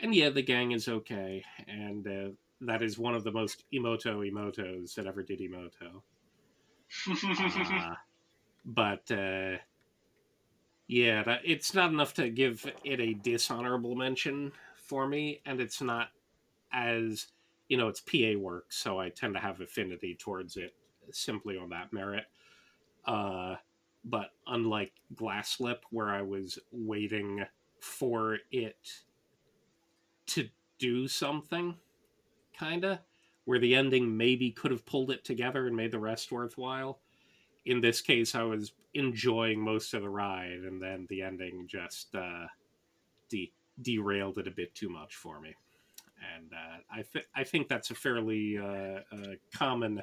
and 0.01 0.15
yeah, 0.15 0.31
the 0.31 0.43
gang 0.43 0.73
is 0.73 0.89
okay, 0.89 1.45
and 1.69 2.07
uh, 2.07 2.31
that 2.61 2.83
is 2.83 2.99
one 2.99 3.15
of 3.15 3.25
the 3.25 3.33
most 3.33 3.65
emoto 3.73 4.31
emotos 4.31 4.95
that 4.95 5.07
ever 5.07 5.23
did 5.23 5.41
emoto. 5.41 6.03
uh, 7.11 7.95
but 8.65 9.11
uh, 9.11 9.57
yeah, 10.87 11.23
that, 11.23 11.41
it's 11.45 11.75
not 11.75 11.91
enough 11.91 12.15
to 12.15 12.29
give 12.31 12.71
it 12.85 13.01
a 13.01 13.15
dishonorable 13.15 13.95
mention 13.95 14.53
for 14.77 15.07
me, 15.07 15.41
and 15.47 15.61
it's 15.61 15.81
not 15.81 16.09
as 16.73 17.29
you 17.71 17.77
know, 17.77 17.87
it's 17.87 18.01
PA 18.01 18.37
work, 18.37 18.73
so 18.73 18.99
I 18.99 19.11
tend 19.11 19.35
to 19.35 19.41
have 19.41 19.61
affinity 19.61 20.17
towards 20.19 20.57
it 20.57 20.75
simply 21.13 21.57
on 21.57 21.71
that 21.71 21.93
merit. 21.93 22.25
Uh, 23.05 23.55
but 24.05 24.31
unlike 24.49 24.93
Glasslip, 25.15 25.79
where 25.91 26.09
I 26.09 26.21
was 26.21 26.59
waiting 26.73 27.45
for 27.81 28.39
it 28.51 28.93
to 30.27 30.49
do 30.81 31.07
something, 31.07 31.77
kinda, 32.61 33.03
where 33.45 33.59
the 33.59 33.75
ending 33.75 34.17
maybe 34.17 34.51
could 34.51 34.71
have 34.71 34.87
pulled 34.87 35.11
it 35.11 35.25
together 35.25 35.67
and 35.67 35.75
made 35.75 35.93
the 35.93 35.99
rest 35.99 36.31
worthwhile. 36.31 37.01
In 37.65 37.81
this 37.81 38.01
case, 38.01 38.35
I 38.35 38.43
was 38.43 38.73
enjoying 38.95 39.61
most 39.61 39.95
of 39.95 40.03
the 40.03 40.09
ride, 40.09 40.61
and 40.65 40.81
then 40.83 41.07
the 41.09 41.23
ending 41.23 41.67
just 41.67 42.15
uh, 42.15 42.47
de- 43.29 43.53
derailed 43.83 44.39
it 44.39 44.47
a 44.47 44.53
bit 44.53 44.75
too 44.75 44.89
much 44.89 45.17
for 45.17 45.41
me. 45.41 45.55
And 46.37 46.53
uh, 46.53 46.79
I, 46.93 47.03
th- 47.03 47.27
I 47.35 47.45
think 47.45 47.69
that's 47.69 47.91
a 47.91 47.95
fairly 47.95 48.59
uh, 48.59 49.01
uh 49.13 49.35
common, 49.55 50.03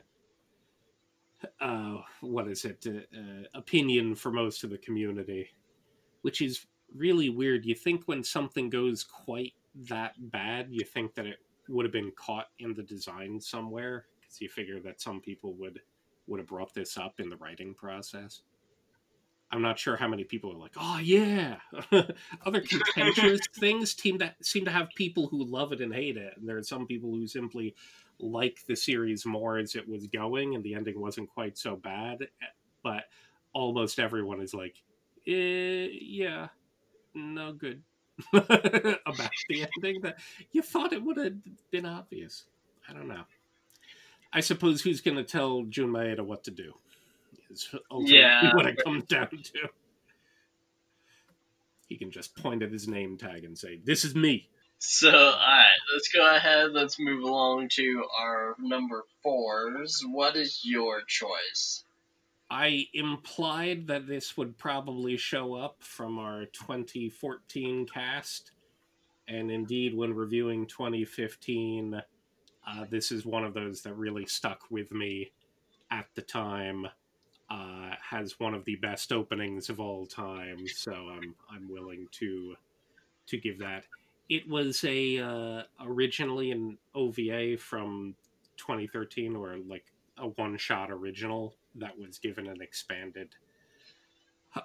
uh, 1.62 1.98
what 2.22 2.48
is 2.48 2.66
it, 2.66 2.86
uh, 2.88 3.44
opinion 3.54 4.16
for 4.16 4.32
most 4.32 4.64
of 4.64 4.72
the 4.72 4.80
community, 4.80 5.48
which 6.24 6.42
is 6.42 6.66
really 6.96 7.30
weird. 7.30 7.66
You 7.66 7.76
think 7.76 8.04
when 8.06 8.24
something 8.24 8.70
goes 8.70 9.04
quite 9.04 9.54
that 9.90 10.14
bad, 10.32 10.68
you 10.72 10.84
think 10.84 11.14
that 11.16 11.28
it 11.28 11.38
would 11.70 11.86
have 11.86 11.94
been 11.94 12.12
caught 12.16 12.48
in 12.60 12.74
the 12.74 12.84
design 12.84 13.40
somewhere 13.40 14.06
because 14.20 14.42
you 14.42 14.50
figure 14.50 14.80
that 14.82 15.02
some 15.02 15.22
people 15.22 15.54
would 15.56 15.82
would 16.28 16.40
have 16.40 16.48
brought 16.48 16.74
this 16.74 16.98
up 16.98 17.20
in 17.20 17.30
the 17.30 17.38
writing 17.38 17.74
process. 17.74 18.42
I'm 19.50 19.62
not 19.62 19.80
sure 19.80 19.96
how 19.96 20.10
many 20.10 20.26
people 20.26 20.52
are 20.52 20.58
like, 20.58 20.74
oh 20.78 21.00
yeah. 21.00 21.58
Other 22.46 22.62
contentious 22.62 23.40
things 23.60 23.96
seem 23.96 24.20
to 24.20 24.34
seem 24.42 24.66
to 24.66 24.72
have 24.72 24.90
people 24.96 25.28
who 25.28 25.46
love 25.46 25.72
it 25.72 25.82
and 25.82 25.94
hate 25.94 26.18
it, 26.18 26.34
and 26.38 26.48
there 26.48 26.58
are 26.58 26.64
some 26.64 26.86
people 26.86 27.10
who 27.12 27.28
simply 27.28 27.76
like 28.20 28.60
the 28.68 28.76
series 28.76 29.26
more 29.26 29.58
as 29.58 29.76
it 29.76 29.88
was 29.88 30.08
going, 30.08 30.56
and 30.56 30.64
the 30.64 30.74
ending 30.74 31.00
wasn't 31.00 31.30
quite 31.30 31.58
so 31.58 31.76
bad. 31.76 32.28
But 32.84 33.04
almost 33.54 34.00
everyone 34.00 34.42
is 34.42 34.54
like, 34.54 34.76
eh, 35.26 35.88
yeah, 35.92 36.50
no 37.14 37.54
good. 37.54 37.84
about 38.34 39.30
the 39.50 39.66
ending 39.76 40.02
that 40.02 40.18
you 40.52 40.62
thought 40.62 40.94
it 40.94 41.04
would 41.04 41.18
have 41.18 41.34
been 41.72 41.86
obvious. 41.86 42.44
I 42.90 42.94
don't 42.94 43.08
know. 43.08 43.24
I 44.34 44.42
suppose 44.42 44.82
who's 44.82 45.02
going 45.02 45.18
to 45.18 45.24
tell 45.24 45.64
Jun 45.64 45.90
Maeda 45.90 46.22
what 46.22 46.44
to 46.46 46.52
do 46.52 46.74
is 47.50 47.70
yeah. 48.02 48.52
what 48.56 48.66
it 48.66 48.84
comes 48.84 49.06
down 49.06 49.30
to. 49.30 49.70
He 51.88 51.98
can 51.98 52.12
just 52.12 52.36
point 52.36 52.64
at 52.64 52.72
his 52.72 52.88
name 52.88 53.18
tag 53.18 53.46
and 53.46 53.58
say, 53.58 53.80
"This 53.84 54.04
is 54.04 54.14
me." 54.14 54.50
So, 54.80 55.10
alright, 55.10 55.66
let's 55.94 56.10
go 56.10 56.36
ahead. 56.36 56.72
Let's 56.72 57.00
move 57.00 57.24
along 57.24 57.70
to 57.70 58.04
our 58.20 58.56
number 58.60 59.06
fours. 59.24 60.04
What 60.06 60.36
is 60.36 60.62
your 60.64 61.02
choice? 61.08 61.84
I 62.50 62.88
implied 62.94 63.88
that 63.88 64.08
this 64.08 64.38
would 64.38 64.58
probably 64.58 65.18
show 65.18 65.54
up 65.54 65.78
from 65.80 66.18
our 66.18 66.46
2014 66.46 67.88
cast, 67.88 68.52
and 69.28 69.52
indeed, 69.52 69.94
when 69.94 70.14
reviewing 70.14 70.66
2015, 70.66 72.02
uh, 72.68 72.86
this 72.90 73.12
is 73.12 73.26
one 73.26 73.44
of 73.44 73.54
those 73.54 73.82
that 73.82 73.94
really 73.96 74.26
stuck 74.26 74.62
with 74.70 74.92
me 74.92 75.32
at 75.92 76.08
the 76.16 76.22
time. 76.22 76.88
Uh, 77.50 77.92
has 78.02 78.42
one 78.42 78.54
of 78.54 78.66
the 78.66 78.76
best 78.76 79.14
openings 79.14 79.70
of 79.70 79.80
all 79.80 80.06
time, 80.06 80.68
so 80.68 80.92
I'm 80.92 81.34
I'm 81.50 81.70
willing 81.70 82.08
to 82.12 82.56
to 83.28 83.38
give 83.38 83.58
that. 83.60 83.86
It 84.28 84.48
was 84.50 84.84
a 84.84 85.20
uh, 85.20 85.64
originally 85.82 86.52
an 86.52 86.78
OVA 86.94 87.58
from 87.58 88.16
2013, 88.58 89.36
or 89.36 89.56
like 89.66 89.86
a 90.18 90.28
one 90.28 90.58
shot 90.58 90.92
original 90.92 91.56
that 91.78 91.98
was 91.98 92.20
given 92.20 92.48
an 92.48 92.62
expanded 92.62 93.36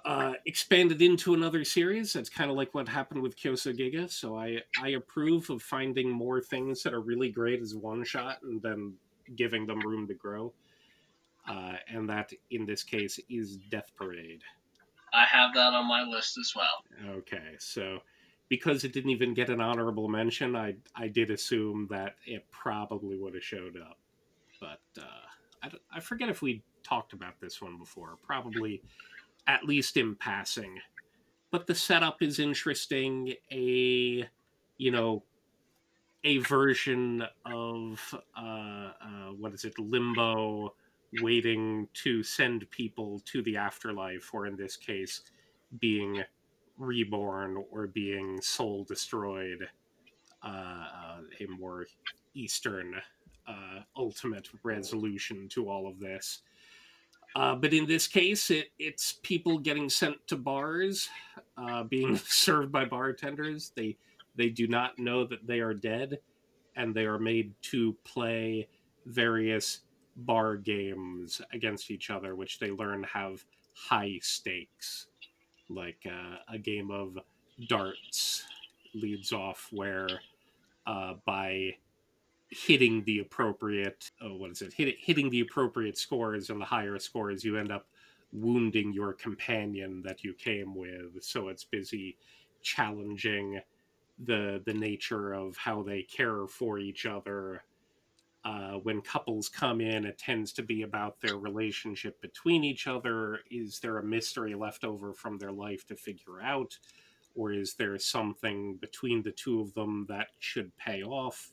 uh, 0.05 0.33
expanded 0.45 1.01
into 1.01 1.33
another 1.33 1.63
series. 1.63 2.13
That's 2.13 2.29
kind 2.29 2.49
of 2.49 2.57
like 2.57 2.73
what 2.73 2.87
happened 2.87 3.21
with 3.21 3.37
Kyousougiga. 3.37 4.11
So 4.11 4.37
I 4.37 4.59
I 4.81 4.89
approve 4.89 5.49
of 5.49 5.61
finding 5.61 6.09
more 6.09 6.41
things 6.41 6.83
that 6.83 6.93
are 6.93 7.01
really 7.01 7.29
great 7.29 7.61
as 7.61 7.75
one 7.75 8.03
shot 8.03 8.37
and 8.43 8.61
then 8.61 8.93
giving 9.35 9.65
them 9.65 9.79
room 9.81 10.07
to 10.07 10.13
grow. 10.13 10.53
Uh, 11.47 11.73
and 11.89 12.09
that 12.09 12.31
in 12.51 12.65
this 12.65 12.83
case 12.83 13.19
is 13.29 13.57
Death 13.69 13.91
Parade. 13.97 14.41
I 15.13 15.25
have 15.25 15.53
that 15.53 15.73
on 15.73 15.87
my 15.87 16.03
list 16.03 16.37
as 16.37 16.53
well. 16.55 17.15
Okay, 17.17 17.55
so 17.59 17.99
because 18.49 18.83
it 18.83 18.93
didn't 18.93 19.11
even 19.11 19.33
get 19.33 19.49
an 19.49 19.61
honorable 19.61 20.07
mention, 20.07 20.55
I 20.55 20.75
I 20.95 21.07
did 21.07 21.29
assume 21.31 21.87
that 21.91 22.15
it 22.25 22.45
probably 22.49 23.17
would 23.17 23.33
have 23.33 23.43
showed 23.43 23.77
up, 23.77 23.97
but 24.59 24.81
uh, 24.97 25.27
I, 25.61 25.71
I 25.91 25.99
forget 25.99 26.29
if 26.29 26.41
we 26.41 26.63
talked 26.83 27.13
about 27.13 27.39
this 27.39 27.61
one 27.61 27.77
before, 27.77 28.17
probably 28.25 28.81
at 29.47 29.65
least 29.65 29.97
in 29.97 30.15
passing. 30.15 30.79
But 31.51 31.67
the 31.67 31.75
setup 31.75 32.21
is 32.21 32.39
interesting. 32.39 33.33
A, 33.51 34.27
you 34.77 34.91
know, 34.91 35.23
a 36.23 36.37
version 36.39 37.23
of 37.45 38.15
uh, 38.37 38.91
uh, 39.01 39.31
what 39.37 39.53
is 39.53 39.65
it, 39.65 39.77
Limbo, 39.77 40.73
waiting 41.21 41.87
to 41.93 42.23
send 42.23 42.69
people 42.71 43.21
to 43.25 43.41
the 43.43 43.57
afterlife, 43.57 44.29
or 44.33 44.47
in 44.47 44.55
this 44.55 44.77
case, 44.77 45.21
being 45.79 46.23
reborn 46.77 47.63
or 47.71 47.87
being 47.87 48.41
soul 48.41 48.83
destroyed. 48.83 49.67
Uh, 50.41 50.47
uh 50.47 51.19
a 51.39 51.47
more 51.47 51.85
Eastern 52.33 52.95
uh, 53.47 53.79
ultimate 53.97 54.49
resolution 54.63 55.47
to 55.49 55.69
all 55.69 55.87
of 55.87 55.99
this. 55.99 56.41
Uh, 57.35 57.55
but 57.55 57.73
in 57.73 57.85
this 57.87 58.07
case, 58.07 58.51
it, 58.51 58.69
it's 58.79 59.13
people 59.23 59.57
getting 59.57 59.89
sent 59.89 60.15
to 60.27 60.35
bars, 60.37 61.09
uh, 61.57 61.83
being 61.83 62.15
served 62.25 62.71
by 62.71 62.85
bartenders. 62.85 63.71
They 63.75 63.97
they 64.35 64.49
do 64.49 64.67
not 64.67 64.99
know 64.99 65.25
that 65.25 65.45
they 65.47 65.59
are 65.59 65.73
dead, 65.73 66.19
and 66.75 66.93
they 66.93 67.05
are 67.05 67.19
made 67.19 67.53
to 67.63 67.95
play 68.03 68.67
various 69.05 69.81
bar 70.15 70.55
games 70.57 71.41
against 71.53 71.91
each 71.91 72.09
other, 72.09 72.35
which 72.35 72.59
they 72.59 72.71
learn 72.71 73.03
have 73.03 73.43
high 73.75 74.19
stakes. 74.21 75.07
like 75.69 76.05
uh, 76.07 76.37
a 76.49 76.57
game 76.57 76.91
of 76.91 77.17
darts 77.67 78.43
leads 78.93 79.31
off 79.33 79.67
where 79.71 80.07
uh, 80.87 81.13
by 81.25 81.75
hitting 82.49 83.03
the 83.05 83.19
appropriate 83.19 84.11
oh, 84.21 84.35
what 84.35 84.51
is 84.51 84.61
it 84.61 84.73
Hit, 84.73 84.95
hitting 84.99 85.29
the 85.29 85.41
appropriate 85.41 85.97
scores 85.97 86.49
and 86.49 86.61
the 86.61 86.65
higher 86.65 86.99
scores 86.99 87.43
you 87.43 87.57
end 87.57 87.71
up 87.71 87.87
wounding 88.31 88.93
your 88.93 89.13
companion 89.13 90.01
that 90.03 90.23
you 90.23 90.33
came 90.33 90.75
with 90.75 91.21
so 91.21 91.47
it's 91.47 91.63
busy 91.63 92.17
challenging 92.61 93.59
the 94.25 94.61
the 94.65 94.73
nature 94.73 95.33
of 95.33 95.57
how 95.57 95.81
they 95.81 96.03
care 96.03 96.45
for 96.47 96.77
each 96.77 97.05
other 97.05 97.63
uh, 98.45 98.73
when 98.83 99.01
couples 99.01 99.47
come 99.47 99.79
in, 99.79 100.05
it 100.05 100.17
tends 100.17 100.51
to 100.51 100.63
be 100.63 100.81
about 100.81 101.19
their 101.21 101.37
relationship 101.37 102.19
between 102.21 102.63
each 102.63 102.87
other. 102.87 103.39
Is 103.49 103.79
there 103.79 103.99
a 103.99 104.03
mystery 104.03 104.53
left 104.53 104.83
over 104.83 105.13
from 105.13 105.37
their 105.37 105.51
life 105.51 105.85
to 105.87 105.95
figure 105.95 106.41
out? 106.41 106.77
Or 107.35 107.53
is 107.53 107.75
there 107.75 107.97
something 107.97 108.75
between 108.81 109.23
the 109.23 109.31
two 109.31 109.61
of 109.61 109.73
them 109.73 110.05
that 110.09 110.27
should 110.39 110.75
pay 110.77 111.03
off 111.03 111.52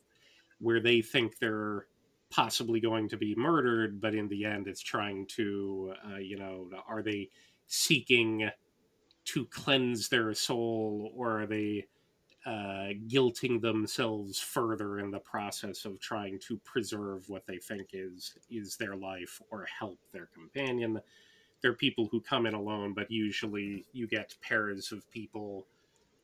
where 0.61 0.81
they 0.81 1.01
think 1.01 1.39
they're 1.39 1.87
possibly 2.31 2.81
going 2.81 3.09
to 3.09 3.17
be 3.17 3.35
murdered, 3.35 4.01
but 4.01 4.15
in 4.15 4.29
the 4.29 4.45
end 4.45 4.69
it's 4.69 4.83
trying 4.83 5.27
to, 5.27 5.93
uh, 6.13 6.19
you 6.19 6.39
know, 6.39 6.69
are 6.89 7.03
they 7.03 7.29
seeking 7.67 8.49
to 9.25 9.47
cleanse 9.47 10.09
their 10.09 10.33
soul 10.33 11.13
or 11.15 11.43
are 11.43 11.47
they 11.47 11.87
uh, 12.47 12.89
guilting 13.07 13.61
themselves 13.61 14.41
further 14.41 14.99
in 14.99 15.11
the 15.11 15.19
process 15.19 15.85
of 15.85 16.01
trying 16.01 16.39
to 16.39 16.57
preserve 16.65 17.29
what 17.29 17.47
they 17.47 17.59
think 17.59 17.89
is 17.93 18.35
is 18.51 18.77
their 18.77 18.97
life 18.97 19.43
or 19.51 19.67
help 19.79 19.99
their 20.11 20.27
companion. 20.33 20.99
There 21.61 21.71
are 21.71 21.77
people 21.77 22.09
who 22.11 22.21
come 22.23 22.47
in 22.47 22.55
alone, 22.55 22.95
but 22.95 23.11
usually 23.11 23.85
you 23.93 24.07
get 24.07 24.35
pairs 24.41 24.91
of 24.91 25.09
people. 25.11 25.67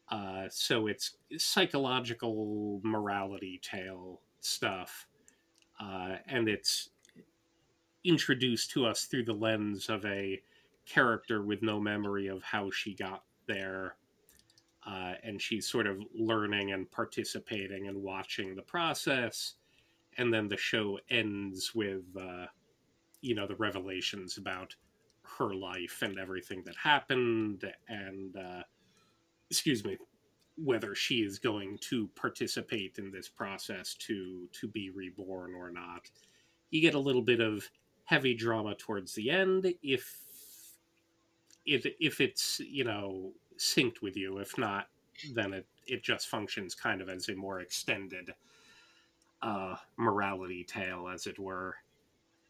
Uh, 0.09 0.45
so 0.49 0.87
it's 0.87 1.19
psychological 1.37 2.81
morality 2.83 3.61
tale 3.63 4.23
stuff, 4.47 5.07
uh, 5.81 6.17
and 6.27 6.49
it's 6.49 6.91
introduced 8.05 8.71
to 8.71 8.87
us 8.87 9.05
through 9.05 9.25
the 9.25 9.33
lens 9.33 9.89
of 9.89 10.05
a 10.05 10.41
character 10.87 11.43
with 11.43 11.63
no 11.63 11.81
memory 11.81 12.29
of 12.29 12.43
how 12.43 12.71
she 12.71 12.95
got 12.95 13.25
there 13.47 13.97
uh, 14.87 15.15
and 15.25 15.43
she's 15.43 15.67
sort 15.67 15.87
of 15.87 16.01
learning 16.15 16.73
and 16.73 16.91
participating 16.91 17.89
and 17.89 18.01
watching 18.01 18.55
the 18.55 18.63
process 18.63 19.55
and 20.19 20.33
then 20.33 20.49
the 20.49 20.57
show 20.57 20.99
ends 21.11 21.75
with 21.75 22.05
uh, 22.19 22.47
you 23.21 23.35
know 23.35 23.47
the 23.47 23.57
revelations 23.57 24.39
about 24.39 24.75
her 25.23 25.53
life 25.55 26.03
and 26.03 26.19
everything 26.19 26.63
that 26.65 26.77
happened 26.77 27.65
and 27.89 28.37
uh, 28.37 28.63
excuse 29.51 29.85
me 29.85 29.97
whether 30.57 30.95
she 30.95 31.17
is 31.17 31.39
going 31.39 31.79
to 31.79 32.09
participate 32.17 32.99
in 32.99 33.11
this 33.11 33.29
process 33.29 33.95
to 33.95 34.49
to 34.53 34.67
be 34.67 34.91
reborn 34.91 35.55
or 35.55 35.71
not 35.71 36.11
you 36.71 36.81
get 36.81 36.95
a 36.95 36.99
little 36.99 37.23
bit 37.23 37.41
of 37.41 37.69
heavy 38.05 38.35
drama 38.35 38.75
towards 38.75 39.15
the 39.15 39.31
end 39.31 39.73
if 39.83 40.19
if 41.65 41.87
if 42.01 42.21
it's 42.21 42.61
you 42.61 42.85
know 42.85 43.33
synced 43.59 44.03
with 44.03 44.17
you. 44.17 44.39
If 44.39 44.57
not, 44.59 44.89
then 45.35 45.53
it, 45.53 45.67
it 45.87 46.03
just 46.03 46.29
functions 46.29 46.75
kind 46.75 47.01
of 47.01 47.09
as 47.09 47.29
a 47.29 47.35
more 47.35 47.61
extended 47.61 48.35
uh, 49.43 49.77
morality 49.97 50.65
tale, 50.65 51.09
as 51.09 51.27
it 51.27 51.39
were. 51.39 51.77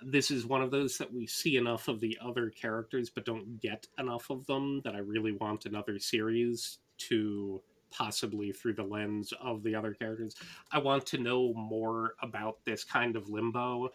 This 0.03 0.31
is 0.31 0.45
one 0.45 0.63
of 0.63 0.71
those 0.71 0.99
that 0.99 1.13
we 1.13 1.27
see 1.27 1.57
enough 1.57 1.89
of 1.89 2.01
the 2.01 2.19
other 2.23 2.51
characters, 2.51 3.09
but 3.09 3.25
don't 3.25 3.61
get 3.61 3.87
enough 3.99 4.31
of 4.31 4.47
them 4.47 4.83
that 4.85 4.95
I 4.95 4.99
really 4.99 5.33
want 5.33 5.65
another 5.65 5.99
series 5.99 6.79
to 6.99 7.63
possibly 7.91 8.53
through 8.53 8.75
the 8.75 8.83
lens 8.83 9.33
of 9.41 9.63
the 9.63 9.75
other 9.75 9.95
characters. 9.95 10.35
I 10.73 10.79
want 10.79 11.07
to 11.07 11.19
know 11.19 11.53
more 11.55 12.15
about 12.23 12.59
this 12.65 12.85
kind 12.85 13.17
of 13.17 13.29
limbo. 13.29 13.91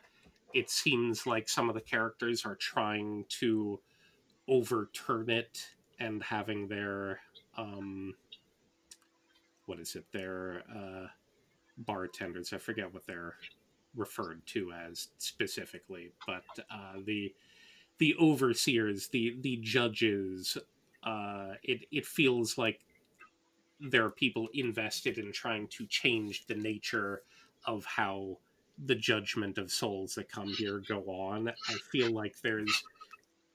It 0.53 0.69
seems 0.69 1.25
like 1.25 1.47
some 1.47 1.69
of 1.69 1.75
the 1.75 1.81
characters 1.81 2.45
are 2.45 2.55
trying 2.55 3.25
to 3.39 3.79
overturn 4.47 5.29
it 5.29 5.67
and 5.99 6.23
having 6.23 6.67
their 6.67 7.19
um, 7.57 8.15
what 9.65 9.79
is 9.79 9.95
it 9.95 10.05
their 10.11 10.63
uh, 10.75 11.07
bartenders 11.77 12.51
i 12.53 12.57
forget 12.57 12.93
what 12.93 13.05
they're 13.07 13.35
referred 13.95 14.45
to 14.45 14.71
as 14.71 15.09
specifically 15.17 16.11
but 16.25 16.43
uh, 16.69 16.93
the 17.05 17.33
the 17.97 18.15
overseers 18.19 19.07
the 19.09 19.37
the 19.41 19.57
judges 19.57 20.57
uh, 21.03 21.53
it 21.63 21.85
it 21.91 22.05
feels 22.05 22.57
like 22.57 22.81
there 23.89 24.05
are 24.05 24.11
people 24.11 24.47
invested 24.53 25.17
in 25.17 25.31
trying 25.31 25.67
to 25.67 25.85
change 25.87 26.45
the 26.47 26.55
nature 26.55 27.23
of 27.65 27.85
how 27.85 28.37
the 28.85 28.95
judgment 28.95 29.57
of 29.57 29.71
souls 29.71 30.15
that 30.15 30.29
come 30.29 30.47
here 30.47 30.81
go 30.87 31.03
on 31.07 31.49
i 31.49 31.73
feel 31.91 32.11
like 32.11 32.35
there's 32.41 32.83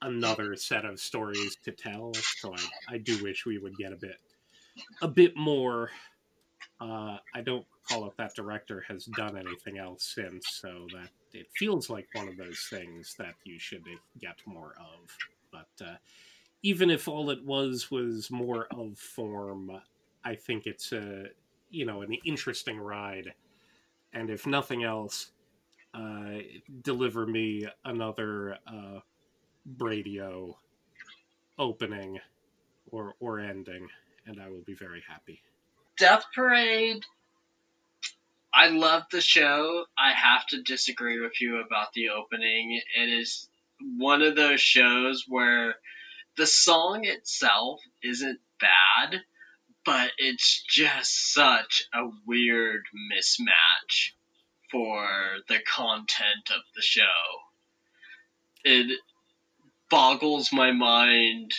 another 0.03 0.57
set 0.57 0.85
of 0.85 1.01
stories 1.01 1.57
to 1.65 1.73
tell. 1.73 2.13
So 2.39 2.55
I, 2.55 2.95
I 2.95 2.99
do 2.99 3.23
wish 3.23 3.47
we 3.47 3.59
would 3.59 3.77
get 3.77 3.93
a 3.93 3.97
bit 3.97 4.21
a 5.01 5.09
bit 5.09 5.37
more. 5.37 5.91
Uh, 6.81 7.17
I 7.35 7.41
don't 7.43 7.65
recall 7.83 8.07
if 8.09 8.17
that 8.17 8.35
director 8.35 8.85
has 8.89 9.07
done 9.07 9.37
anything 9.37 9.79
else 9.79 10.15
since, 10.15 10.61
so 10.61 10.87
that 10.93 11.09
it 11.33 11.47
feels 11.57 11.89
like 11.89 12.07
one 12.13 12.29
of 12.29 12.37
those 12.37 12.67
things 12.69 13.15
that 13.19 13.35
you 13.45 13.59
should 13.59 13.85
get 14.21 14.37
more 14.45 14.75
of. 14.79 15.17
But 15.51 15.85
uh, 15.85 15.97
even 16.63 16.91
if 16.91 17.09
all 17.09 17.31
it 17.31 17.43
was 17.45 17.91
was 17.91 18.31
more 18.31 18.67
of 18.71 18.99
form, 18.99 19.81
I 20.27 20.35
think 20.35 20.67
it's 20.67 20.93
a 20.93 21.27
you 21.71 21.87
know 21.87 22.03
an 22.03 22.13
interesting 22.25 22.79
ride, 22.79 23.33
and 24.13 24.29
if 24.29 24.45
nothing 24.45 24.83
else, 24.83 25.31
uh, 25.95 26.39
deliver 26.83 27.27
me 27.27 27.69
another 27.85 28.59
uh, 28.67 29.01
opening 31.59 32.19
or 32.91 33.15
or 33.21 33.39
ending, 33.39 33.87
and 34.27 34.43
I 34.43 34.49
will 34.49 34.65
be 34.67 34.75
very 34.75 35.03
happy. 35.09 35.43
Death 35.97 36.25
Parade. 36.35 37.05
I 38.53 38.69
love 38.69 39.03
the 39.13 39.21
show. 39.21 39.85
I 39.99 40.13
have 40.13 40.47
to 40.47 40.63
disagree 40.63 41.21
with 41.21 41.41
you 41.41 41.61
about 41.61 41.93
the 41.95 42.09
opening. 42.09 42.81
It 42.97 43.11
is 43.11 43.49
one 43.99 44.23
of 44.23 44.35
those 44.35 44.61
shows 44.61 45.25
where 45.29 45.75
the 46.37 46.47
song 46.47 47.05
itself 47.05 47.81
isn't 48.03 48.41
bad, 48.59 49.21
but 49.87 50.11
it's 50.19 50.65
just 50.69 51.33
such 51.33 51.85
a 51.95 52.11
weird 52.27 52.83
mismatch 53.15 54.11
for 54.71 55.07
the 55.49 55.61
content 55.61 56.51
of 56.51 56.63
the 56.75 56.83
show. 56.83 57.03
It 58.65 58.99
boggles 59.89 60.53
my 60.53 60.73
mind 60.73 61.53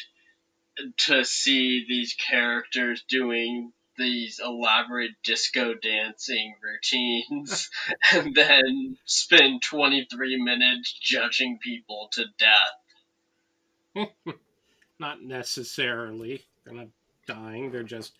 to 1.06 1.24
see 1.24 1.86
these 1.88 2.14
characters 2.16 3.02
doing 3.08 3.72
these 3.98 4.40
elaborate 4.44 5.12
disco 5.24 5.74
dancing 5.74 6.54
routines 6.62 7.70
and 8.14 8.36
then 8.36 8.98
spend 9.06 9.62
23 9.64 10.44
minutes 10.44 10.94
judging 11.02 11.60
people 11.64 12.10
to 12.12 12.26
death. 12.38 14.08
not 15.00 15.24
necessarily. 15.24 16.46
Not 16.70 16.88
dying, 17.28 17.72
they're 17.72 17.84
just 17.84 18.14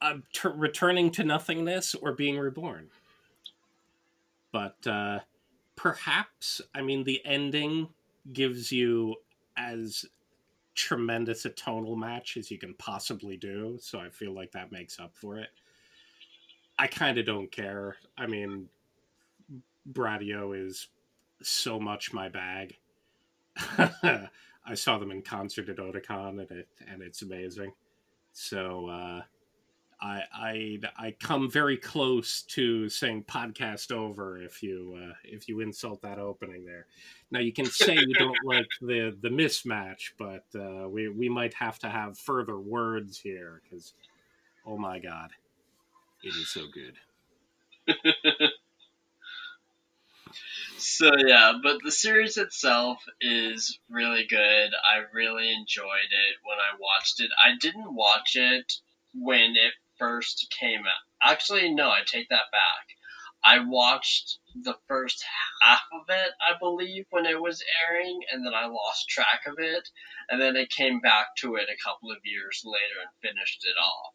uh, 0.00 0.14
t- 0.32 0.48
returning 0.54 1.10
to 1.12 1.24
nothingness 1.24 1.94
or 1.94 2.12
being 2.12 2.38
reborn. 2.38 2.88
But 4.52 4.86
uh, 4.86 5.20
perhaps, 5.76 6.60
I 6.74 6.82
mean, 6.82 7.04
the 7.04 7.20
ending 7.24 7.88
gives 8.32 8.70
you 8.72 9.16
as 9.56 10.04
tremendous 10.74 11.44
a 11.44 11.50
tonal 11.50 11.96
match 11.96 12.36
as 12.36 12.50
you 12.50 12.58
can 12.58 12.74
possibly 12.74 13.36
do. 13.36 13.78
So 13.80 13.98
I 13.98 14.08
feel 14.08 14.32
like 14.32 14.52
that 14.52 14.70
makes 14.70 15.00
up 15.00 15.10
for 15.14 15.38
it. 15.38 15.48
I 16.78 16.86
kind 16.86 17.18
of 17.18 17.26
don't 17.26 17.50
care. 17.50 17.96
I 18.16 18.26
mean, 18.26 18.68
Bradio 19.92 20.56
is 20.56 20.88
so 21.42 21.80
much 21.80 22.12
my 22.12 22.28
bag. 22.28 22.76
I 23.58 24.74
saw 24.74 24.98
them 24.98 25.10
in 25.10 25.22
concert 25.22 25.68
at 25.68 25.76
Otakon, 25.78 26.40
and 26.40 26.50
it 26.50 26.68
and 26.86 27.02
it's 27.02 27.22
amazing. 27.22 27.72
So 28.38 28.86
uh, 28.86 29.22
I 30.00 30.22
I 30.32 30.78
I 30.96 31.16
come 31.18 31.50
very 31.50 31.76
close 31.76 32.42
to 32.42 32.88
saying 32.88 33.24
podcast 33.24 33.90
over 33.90 34.40
if 34.40 34.62
you 34.62 34.96
uh, 34.96 35.14
if 35.24 35.48
you 35.48 35.58
insult 35.58 36.00
that 36.02 36.20
opening 36.20 36.64
there. 36.64 36.86
Now 37.32 37.40
you 37.40 37.52
can 37.52 37.66
say 37.66 37.96
you 37.96 38.14
don't 38.14 38.38
like 38.44 38.68
the 38.80 39.16
the 39.20 39.28
mismatch, 39.28 40.12
but 40.18 40.44
uh, 40.54 40.88
we 40.88 41.08
we 41.08 41.28
might 41.28 41.52
have 41.54 41.80
to 41.80 41.88
have 41.88 42.16
further 42.16 42.60
words 42.60 43.18
here 43.18 43.60
because 43.64 43.94
oh 44.64 44.78
my 44.78 45.00
god, 45.00 45.30
it 46.22 46.28
is 46.28 46.48
so 46.48 46.62
good. 46.72 46.94
so 50.78 51.10
yeah, 51.26 51.52
but 51.62 51.78
the 51.84 51.92
series 51.92 52.36
itself 52.36 52.98
is 53.20 53.78
really 53.88 54.26
good. 54.28 54.70
I 54.74 55.04
really 55.12 55.52
enjoyed 55.52 56.10
it 56.10 56.36
when 56.44 56.58
I 56.58 56.76
watched 56.78 57.20
it. 57.20 57.30
I 57.44 57.56
didn't 57.60 57.94
watch 57.94 58.36
it 58.36 58.72
when 59.14 59.56
it 59.56 59.72
first 59.98 60.54
came 60.58 60.80
out. 60.80 61.30
Actually, 61.30 61.74
no, 61.74 61.88
I 61.90 62.00
take 62.06 62.28
that 62.28 62.50
back. 62.52 62.86
I 63.44 63.60
watched 63.60 64.38
the 64.62 64.76
first 64.88 65.24
half 65.62 65.82
of 65.92 66.08
it, 66.08 66.32
I 66.40 66.58
believe, 66.58 67.06
when 67.10 67.24
it 67.24 67.40
was 67.40 67.62
airing, 67.82 68.20
and 68.32 68.44
then 68.44 68.54
I 68.54 68.66
lost 68.66 69.08
track 69.08 69.42
of 69.46 69.58
it, 69.58 69.88
and 70.28 70.40
then 70.40 70.56
I 70.56 70.66
came 70.66 71.00
back 71.00 71.36
to 71.38 71.56
it 71.56 71.68
a 71.70 71.82
couple 71.82 72.10
of 72.10 72.18
years 72.24 72.62
later 72.64 73.00
and 73.00 73.10
finished 73.30 73.64
it 73.64 73.78
off. 73.80 74.14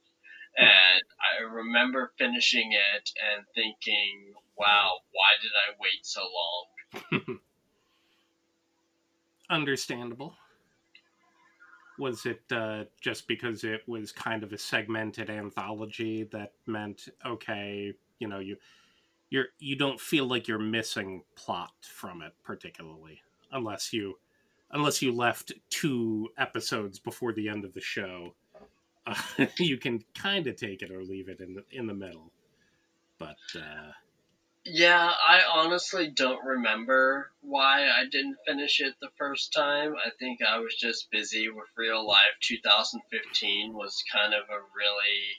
Hmm. 0.57 0.65
And 0.65 1.03
I 1.19 1.43
remember 1.43 2.13
finishing 2.17 2.73
it 2.73 3.09
and 3.33 3.45
thinking, 3.55 4.33
wow, 4.57 4.99
why 5.11 5.31
did 5.41 5.51
I 5.51 5.75
wait 5.79 6.05
so 6.05 6.21
long? 7.21 7.39
Understandable. 9.49 10.35
Was 11.99 12.25
it 12.25 12.41
uh, 12.51 12.85
just 13.01 13.27
because 13.27 13.63
it 13.63 13.81
was 13.87 14.11
kind 14.11 14.43
of 14.43 14.51
a 14.51 14.57
segmented 14.57 15.29
anthology 15.29 16.23
that 16.31 16.53
meant, 16.65 17.07
okay, 17.25 17.93
you 18.19 18.27
know, 18.27 18.39
you 18.39 18.57
you're 19.29 19.47
you 19.59 19.75
don't 19.75 19.99
feel 19.99 20.25
like 20.25 20.47
you're 20.47 20.59
missing 20.59 21.23
plot 21.35 21.73
from 21.81 22.21
it 22.21 22.33
particularly, 22.43 23.21
unless 23.51 23.93
you 23.93 24.17
unless 24.71 25.03
you 25.03 25.13
left 25.13 25.53
two 25.69 26.29
episodes 26.37 26.97
before 26.97 27.31
the 27.31 27.47
end 27.47 27.63
of 27.63 27.73
the 27.75 27.81
show 27.81 28.33
uh, 29.05 29.15
you 29.59 29.77
can 29.77 30.03
kind 30.13 30.47
of 30.47 30.55
take 30.55 30.81
it 30.81 30.91
or 30.91 31.03
leave 31.03 31.29
it 31.29 31.39
in 31.39 31.55
the 31.55 31.63
in 31.71 31.87
the 31.87 31.93
middle. 31.93 32.31
But 33.17 33.37
uh, 33.55 33.91
yeah, 34.65 35.11
I 35.27 35.41
honestly 35.53 36.07
don't 36.07 36.43
remember 36.45 37.31
why 37.41 37.83
I 37.89 38.05
didn't 38.09 38.37
finish 38.47 38.79
it 38.79 38.95
the 39.01 39.09
first 39.17 39.51
time. 39.53 39.95
I 40.05 40.09
think 40.19 40.39
I 40.41 40.59
was 40.59 40.75
just 40.75 41.11
busy 41.11 41.49
with 41.49 41.67
real 41.77 42.07
life. 42.07 42.35
2015 42.41 43.73
was 43.73 44.03
kind 44.11 44.33
of 44.33 44.43
a 44.49 44.63
really 44.75 45.37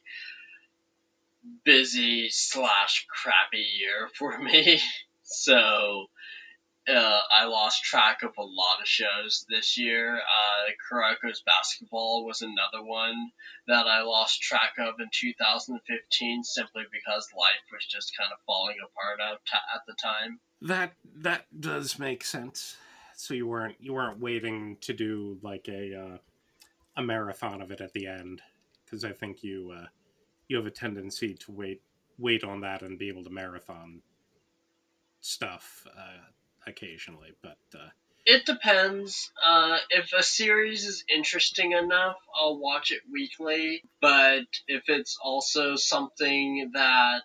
busy 1.65 2.29
slash 2.31 3.07
crappy 3.09 3.65
year 3.79 4.09
for 4.19 4.39
me. 4.43 4.81
So 5.23 6.07
uh, 6.89 7.21
I 7.33 7.47
lost 7.47 7.83
track 7.83 8.23
of 8.23 8.33
a 8.37 8.43
lot 8.43 8.81
of 8.81 8.87
shows 8.87 9.47
this 9.49 9.79
year. 9.79 10.17
Uh, 10.17 10.55
Basketball 11.47 12.25
was 12.27 12.43
another 12.43 12.85
one 12.85 13.31
that 13.67 13.87
I 13.87 14.03
lost 14.03 14.43
track 14.43 14.75
of 14.79 15.01
in 15.01 15.09
2015 15.13 16.45
simply 16.45 16.83
because 16.93 17.29
life 17.37 17.65
was 17.73 17.87
just 17.87 18.17
kind 18.17 18.31
of 18.33 18.39
falling 18.47 18.77
apart 18.85 19.21
at, 19.21 19.41
at 19.75 19.83
the 19.87 19.95
time. 19.95 20.41
That 20.61 20.93
that 21.17 21.47
does 21.59 21.99
make 21.99 22.25
sense. 22.25 22.77
So 23.17 23.35
you 23.35 23.47
weren't 23.47 23.77
you 23.81 23.95
weren't 23.95 24.21
waiting 24.21 24.77
to 24.83 24.93
do 24.93 25.39
like 25.43 25.69
a 25.69 25.95
uh, 25.95 26.19
a 26.97 27.03
marathon 27.03 27.63
of 27.63 27.71
it 27.71 27.81
at 27.81 27.93
the 27.93 28.07
end 28.07 28.43
because 28.85 29.05
I 29.05 29.13
think 29.13 29.43
you 29.43 29.73
uh, 29.77 29.87
you 30.49 30.57
have 30.57 30.67
a 30.67 30.71
tendency 30.71 31.35
to 31.35 31.53
wait 31.53 31.83
wait 32.19 32.45
on 32.45 32.61
that 32.61 32.83
and 32.83 32.99
be 32.99 33.09
able 33.09 33.25
to 33.25 33.31
marathon 33.31 34.03
stuff 35.21 35.87
uh, 35.97 36.21
occasionally, 36.67 37.33
but 37.43 37.59
uh, 37.75 37.89
it 38.27 38.47
depends. 38.47 39.31
Uh, 39.47 39.79
if 39.91 40.13
a 40.15 40.23
series 40.23 40.87
is 40.87 41.05
interesting 41.15 41.73
enough, 41.73 42.17
I'll 42.35 42.59
watch 42.59 42.91
it 42.91 43.03
weekly. 43.13 43.83
But 44.01 44.47
if 44.67 44.85
it's 44.89 45.19
also 45.23 45.77
something 45.77 46.71
that 46.73 47.25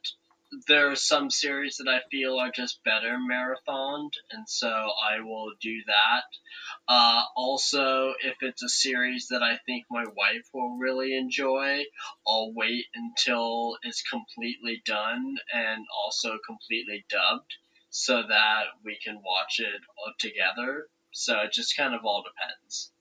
there 0.67 0.91
are 0.91 0.95
some 0.95 1.29
series 1.29 1.77
that 1.77 1.87
I 1.87 2.01
feel 2.11 2.37
are 2.37 2.51
just 2.51 2.83
better 2.83 3.17
marathoned, 3.17 4.11
and 4.31 4.49
so 4.49 4.67
I 4.67 5.21
will 5.21 5.51
do 5.61 5.83
that. 5.87 6.23
Uh, 6.87 7.23
also, 7.35 8.15
if 8.21 8.35
it's 8.41 8.63
a 8.63 8.69
series 8.69 9.27
that 9.29 9.43
I 9.43 9.57
think 9.65 9.85
my 9.89 10.03
wife 10.03 10.49
will 10.53 10.77
really 10.77 11.15
enjoy, 11.15 11.85
I'll 12.27 12.51
wait 12.53 12.87
until 12.93 13.77
it's 13.83 14.01
completely 14.01 14.81
done 14.85 15.37
and 15.53 15.85
also 16.03 16.37
completely 16.45 17.05
dubbed 17.09 17.55
so 17.89 18.23
that 18.27 18.63
we 18.83 18.97
can 19.03 19.15
watch 19.15 19.59
it 19.59 19.81
together. 20.19 20.87
So 21.11 21.39
it 21.39 21.51
just 21.51 21.75
kind 21.75 21.93
of 21.93 22.01
all 22.03 22.23
depends. 22.23 22.91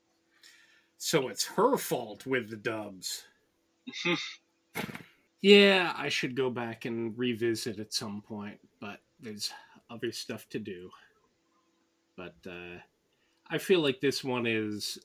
So 0.96 1.28
it's 1.28 1.46
her 1.46 1.76
fault 1.76 2.26
with 2.26 2.50
the 2.50 2.56
dubs. 2.56 3.24
yeah, 5.40 5.92
I 5.96 6.08
should 6.08 6.34
go 6.34 6.50
back 6.50 6.84
and 6.84 7.16
revisit 7.16 7.78
at 7.78 7.92
some 7.92 8.22
point, 8.22 8.58
but 8.80 9.00
there's 9.20 9.52
other 9.90 10.10
stuff 10.10 10.48
to 10.50 10.58
do. 10.58 10.90
But 12.16 12.34
uh, 12.46 12.80
I 13.48 13.58
feel 13.58 13.80
like 13.80 14.00
this 14.00 14.24
one 14.24 14.46
is 14.46 14.98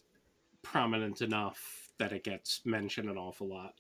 prominent 0.64 1.22
enough 1.22 1.92
that 2.00 2.12
it 2.12 2.24
gets 2.24 2.62
mentioned 2.66 3.10
an 3.10 3.18
awful 3.18 3.48
lot 3.48 3.76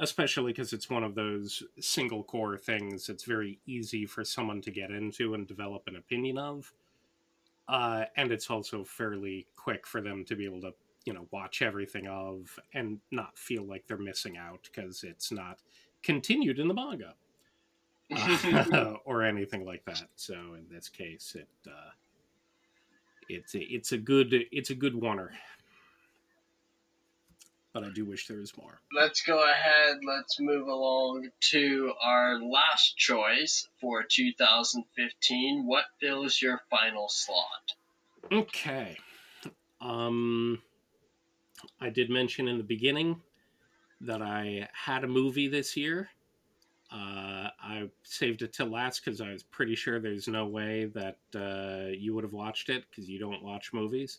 especially 0.00 0.52
because 0.52 0.72
it's 0.72 0.90
one 0.90 1.04
of 1.04 1.14
those 1.14 1.62
single 1.80 2.24
cour 2.24 2.56
things 2.56 3.06
that's 3.06 3.24
very 3.24 3.58
easy 3.66 4.06
for 4.06 4.24
someone 4.24 4.60
to 4.62 4.70
get 4.70 4.90
into 4.90 5.34
and 5.34 5.46
develop 5.46 5.82
an 5.86 5.96
opinion 5.96 6.38
of. 6.38 6.72
Uh, 7.68 8.04
and 8.16 8.32
it's 8.32 8.50
also 8.50 8.84
fairly 8.84 9.46
quick 9.56 9.86
for 9.86 10.00
them 10.00 10.24
to 10.24 10.34
be 10.34 10.44
able 10.44 10.60
to, 10.60 10.74
you 11.04 11.12
know, 11.12 11.26
watch 11.30 11.62
everything 11.62 12.06
of 12.06 12.58
and 12.74 12.98
not 13.10 13.38
feel 13.38 13.64
like 13.64 13.86
they're 13.86 13.96
missing 13.96 14.36
out 14.36 14.68
because 14.72 15.04
it's 15.04 15.30
not 15.30 15.58
continued 16.02 16.58
in 16.58 16.68
the 16.68 16.74
manga 16.74 17.14
uh, 18.10 18.94
or 19.04 19.22
anything 19.22 19.64
like 19.64 19.84
that. 19.84 20.08
So 20.16 20.34
in 20.34 20.66
this 20.70 20.88
case, 20.88 21.36
it 21.38 21.48
uh, 21.66 21.90
it's 23.28 23.54
a, 23.54 23.60
it's 23.60 23.92
a 23.92 23.98
good 23.98 24.34
it's 24.50 24.70
a 24.70 24.74
good 24.74 24.94
oneer 24.94 25.30
but 27.72 27.84
I 27.84 27.90
do 27.90 28.04
wish 28.04 28.26
there 28.26 28.38
was 28.38 28.56
more. 28.56 28.80
Let's 28.94 29.22
go 29.22 29.42
ahead. 29.42 29.98
Let's 30.06 30.38
move 30.38 30.68
along 30.68 31.28
to 31.50 31.92
our 32.02 32.40
last 32.40 32.96
choice 32.96 33.68
for 33.80 34.02
2015. 34.02 35.66
What 35.66 35.84
fills 36.00 36.40
your 36.40 36.60
final 36.70 37.08
slot? 37.08 37.72
Okay. 38.30 38.96
Um, 39.80 40.60
I 41.80 41.90
did 41.90 42.10
mention 42.10 42.48
in 42.48 42.58
the 42.58 42.64
beginning 42.64 43.20
that 44.02 44.22
I 44.22 44.68
had 44.72 45.04
a 45.04 45.08
movie 45.08 45.48
this 45.48 45.76
year. 45.76 46.08
Uh, 46.90 47.48
I 47.58 47.88
saved 48.02 48.42
it 48.42 48.52
till 48.52 48.66
last 48.66 49.02
because 49.02 49.22
I 49.22 49.32
was 49.32 49.42
pretty 49.42 49.74
sure 49.74 49.98
there's 49.98 50.28
no 50.28 50.44
way 50.46 50.90
that 50.94 51.16
uh, 51.34 51.90
you 51.90 52.14
would 52.14 52.24
have 52.24 52.34
watched 52.34 52.68
it 52.68 52.84
because 52.90 53.08
you 53.08 53.18
don't 53.18 53.42
watch 53.42 53.72
movies. 53.72 54.18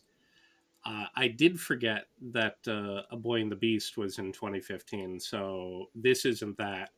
Uh, 0.86 1.06
I 1.16 1.28
did 1.28 1.58
forget 1.58 2.06
that 2.32 2.56
uh, 2.68 3.02
A 3.10 3.16
Boy 3.16 3.40
and 3.40 3.50
the 3.50 3.56
Beast 3.56 3.96
was 3.96 4.18
in 4.18 4.32
2015, 4.32 5.18
so 5.18 5.88
this 5.94 6.26
isn't 6.26 6.58
that, 6.58 6.90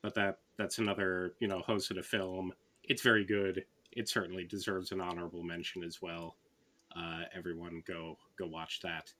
but 0.00 0.14
that 0.14 0.38
that's 0.56 0.78
another 0.78 1.34
you 1.40 1.48
know 1.48 1.62
Hosoda 1.66 2.04
film. 2.04 2.52
It's 2.84 3.02
very 3.02 3.24
good. 3.24 3.64
It 3.92 4.08
certainly 4.08 4.44
deserves 4.44 4.92
an 4.92 5.00
honorable 5.00 5.42
mention 5.42 5.82
as 5.82 6.00
well. 6.00 6.36
Uh, 6.94 7.22
everyone 7.34 7.82
go 7.86 8.16
go 8.38 8.46
watch 8.46 8.80
that. 8.82 9.12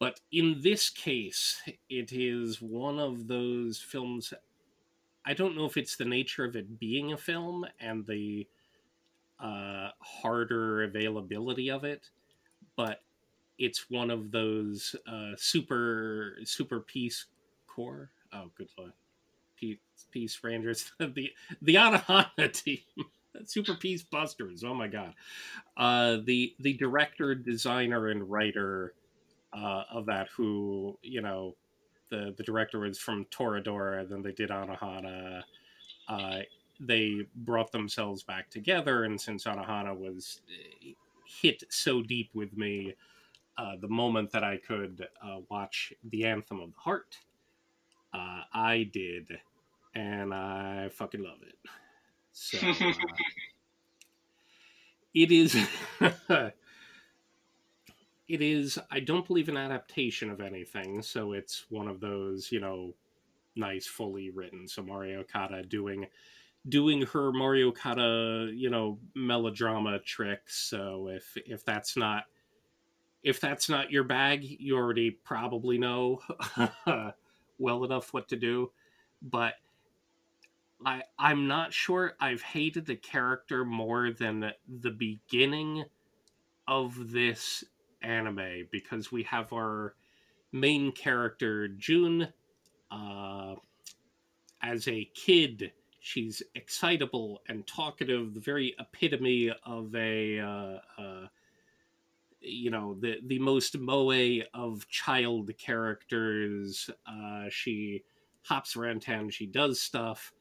But 0.00 0.18
in 0.32 0.60
this 0.60 0.90
case, 0.90 1.62
it 1.88 2.12
is 2.12 2.60
one 2.60 2.98
of 2.98 3.28
those 3.28 3.78
films. 3.78 4.34
I 5.24 5.34
don't 5.34 5.54
know 5.54 5.66
if 5.66 5.76
it's 5.76 5.94
the 5.94 6.04
nature 6.04 6.44
of 6.44 6.56
it 6.56 6.80
being 6.80 7.12
a 7.12 7.16
film 7.16 7.64
and 7.78 8.04
the 8.04 8.48
uh, 9.38 9.90
harder 10.00 10.82
availability 10.82 11.70
of 11.70 11.84
it, 11.84 12.10
but 12.76 13.02
it's 13.58 13.90
one 13.90 14.10
of 14.10 14.30
those 14.30 14.96
uh, 15.06 15.32
super 15.36 16.38
super 16.44 16.80
peace 16.80 17.26
corps. 17.66 18.10
Oh, 18.32 18.50
good 18.56 18.68
lord, 18.78 18.92
peace, 19.56 19.78
peace 20.10 20.38
rangers, 20.42 20.92
the 20.98 21.30
the 21.62 21.74
Anohana 21.74 22.52
team, 22.52 22.78
super 23.44 23.74
peace 23.74 24.02
busters. 24.02 24.64
Oh 24.64 24.74
my 24.74 24.88
god, 24.88 25.14
uh, 25.76 26.18
the 26.24 26.54
the 26.60 26.74
director, 26.74 27.34
designer, 27.34 28.08
and 28.08 28.30
writer 28.30 28.94
uh, 29.52 29.84
of 29.90 30.06
that, 30.06 30.28
who 30.36 30.98
you 31.02 31.22
know, 31.22 31.54
the 32.10 32.34
the 32.36 32.42
director 32.42 32.80
was 32.80 32.98
from 32.98 33.24
Toradora, 33.26 34.08
then 34.08 34.22
they 34.22 34.32
did 34.32 34.50
Anohana. 34.50 35.42
Uh, 36.08 36.40
they 36.80 37.20
brought 37.36 37.70
themselves 37.70 38.22
back 38.22 38.50
together, 38.50 39.04
and 39.04 39.20
since 39.20 39.44
Anohana 39.44 39.96
was 39.96 40.40
uh, 40.48 40.88
hit 41.24 41.62
so 41.70 42.02
deep 42.02 42.30
with 42.34 42.56
me 42.56 42.94
uh, 43.56 43.76
the 43.80 43.88
moment 43.88 44.32
that 44.32 44.44
I 44.44 44.56
could 44.56 45.06
uh, 45.22 45.38
watch 45.50 45.92
the 46.04 46.24
Anthem 46.24 46.60
of 46.60 46.72
the 46.72 46.80
Heart, 46.80 47.18
uh, 48.14 48.42
I 48.52 48.88
did, 48.92 49.38
and 49.94 50.32
I 50.32 50.88
fucking 50.90 51.22
love 51.22 51.38
it. 51.42 51.58
So 52.32 52.58
uh, 52.86 52.92
it 55.14 55.30
is. 55.30 55.56
it 56.30 56.52
is. 58.28 58.78
I 58.90 59.00
don't 59.00 59.26
believe 59.26 59.48
an 59.48 59.56
adaptation 59.56 60.30
of 60.30 60.40
anything, 60.40 61.02
so 61.02 61.32
it's 61.32 61.66
one 61.68 61.88
of 61.88 62.00
those, 62.00 62.50
you 62.50 62.60
know, 62.60 62.94
nice, 63.56 63.86
fully 63.86 64.30
written. 64.30 64.66
So 64.66 64.82
Mari 64.82 65.14
Okada 65.16 65.62
doing 65.62 66.06
doing 66.68 67.02
her 67.02 67.32
Mari 67.32 67.64
Okada, 67.64 68.50
you 68.52 68.70
know, 68.70 68.98
melodrama 69.14 69.98
tricks. 69.98 70.56
So 70.56 71.08
if 71.08 71.36
if 71.46 71.64
that's 71.64 71.96
not 71.96 72.24
if 73.22 73.40
that's 73.40 73.68
not 73.68 73.90
your 73.90 74.04
bag, 74.04 74.44
you 74.44 74.76
already 74.76 75.10
probably 75.10 75.78
know 75.78 76.20
well 77.58 77.84
enough 77.84 78.12
what 78.12 78.28
to 78.28 78.36
do. 78.36 78.70
But 79.22 79.54
I 80.84 81.02
I'm 81.18 81.46
not 81.46 81.72
sure 81.72 82.14
I've 82.20 82.42
hated 82.42 82.86
the 82.86 82.96
character 82.96 83.64
more 83.64 84.10
than 84.10 84.52
the 84.68 84.90
beginning 84.90 85.84
of 86.66 87.12
this 87.12 87.64
anime 88.02 88.68
because 88.70 89.12
we 89.12 89.22
have 89.24 89.52
our 89.52 89.94
main 90.50 90.92
character 90.92 91.68
Jun 91.68 92.32
uh, 92.90 93.54
as 94.60 94.88
a 94.88 95.04
kid 95.14 95.72
she's 96.02 96.42
excitable 96.56 97.42
and 97.48 97.66
talkative 97.66 98.34
the 98.34 98.40
very 98.40 98.74
epitome 98.78 99.52
of 99.64 99.94
a 99.94 100.40
uh, 100.40 100.78
uh, 100.98 101.26
you 102.42 102.70
know 102.70 102.96
the 103.00 103.16
the 103.26 103.38
most 103.38 103.78
moe 103.78 104.40
of 104.54 104.88
child 104.88 105.50
characters 105.58 106.90
uh, 107.06 107.44
she 107.48 108.02
hops 108.42 108.76
around 108.76 109.00
town 109.00 109.30
she 109.30 109.46
does 109.46 109.80
stuff 109.80 110.32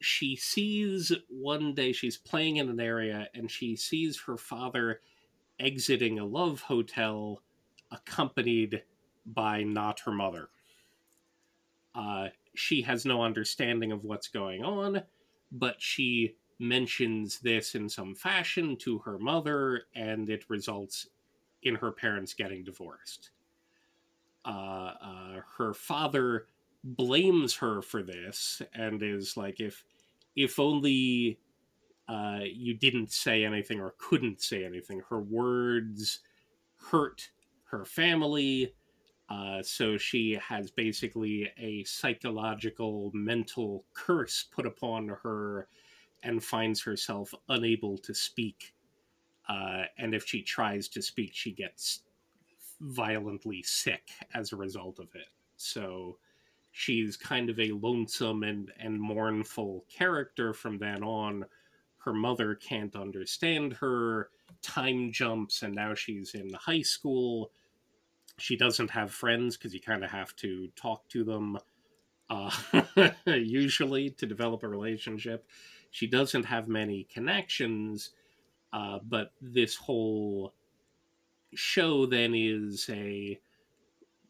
she 0.00 0.36
sees 0.36 1.12
one 1.28 1.74
day 1.74 1.92
she's 1.92 2.16
playing 2.16 2.56
in 2.56 2.68
an 2.68 2.80
area 2.80 3.28
and 3.34 3.50
she 3.50 3.76
sees 3.76 4.20
her 4.20 4.36
father 4.36 5.00
exiting 5.58 6.18
a 6.18 6.24
love 6.24 6.60
hotel 6.62 7.42
accompanied 7.90 8.82
by 9.26 9.62
not 9.62 10.00
her 10.00 10.12
mother. 10.12 10.48
Uh, 11.94 12.28
she 12.54 12.82
has 12.82 13.04
no 13.04 13.22
understanding 13.22 13.92
of 13.92 14.04
what's 14.04 14.28
going 14.28 14.64
on, 14.64 15.02
but 15.52 15.76
she 15.80 16.36
mentions 16.58 17.38
this 17.40 17.74
in 17.74 17.88
some 17.88 18.14
fashion 18.14 18.76
to 18.76 18.98
her 18.98 19.18
mother, 19.18 19.82
and 19.94 20.28
it 20.28 20.48
results 20.48 21.06
in 21.62 21.74
her 21.74 21.90
parents 21.90 22.34
getting 22.34 22.64
divorced. 22.64 23.30
Uh, 24.44 24.92
uh, 25.02 25.40
her 25.56 25.74
father 25.74 26.46
blames 26.84 27.54
her 27.56 27.82
for 27.82 28.02
this 28.02 28.62
and 28.74 29.02
is 29.02 29.36
like, 29.36 29.60
if 29.60 29.84
if 30.36 30.60
only 30.60 31.38
uh, 32.08 32.40
you 32.44 32.74
didn't 32.74 33.12
say 33.12 33.44
anything 33.44 33.80
or 33.80 33.94
couldn't 33.98 34.40
say 34.40 34.64
anything. 34.64 35.02
Her 35.08 35.20
words 35.20 36.20
hurt 36.76 37.28
her 37.64 37.84
family. 37.84 38.72
Uh, 39.28 39.62
so 39.62 39.98
she 39.98 40.38
has 40.40 40.70
basically 40.70 41.50
a 41.58 41.84
psychological 41.84 43.10
mental 43.12 43.84
curse 43.92 44.44
put 44.50 44.64
upon 44.64 45.08
her 45.08 45.68
and 46.22 46.42
finds 46.42 46.80
herself 46.82 47.34
unable 47.50 47.98
to 47.98 48.14
speak. 48.14 48.74
Uh, 49.48 49.84
and 49.96 50.14
if 50.14 50.26
she 50.26 50.42
tries 50.42 50.88
to 50.88 51.02
speak, 51.02 51.30
she 51.32 51.52
gets 51.52 52.00
violently 52.80 53.62
sick 53.62 54.10
as 54.34 54.52
a 54.52 54.56
result 54.56 54.98
of 54.98 55.08
it. 55.14 55.28
So 55.56 56.18
she's 56.72 57.16
kind 57.16 57.50
of 57.50 57.58
a 57.58 57.72
lonesome 57.72 58.42
and, 58.42 58.70
and 58.78 59.00
mournful 59.00 59.84
character 59.88 60.52
from 60.52 60.78
then 60.78 61.02
on 61.02 61.44
her 62.08 62.12
mother 62.12 62.54
can't 62.54 62.96
understand 62.96 63.74
her, 63.74 64.30
time 64.62 65.12
jumps, 65.12 65.62
and 65.62 65.74
now 65.74 65.94
she's 65.94 66.34
in 66.34 66.52
high 66.54 66.80
school. 66.80 67.50
She 68.38 68.56
doesn't 68.56 68.90
have 68.90 69.12
friends 69.12 69.56
because 69.56 69.74
you 69.74 69.80
kind 69.80 70.04
of 70.04 70.10
have 70.10 70.34
to 70.36 70.68
talk 70.76 71.06
to 71.08 71.24
them, 71.24 71.58
uh, 72.30 72.50
usually, 73.26 74.10
to 74.10 74.26
develop 74.26 74.62
a 74.62 74.68
relationship. 74.68 75.46
She 75.90 76.06
doesn't 76.06 76.44
have 76.44 76.66
many 76.68 77.04
connections, 77.12 78.10
uh, 78.72 78.98
but 79.08 79.32
this 79.40 79.74
whole 79.74 80.52
show 81.54 82.06
then 82.06 82.34
is 82.34 82.88
a 82.90 83.38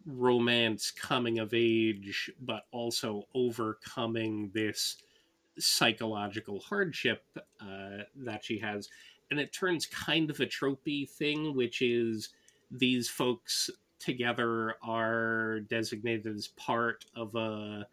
romance 0.07 0.91
coming 0.91 1.39
of 1.39 1.53
age, 1.53 2.31
but 2.41 2.67
also 2.73 3.25
overcoming 3.35 4.51
this 4.55 4.97
psychological 5.59 6.61
hardship 6.61 7.23
uh, 7.61 8.05
that 8.17 8.45
she 8.45 8.59
has. 8.59 8.89
And 9.31 9.39
it 9.39 9.53
turns 9.53 9.87
kind 9.87 10.31
of 10.31 10.41
a 10.41 10.47
tropey 10.47 11.09
thing, 11.09 11.55
which 11.55 11.83
is 11.83 12.31
these 12.71 13.09
folks 13.09 13.71
together 13.99 14.77
are 14.83 15.61
designated 15.69 16.35
as 16.35 16.49
part 16.49 17.05
of 17.15 17.35
a 17.35 17.87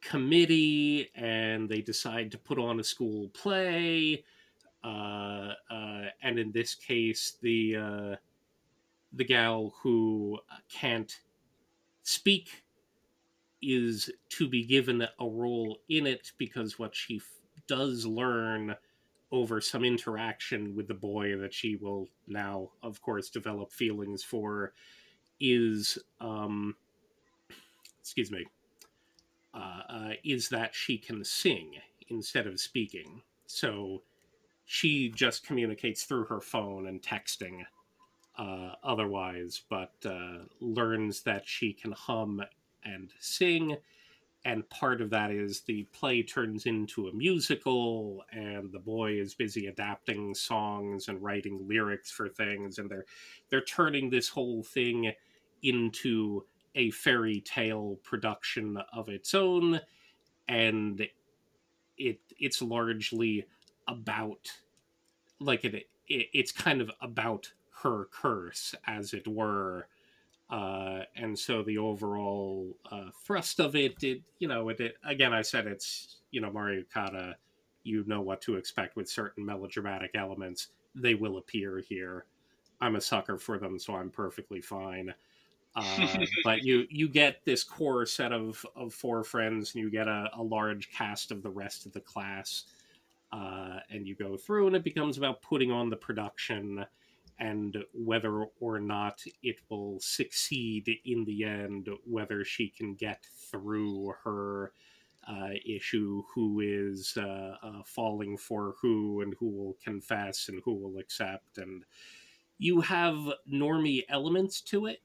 committee 0.00 1.10
and 1.14 1.68
they 1.68 1.80
decide 1.80 2.30
to 2.32 2.38
put 2.38 2.58
on 2.58 2.80
a 2.80 2.84
school 2.84 3.28
play. 3.28 4.24
Uh, 4.84 5.54
uh, 5.70 6.02
and 6.22 6.38
in 6.38 6.52
this 6.52 6.74
case, 6.74 7.38
the 7.40 7.76
uh, 7.76 8.16
the 9.14 9.24
gal 9.24 9.74
who 9.82 10.38
can't 10.68 11.20
speak 12.02 12.64
is 13.62 14.10
to 14.28 14.46
be 14.48 14.64
given 14.64 15.02
a 15.02 15.26
role 15.26 15.78
in 15.88 16.06
it 16.06 16.32
because 16.36 16.78
what 16.78 16.94
she 16.94 17.16
f- 17.16 17.22
does 17.66 18.04
learn 18.04 18.76
over 19.32 19.60
some 19.60 19.84
interaction 19.84 20.76
with 20.76 20.86
the 20.86 20.94
boy 20.94 21.36
that 21.36 21.54
she 21.54 21.76
will 21.76 22.08
now, 22.26 22.70
of 22.82 23.00
course, 23.00 23.30
develop 23.30 23.72
feelings 23.72 24.22
for 24.22 24.74
is, 25.40 25.98
um, 26.20 26.76
excuse 28.00 28.30
me, 28.30 28.44
uh, 29.54 29.82
uh, 29.88 30.10
is 30.24 30.48
that 30.48 30.74
she 30.74 30.98
can 30.98 31.24
sing 31.24 31.72
instead 32.08 32.46
of 32.46 32.60
speaking. 32.60 33.22
So 33.46 34.02
she 34.64 35.10
just 35.10 35.46
communicates 35.46 36.04
through 36.04 36.24
her 36.24 36.40
phone 36.40 36.86
and 36.86 37.02
texting 37.02 37.62
uh, 38.38 38.72
otherwise, 38.82 39.62
but 39.68 39.94
uh, 40.04 40.38
learns 40.60 41.22
that 41.22 41.46
she 41.46 41.72
can 41.72 41.92
hum 41.92 42.42
and 42.84 43.12
sing. 43.20 43.76
And 44.44 44.68
part 44.68 45.00
of 45.00 45.08
that 45.10 45.30
is 45.30 45.62
the 45.62 45.84
play 45.92 46.22
turns 46.22 46.66
into 46.66 47.08
a 47.08 47.14
musical, 47.14 48.22
and 48.30 48.70
the 48.72 48.78
boy 48.78 49.12
is 49.12 49.34
busy 49.34 49.68
adapting 49.68 50.34
songs 50.34 51.08
and 51.08 51.22
writing 51.22 51.66
lyrics 51.66 52.10
for 52.10 52.28
things, 52.28 52.78
and 52.78 52.90
they're 52.90 53.06
they're 53.48 53.64
turning 53.64 54.10
this 54.10 54.28
whole 54.28 54.62
thing 54.62 55.12
into 55.62 56.44
a 56.74 56.90
fairy 56.90 57.40
tale 57.40 57.98
production 58.02 58.76
of 58.92 59.08
its 59.08 59.32
own, 59.32 59.80
and 60.48 61.08
it 61.96 62.20
it's 62.38 62.60
largely 62.60 63.46
about 63.88 64.50
like 65.44 65.64
it, 65.64 65.74
it 65.74 65.86
it's 66.08 66.52
kind 66.52 66.80
of 66.80 66.90
about 67.00 67.50
her 67.82 68.06
curse, 68.10 68.74
as 68.86 69.14
it 69.14 69.26
were, 69.26 69.88
uh, 70.50 71.00
and 71.16 71.38
so 71.38 71.62
the 71.62 71.78
overall 71.78 72.76
uh, 72.90 73.10
thrust 73.24 73.60
of 73.60 73.74
it, 73.76 74.02
it 74.02 74.22
you 74.38 74.48
know, 74.48 74.68
it, 74.68 74.80
it, 74.80 74.96
again, 75.04 75.32
I 75.32 75.42
said 75.42 75.66
it's 75.66 76.18
you 76.30 76.40
know 76.40 76.50
Mari 76.50 76.80
Okada. 76.80 77.36
You 77.82 78.02
know 78.06 78.22
what 78.22 78.40
to 78.42 78.56
expect 78.56 78.96
with 78.96 79.10
certain 79.10 79.44
melodramatic 79.44 80.12
elements. 80.14 80.68
They 80.94 81.14
will 81.14 81.36
appear 81.36 81.80
here. 81.86 82.24
I'm 82.80 82.96
a 82.96 83.00
sucker 83.00 83.36
for 83.36 83.58
them, 83.58 83.78
so 83.78 83.94
I'm 83.94 84.10
perfectly 84.10 84.60
fine. 84.60 85.12
Uh, 85.76 86.24
but 86.44 86.62
you 86.62 86.86
you 86.88 87.08
get 87.08 87.44
this 87.44 87.64
core 87.64 88.06
set 88.06 88.32
of 88.32 88.64
of 88.76 88.94
four 88.94 89.24
friends, 89.24 89.74
and 89.74 89.82
you 89.82 89.90
get 89.90 90.08
a, 90.08 90.30
a 90.36 90.42
large 90.42 90.90
cast 90.90 91.30
of 91.30 91.42
the 91.42 91.50
rest 91.50 91.86
of 91.86 91.92
the 91.92 92.00
class, 92.00 92.64
uh, 93.34 93.80
and 93.90 94.06
you 94.06 94.14
go 94.14 94.36
through, 94.36 94.68
and 94.68 94.76
it 94.76 94.84
becomes 94.84 95.18
about 95.18 95.42
putting 95.42 95.72
on 95.72 95.90
the 95.90 95.96
production 95.96 96.86
and 97.40 97.76
whether 97.92 98.44
or 98.60 98.78
not 98.78 99.20
it 99.42 99.56
will 99.68 99.98
succeed 99.98 100.88
in 101.04 101.24
the 101.24 101.42
end, 101.42 101.88
whether 102.04 102.44
she 102.44 102.68
can 102.68 102.94
get 102.94 103.26
through 103.50 104.14
her 104.22 104.72
uh, 105.28 105.50
issue, 105.66 106.22
who 106.32 106.60
is 106.60 107.14
uh, 107.16 107.56
uh, 107.60 107.82
falling 107.84 108.36
for 108.36 108.76
who, 108.80 109.22
and 109.22 109.34
who 109.40 109.48
will 109.48 109.76
confess 109.82 110.48
and 110.48 110.62
who 110.64 110.74
will 110.74 110.98
accept. 110.98 111.58
And 111.58 111.84
you 112.58 112.80
have 112.82 113.16
normie 113.52 114.04
elements 114.08 114.60
to 114.60 114.86
it. 114.86 115.00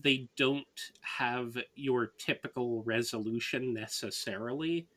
They 0.00 0.28
don't 0.36 0.66
have 1.02 1.56
your 1.76 2.12
typical 2.18 2.82
resolution 2.82 3.72
necessarily, 3.72 4.88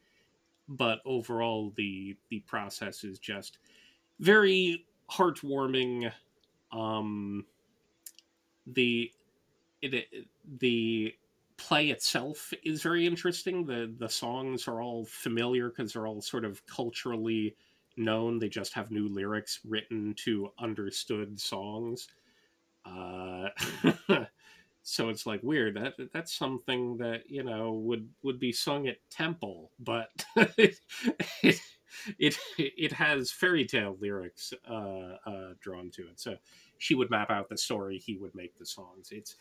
but 0.68 1.00
overall, 1.06 1.74
the 1.76 2.18
the 2.30 2.40
process 2.42 3.04
is 3.04 3.20
just 3.20 3.60
very 4.20 4.86
heartwarming 5.12 6.12
um, 6.72 7.46
the 8.68 9.12
it, 9.82 10.28
the 10.60 11.14
play 11.58 11.90
itself 11.90 12.54
is 12.64 12.82
very 12.82 13.06
interesting. 13.06 13.66
The 13.66 13.94
the 13.98 14.10
songs 14.10 14.68
are 14.68 14.82
all 14.82 15.06
familiar 15.06 15.70
because 15.70 15.94
they're 15.94 16.08
all 16.08 16.22
sort 16.22 16.46
of 16.46 16.66
culturally 16.66 17.56
known. 17.98 18.40
They 18.40 18.50
just 18.50 18.74
have 18.74 18.92
new 18.92 19.08
lyrics 19.08 19.60
written 19.64 20.14
to 20.26 20.52
understood 20.60 21.40
songs. 21.40 22.08
Uh, 22.86 23.50
so 24.88 25.10
it's 25.10 25.26
like 25.26 25.42
weird. 25.42 25.76
That 25.76 25.96
that's 26.14 26.32
something 26.32 26.98
that 26.98 27.24
you 27.28 27.44
know 27.44 27.74
would 27.74 28.08
would 28.22 28.40
be 28.40 28.52
sung 28.52 28.88
at 28.88 28.98
temple, 29.10 29.72
but 29.80 30.10
it 30.36 30.78
it 32.20 32.38
it 32.56 32.92
has 32.92 33.32
fairy 33.32 33.66
tale 33.66 33.98
lyrics 34.00 34.54
uh, 34.70 35.18
uh, 35.26 35.54
drawn 35.60 35.90
to 35.96 36.04
it. 36.04 36.20
So 36.20 36.38
she 36.78 36.94
would 36.94 37.10
map 37.10 37.32
out 37.32 37.50
the 37.50 37.58
story, 37.58 37.98
he 37.98 38.18
would 38.18 38.36
make 38.36 38.60
the 38.60 38.66
songs. 38.66 39.10
It's 39.12 39.36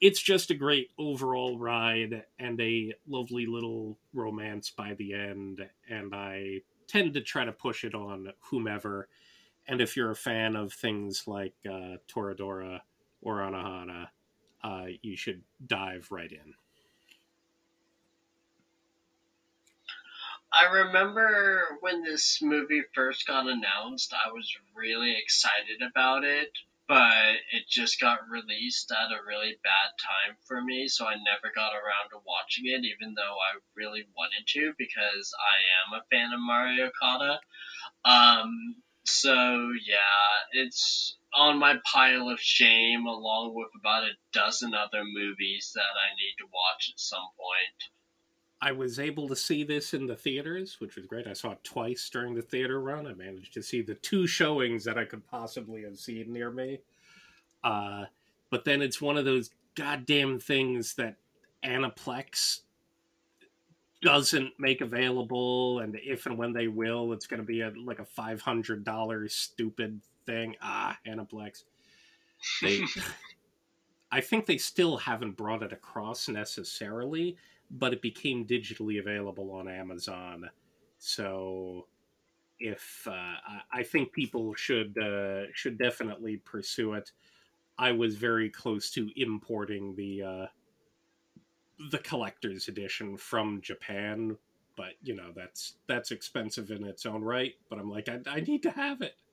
it's 0.00 0.20
just 0.20 0.50
a 0.50 0.54
great 0.54 0.90
overall 0.98 1.60
ride 1.60 2.24
and 2.40 2.60
a 2.60 2.92
lovely 3.06 3.46
little 3.46 4.00
romance 4.12 4.70
by 4.70 4.94
the 4.94 5.14
end. 5.14 5.64
And 5.88 6.12
I 6.12 6.62
tend 6.88 7.14
to 7.14 7.20
try 7.20 7.44
to 7.44 7.52
push 7.52 7.84
it 7.84 7.94
on 7.94 8.32
whomever. 8.50 9.08
And 9.68 9.80
if 9.80 9.96
you're 9.96 10.10
a 10.10 10.16
fan 10.16 10.56
of 10.56 10.72
things 10.72 11.28
like 11.28 11.54
uh, 11.66 11.98
Toradora 12.08 12.80
or 13.22 13.36
Anohana, 13.36 14.08
uh, 14.62 14.86
you 15.02 15.16
should 15.16 15.42
dive 15.66 16.08
right 16.10 16.30
in. 16.30 16.54
I 20.52 20.64
remember 20.64 21.78
when 21.80 22.02
this 22.02 22.40
movie 22.40 22.82
first 22.94 23.26
got 23.26 23.46
announced, 23.46 24.14
I 24.14 24.32
was 24.32 24.50
really 24.74 25.14
excited 25.16 25.82
about 25.82 26.24
it, 26.24 26.50
but 26.88 27.36
it 27.52 27.68
just 27.68 28.00
got 28.00 28.30
released 28.30 28.90
at 28.90 29.12
a 29.12 29.26
really 29.26 29.56
bad 29.62 29.90
time 30.00 30.36
for 30.46 30.62
me, 30.62 30.88
so 30.88 31.06
I 31.06 31.16
never 31.16 31.52
got 31.54 31.74
around 31.74 32.10
to 32.10 32.24
watching 32.26 32.64
it, 32.64 32.86
even 32.86 33.14
though 33.14 33.36
I 33.36 33.60
really 33.76 34.04
wanted 34.16 34.46
to 34.46 34.72
because 34.78 35.34
I 35.38 35.94
am 35.94 36.00
a 36.00 36.04
fan 36.10 36.32
of 36.32 36.40
Mari 36.40 36.80
Okada. 36.80 37.40
Um, 38.06 38.76
so 39.04 39.72
yeah, 39.86 40.62
it's 40.62 41.17
on 41.34 41.58
my 41.58 41.76
pile 41.90 42.28
of 42.28 42.40
shame, 42.40 43.06
along 43.06 43.54
with 43.54 43.68
about 43.78 44.04
a 44.04 44.12
dozen 44.32 44.74
other 44.74 45.04
movies 45.04 45.72
that 45.74 45.80
I 45.80 46.14
need 46.16 46.34
to 46.38 46.46
watch 46.46 46.90
at 46.92 47.00
some 47.00 47.28
point. 47.36 47.90
I 48.60 48.72
was 48.72 48.98
able 48.98 49.28
to 49.28 49.36
see 49.36 49.62
this 49.62 49.94
in 49.94 50.06
the 50.06 50.16
theaters, 50.16 50.80
which 50.80 50.96
was 50.96 51.06
great. 51.06 51.28
I 51.28 51.32
saw 51.32 51.52
it 51.52 51.62
twice 51.62 52.10
during 52.10 52.34
the 52.34 52.42
theater 52.42 52.80
run. 52.80 53.06
I 53.06 53.14
managed 53.14 53.54
to 53.54 53.62
see 53.62 53.82
the 53.82 53.94
two 53.94 54.26
showings 54.26 54.84
that 54.84 54.98
I 54.98 55.04
could 55.04 55.24
possibly 55.28 55.82
have 55.82 55.96
seen 55.96 56.32
near 56.32 56.50
me. 56.50 56.80
Uh, 57.62 58.06
but 58.50 58.64
then 58.64 58.82
it's 58.82 59.00
one 59.00 59.16
of 59.16 59.24
those 59.24 59.50
goddamn 59.76 60.40
things 60.40 60.94
that 60.94 61.16
Aniplex 61.64 62.62
doesn't 64.02 64.52
make 64.58 64.80
available, 64.80 65.80
and 65.80 65.98
if 66.02 66.26
and 66.26 66.38
when 66.38 66.52
they 66.52 66.68
will, 66.68 67.12
it's 67.12 67.26
going 67.26 67.40
to 67.40 67.46
be 67.46 67.60
a, 67.62 67.72
like 67.84 67.98
a 67.98 68.04
five 68.04 68.40
hundred 68.40 68.84
dollars 68.84 69.34
stupid 69.34 70.00
thing. 70.26 70.56
Ah, 70.62 70.96
Aniplex. 71.06 71.64
They, 72.62 72.82
I 74.12 74.20
think 74.20 74.46
they 74.46 74.58
still 74.58 74.96
haven't 74.96 75.36
brought 75.36 75.62
it 75.62 75.72
across 75.72 76.28
necessarily 76.28 77.36
but 77.70 77.92
it 77.92 78.02
became 78.02 78.46
digitally 78.46 78.98
available 78.98 79.50
on 79.52 79.68
Amazon. 79.68 80.48
So 80.98 81.86
if 82.58 83.06
uh, 83.06 83.36
I 83.72 83.82
think 83.82 84.12
people 84.12 84.54
should 84.54 84.96
uh, 84.98 85.50
should 85.52 85.78
definitely 85.78 86.38
pursue 86.38 86.94
it. 86.94 87.12
I 87.78 87.92
was 87.92 88.16
very 88.16 88.50
close 88.50 88.90
to 88.92 89.08
importing 89.14 89.94
the 89.94 90.22
uh, 90.22 90.46
the 91.90 91.98
collector's 91.98 92.68
edition 92.68 93.16
from 93.16 93.60
Japan, 93.60 94.36
but 94.76 94.94
you 95.02 95.14
know 95.14 95.32
that's 95.34 95.74
that's 95.86 96.10
expensive 96.10 96.70
in 96.70 96.84
its 96.84 97.06
own 97.06 97.22
right. 97.22 97.54
But 97.68 97.78
I'm 97.78 97.90
like, 97.90 98.08
I, 98.08 98.20
I 98.26 98.40
need 98.40 98.62
to 98.64 98.70
have 98.70 99.02
it. 99.02 99.14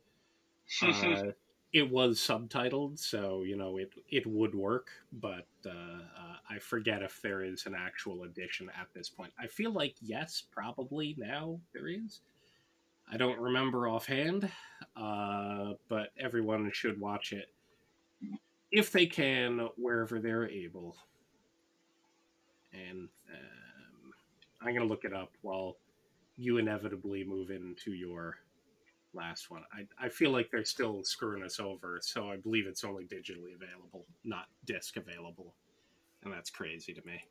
Uh, 0.82 1.32
it 1.74 1.92
was 1.92 2.20
subtitled, 2.20 2.98
so 2.98 3.44
you 3.44 3.58
know 3.58 3.78
it 3.78 3.92
it 4.10 4.26
would 4.26 4.56
work, 4.56 4.88
but 5.12 5.46
uh, 5.66 5.70
uh, 5.70 6.36
I 6.50 6.58
forget 6.58 7.04
if 7.04 7.22
there 7.22 7.44
is 7.44 7.66
an 7.66 7.76
actual 7.78 8.24
edition 8.24 8.72
at 8.80 8.88
this 8.94 9.10
point. 9.10 9.34
I 9.38 9.48
feel 9.48 9.72
like 9.72 9.96
yes, 10.02 10.42
probably 10.52 11.16
now 11.18 11.60
there 11.74 11.88
is. 11.88 12.22
I 13.12 13.18
don't 13.18 13.40
remember 13.40 13.90
offhand, 13.90 14.50
uh, 14.96 15.74
but 15.90 16.12
everyone 16.18 16.72
should 16.74 17.00
watch 17.00 17.34
it 17.34 17.52
if 18.72 18.92
they 18.92 19.06
can, 19.06 19.68
wherever 19.76 20.20
they're 20.20 20.50
able. 20.50 20.96
And 22.90 23.08
um, 23.32 24.14
I'm 24.62 24.74
gonna 24.74 24.86
look 24.86 25.06
it 25.06 25.14
up 25.14 25.32
while 25.42 25.78
you 26.38 26.58
inevitably 26.58 27.24
move 27.24 27.50
into 27.50 27.94
your 27.94 28.38
last 29.14 29.50
one. 29.50 29.64
I, 29.74 30.06
I 30.06 30.10
feel 30.10 30.32
like 30.32 30.52
they're 30.52 30.66
still 30.66 31.04
screwing 31.04 31.44
us 31.44 31.60
over, 31.60 32.00
so 32.02 32.30
I 32.30 32.38
believe 32.38 32.68
it's 32.68 32.84
only 32.84 33.06
digitally 33.06 33.56
available, 33.56 34.06
not 34.24 34.48
disc 34.66 34.98
available. 34.98 35.54
And 36.24 36.34
that's 36.34 36.50
crazy 36.50 36.94
to 36.94 37.06
me. 37.06 37.24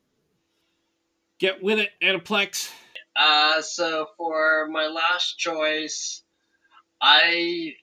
Get 1.37 1.61
with 1.61 1.79
it, 1.79 1.91
Aniplex. 2.01 2.71
Uh, 3.15 3.61
so 3.61 4.07
for 4.17 4.67
my 4.69 4.87
last 4.87 5.37
choice, 5.37 6.23
I 7.01 7.75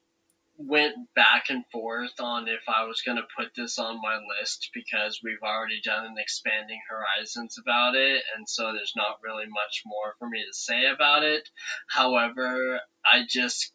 went 0.66 0.94
back 1.14 1.46
and 1.48 1.64
forth 1.72 2.20
on 2.20 2.48
if 2.48 2.62
I 2.68 2.84
was 2.84 3.02
going 3.02 3.16
to 3.16 3.26
put 3.36 3.52
this 3.56 3.78
on 3.78 4.00
my 4.02 4.18
list 4.38 4.70
because 4.74 5.20
we've 5.22 5.42
already 5.42 5.80
done 5.82 6.06
an 6.06 6.14
expanding 6.18 6.80
horizons 6.88 7.58
about 7.58 7.94
it, 7.94 8.22
and 8.36 8.48
so 8.48 8.72
there's 8.72 8.94
not 8.96 9.20
really 9.22 9.46
much 9.46 9.82
more 9.86 10.14
for 10.18 10.28
me 10.28 10.44
to 10.44 10.52
say 10.54 10.86
about 10.86 11.22
it. 11.24 11.48
However, 11.88 12.80
I 13.04 13.24
just 13.28 13.72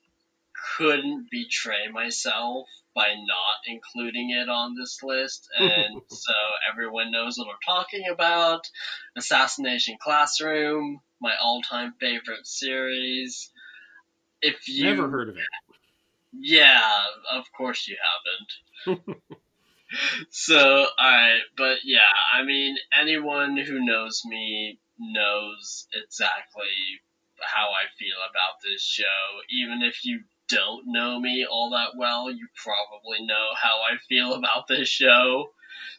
couldn't 0.77 1.27
betray 1.31 1.88
myself 1.91 2.68
by 2.95 3.07
not 3.14 3.57
including 3.68 4.31
it 4.31 4.49
on 4.49 4.76
this 4.76 4.99
list, 5.03 5.47
and 5.57 6.01
so 6.09 6.34
everyone 6.72 7.11
knows 7.11 7.38
what 7.38 7.47
I'm 7.47 7.76
talking 7.76 8.05
about. 8.11 8.61
Assassination 9.15 9.97
Classroom, 10.01 10.99
my 11.22 11.34
all-time 11.41 11.93
favorite 11.99 12.45
series. 12.45 13.51
If 14.41 14.68
you 14.68 14.85
never 14.85 15.09
heard 15.09 15.30
of 15.30 15.38
it, 15.38 15.43
yeah, 16.39 16.81
of 17.34 17.45
course 17.55 17.88
you 17.88 17.97
haven't. 18.88 19.09
so, 20.30 20.88
alright, 21.01 21.41
but 21.55 21.80
yeah, 21.84 21.99
I 22.34 22.43
mean, 22.43 22.77
anyone 22.97 23.57
who 23.57 23.85
knows 23.85 24.22
me 24.26 24.80
knows 24.99 25.88
exactly 25.93 27.01
how 27.41 27.69
I 27.69 27.85
feel 27.99 28.18
about 28.30 28.61
this 28.64 28.81
show, 28.81 29.03
even 29.49 29.81
if 29.84 30.03
you 30.03 30.22
don't 30.49 30.85
know 30.88 31.19
me 31.19 31.45
all 31.49 31.72
that 31.72 31.97
well, 31.97 32.31
you 32.31 32.47
probably 32.55 33.26
know 33.26 33.49
how 33.61 33.81
I 33.81 33.97
feel 34.09 34.34
about 34.34 34.68
this 34.68 34.88
show. 34.88 35.51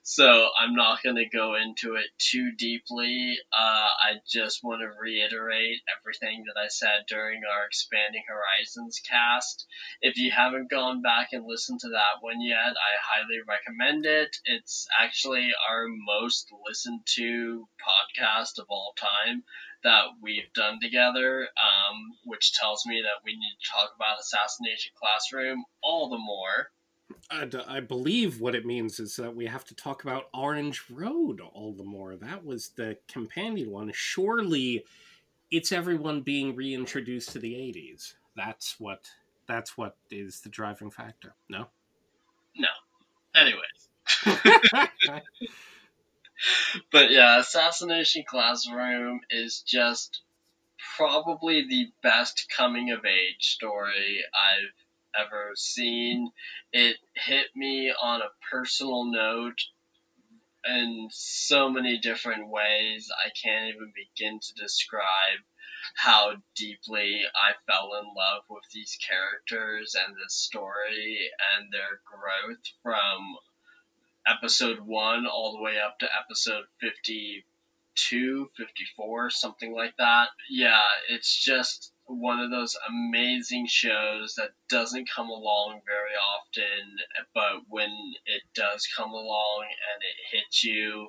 So 0.02 0.48
I'm 0.58 0.74
not 0.74 1.02
going 1.02 1.16
to 1.16 1.28
go 1.28 1.54
into 1.54 1.96
it 1.96 2.06
too 2.18 2.52
deeply. 2.56 3.38
Uh, 3.52 3.88
I 4.08 4.20
just 4.26 4.64
want 4.64 4.80
to 4.80 5.00
reiterate 5.00 5.80
everything 5.98 6.44
that 6.46 6.58
I 6.58 6.68
said 6.68 7.04
during 7.08 7.42
our 7.44 7.66
Expanding 7.66 8.22
Horizons 8.26 9.00
cast. 9.08 9.66
If 10.00 10.16
you 10.16 10.30
haven't 10.30 10.70
gone 10.70 11.02
back 11.02 11.28
and 11.32 11.44
listened 11.46 11.80
to 11.80 11.90
that 11.90 12.22
one 12.22 12.40
yet, 12.40 12.56
I 12.56 12.92
highly 13.02 13.38
recommend 13.46 14.06
it. 14.06 14.36
It's 14.44 14.86
actually 14.98 15.50
our 15.68 15.86
most 16.06 16.48
listened 16.66 17.00
to 17.16 17.68
podcast 17.78 18.58
of 18.58 18.66
all 18.70 18.94
time 18.98 19.44
that 19.84 20.04
we've 20.22 20.52
done 20.54 20.80
together, 20.80 21.42
um, 21.42 21.96
which 22.24 22.52
tells 22.54 22.84
me 22.86 23.02
that 23.02 23.24
we 23.24 23.32
need 23.32 23.56
to 23.62 23.70
talk 23.70 23.92
about 23.94 24.18
Assassination 24.20 24.92
Classroom 24.98 25.64
all 25.82 26.10
the 26.10 26.18
more. 26.18 26.70
And 27.30 27.62
I 27.66 27.80
believe 27.80 28.40
what 28.40 28.54
it 28.54 28.66
means 28.66 29.00
is 29.00 29.16
that 29.16 29.34
we 29.34 29.46
have 29.46 29.64
to 29.66 29.74
talk 29.74 30.02
about 30.02 30.28
Orange 30.32 30.84
Road 30.90 31.40
all 31.40 31.72
the 31.72 31.84
more. 31.84 32.16
That 32.16 32.44
was 32.44 32.70
the 32.70 32.96
companion 33.06 33.70
one. 33.70 33.90
Surely 33.94 34.84
it's 35.50 35.72
everyone 35.72 36.20
being 36.20 36.54
reintroduced 36.54 37.30
to 37.32 37.38
the 37.38 37.54
80s. 37.54 38.14
That's 38.36 38.78
what 38.78 39.10
that's 39.46 39.76
what 39.78 39.96
is 40.10 40.40
the 40.40 40.50
driving 40.50 40.90
factor. 40.90 41.34
No? 41.48 41.68
No. 42.56 42.68
Anyways. 43.34 43.88
but 46.92 47.10
yeah, 47.10 47.38
Assassination 47.38 48.24
Classroom 48.26 49.20
is 49.30 49.62
just 49.66 50.20
probably 50.96 51.66
the 51.68 51.90
best 52.02 52.46
coming 52.54 52.90
of 52.90 53.04
age 53.04 53.54
story 53.54 54.22
I've 54.34 54.87
ever 55.18 55.52
seen. 55.54 56.30
It 56.72 56.96
hit 57.14 57.46
me 57.54 57.92
on 58.02 58.20
a 58.20 58.32
personal 58.50 59.04
note 59.04 59.60
in 60.66 61.08
so 61.10 61.70
many 61.70 61.98
different 61.98 62.48
ways. 62.50 63.10
I 63.24 63.30
can't 63.30 63.74
even 63.74 63.92
begin 63.94 64.40
to 64.40 64.62
describe 64.62 65.40
how 65.94 66.34
deeply 66.56 67.20
I 67.34 67.54
fell 67.70 67.92
in 68.00 68.06
love 68.06 68.42
with 68.50 68.64
these 68.72 68.98
characters 69.08 69.94
and 69.94 70.16
this 70.16 70.34
story 70.34 71.30
and 71.56 71.72
their 71.72 72.00
growth 72.04 72.62
from 72.82 73.36
episode 74.26 74.80
1 74.80 75.26
all 75.26 75.52
the 75.56 75.62
way 75.62 75.78
up 75.78 75.98
to 76.00 76.08
episode 76.22 76.64
52, 76.80 78.50
54, 78.56 79.30
something 79.30 79.72
like 79.72 79.96
that. 79.98 80.28
Yeah, 80.50 80.82
it's 81.08 81.34
just 81.42 81.92
one 82.08 82.40
of 82.40 82.50
those 82.50 82.76
amazing 82.88 83.66
shows 83.66 84.34
that 84.36 84.50
doesn't 84.68 85.08
come 85.14 85.28
along 85.28 85.80
very 85.86 86.16
often, 86.16 86.96
but 87.34 87.62
when 87.68 87.90
it 88.26 88.42
does 88.54 88.88
come 88.96 89.10
along 89.10 89.64
and 89.64 90.02
it 90.02 90.36
hits 90.36 90.64
you, 90.64 91.08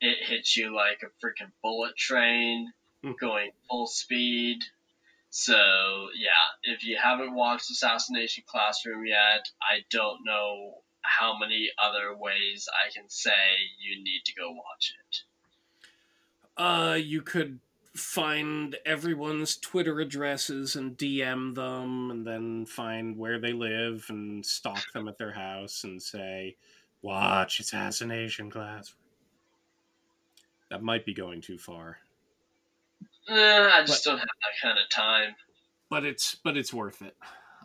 it 0.00 0.18
hits 0.26 0.56
you 0.56 0.74
like 0.74 1.02
a 1.02 1.24
freaking 1.24 1.50
bullet 1.62 1.96
train 1.96 2.72
going 3.20 3.52
full 3.68 3.86
speed. 3.86 4.58
So 5.30 6.08
yeah, 6.16 6.30
if 6.74 6.84
you 6.84 6.96
haven't 7.00 7.34
watched 7.34 7.70
Assassination 7.70 8.44
Classroom 8.46 9.06
yet, 9.06 9.48
I 9.62 9.84
don't 9.90 10.24
know 10.24 10.78
how 11.02 11.38
many 11.38 11.70
other 11.78 12.16
ways 12.16 12.68
I 12.72 12.92
can 12.92 13.08
say 13.08 13.30
you 13.78 14.02
need 14.02 14.22
to 14.24 14.34
go 14.34 14.50
watch 14.50 14.92
it. 15.08 15.22
Uh, 16.56 16.94
you 16.94 17.22
could 17.22 17.60
find 17.96 18.76
everyone's 18.84 19.56
Twitter 19.56 20.00
addresses 20.00 20.76
and 20.76 20.96
DM 20.96 21.54
them, 21.54 22.10
and 22.10 22.26
then 22.26 22.66
find 22.66 23.16
where 23.16 23.38
they 23.38 23.52
live 23.52 24.06
and 24.08 24.44
stalk 24.44 24.92
them 24.92 25.08
at 25.08 25.18
their 25.18 25.32
house 25.32 25.84
and 25.84 26.02
say, 26.02 26.56
"Watch 27.02 27.60
Assassination 27.60 28.50
class." 28.50 28.94
That 30.70 30.82
might 30.82 31.04
be 31.04 31.14
going 31.14 31.40
too 31.40 31.58
far. 31.58 31.98
Eh, 33.28 33.68
I 33.72 33.84
just 33.84 34.04
but, 34.04 34.10
don't 34.10 34.18
have 34.18 34.28
that 34.28 34.60
kind 34.62 34.78
of 34.78 34.88
time. 34.88 35.34
But 35.88 36.04
it's 36.04 36.36
but 36.36 36.56
it's 36.56 36.72
worth 36.72 37.02
it, 37.02 37.16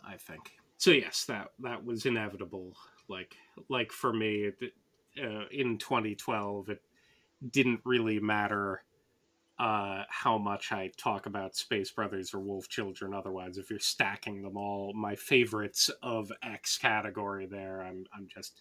I 0.04 0.16
think. 0.16 0.52
So 0.78 0.90
yes, 0.90 1.24
that 1.26 1.52
that 1.60 1.84
was 1.84 2.06
inevitable. 2.06 2.76
Like 3.08 3.36
like 3.68 3.92
for 3.92 4.12
me, 4.12 4.52
it, 4.60 4.72
uh, 5.22 5.46
in 5.50 5.78
2012, 5.78 6.70
it 6.70 6.82
didn't 7.50 7.80
really 7.84 8.18
matter 8.18 8.82
uh, 9.58 10.02
how 10.08 10.38
much 10.38 10.72
I 10.72 10.90
talk 10.96 11.26
about 11.26 11.56
Space 11.56 11.90
Brothers 11.90 12.34
or 12.34 12.40
Wolf 12.40 12.68
Children. 12.68 13.14
Otherwise, 13.14 13.58
if 13.58 13.70
you're 13.70 13.78
stacking 13.78 14.42
them 14.42 14.56
all, 14.56 14.92
my 14.94 15.14
favorites 15.14 15.90
of 16.02 16.32
X 16.42 16.78
category, 16.78 17.46
there, 17.46 17.82
I'm 17.82 18.04
I'm 18.16 18.28
just 18.32 18.60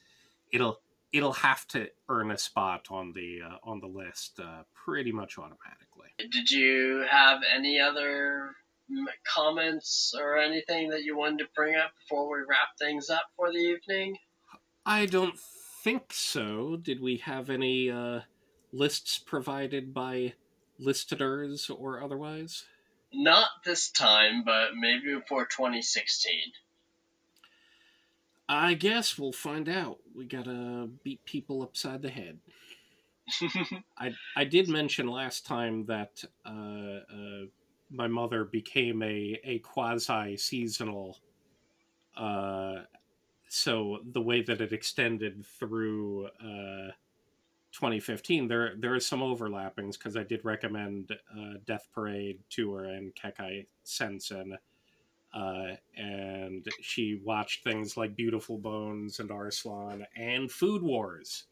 it'll 0.51 0.80
it'll 1.13 1.34
have 1.34 1.68
to 1.68 1.88
earn 2.09 2.31
a 2.31 2.38
spot 2.38 2.88
on 2.89 3.13
the 3.13 3.39
uh, 3.45 3.57
on 3.63 3.80
the 3.80 3.88
list 3.88 4.39
uh, 4.39 4.63
pretty 4.73 5.11
much 5.11 5.38
automatically. 5.38 6.09
Did 6.18 6.51
you 6.51 7.05
have 7.09 7.39
any 7.55 7.80
other 7.80 8.55
comments 9.23 10.13
or 10.18 10.38
anything 10.38 10.89
that 10.89 11.03
you 11.03 11.18
wanted 11.18 11.39
to 11.39 11.47
bring 11.55 11.76
up 11.76 11.91
before 12.01 12.30
we 12.30 12.39
wrap 12.47 12.77
things 12.80 13.09
up 13.09 13.26
for 13.35 13.51
the 13.51 13.57
evening? 13.57 14.18
I 14.85 15.05
don't 15.05 15.38
think 15.84 16.13
so. 16.13 16.77
Did 16.77 17.01
we 17.01 17.18
have 17.18 17.49
any 17.49 17.89
uh, 17.89 18.22
lists 18.73 19.19
provided 19.19 19.93
by 19.93 20.34
listeners 20.81 21.69
or 21.69 22.01
otherwise? 22.01 22.65
Not 23.13 23.49
this 23.65 23.89
time, 23.89 24.43
but 24.43 24.75
maybe 24.75 25.13
before 25.13 25.45
2016. 25.45 26.53
I 28.47 28.73
guess 28.73 29.17
we'll 29.17 29.31
find 29.31 29.69
out. 29.69 29.99
We 30.13 30.25
gotta 30.25 30.89
beat 31.03 31.23
people 31.25 31.63
upside 31.63 32.01
the 32.01 32.09
head. 32.09 32.39
I 33.97 34.13
I 34.35 34.43
did 34.43 34.67
mention 34.67 35.07
last 35.07 35.45
time 35.45 35.85
that 35.85 36.23
uh, 36.45 36.49
uh, 36.49 37.45
my 37.89 38.07
mother 38.07 38.43
became 38.43 39.01
a 39.03 39.39
a 39.43 39.59
quasi 39.59 40.35
seasonal. 40.35 41.17
Uh, 42.15 42.81
so 43.47 43.99
the 44.11 44.21
way 44.21 44.41
that 44.41 44.59
it 44.59 44.73
extended 44.73 45.45
through 45.45 46.27
uh, 46.43 46.91
2015, 47.72 48.48
there 48.48 48.73
there 48.77 48.95
is 48.95 49.06
some 49.06 49.22
overlappings 49.22 49.93
because 49.93 50.18
I 50.18 50.23
did 50.23 50.43
recommend 50.43 51.11
uh, 51.11 51.53
Death 51.65 51.88
Parade 51.93 52.39
to 52.52 52.73
her 52.73 52.85
and 52.85 53.14
Kekkai 53.15 53.65
Sensen 53.84 54.57
uh, 55.34 55.76
and 55.95 56.68
she 56.81 57.22
watched 57.23 57.64
things 57.64 57.95
like 57.95 58.15
Beautiful 58.15 58.57
Bones 58.57 59.19
and 59.19 59.31
Arslan 59.31 60.06
and 60.15 60.52
Food 60.52 60.81
Wars, 60.81 61.45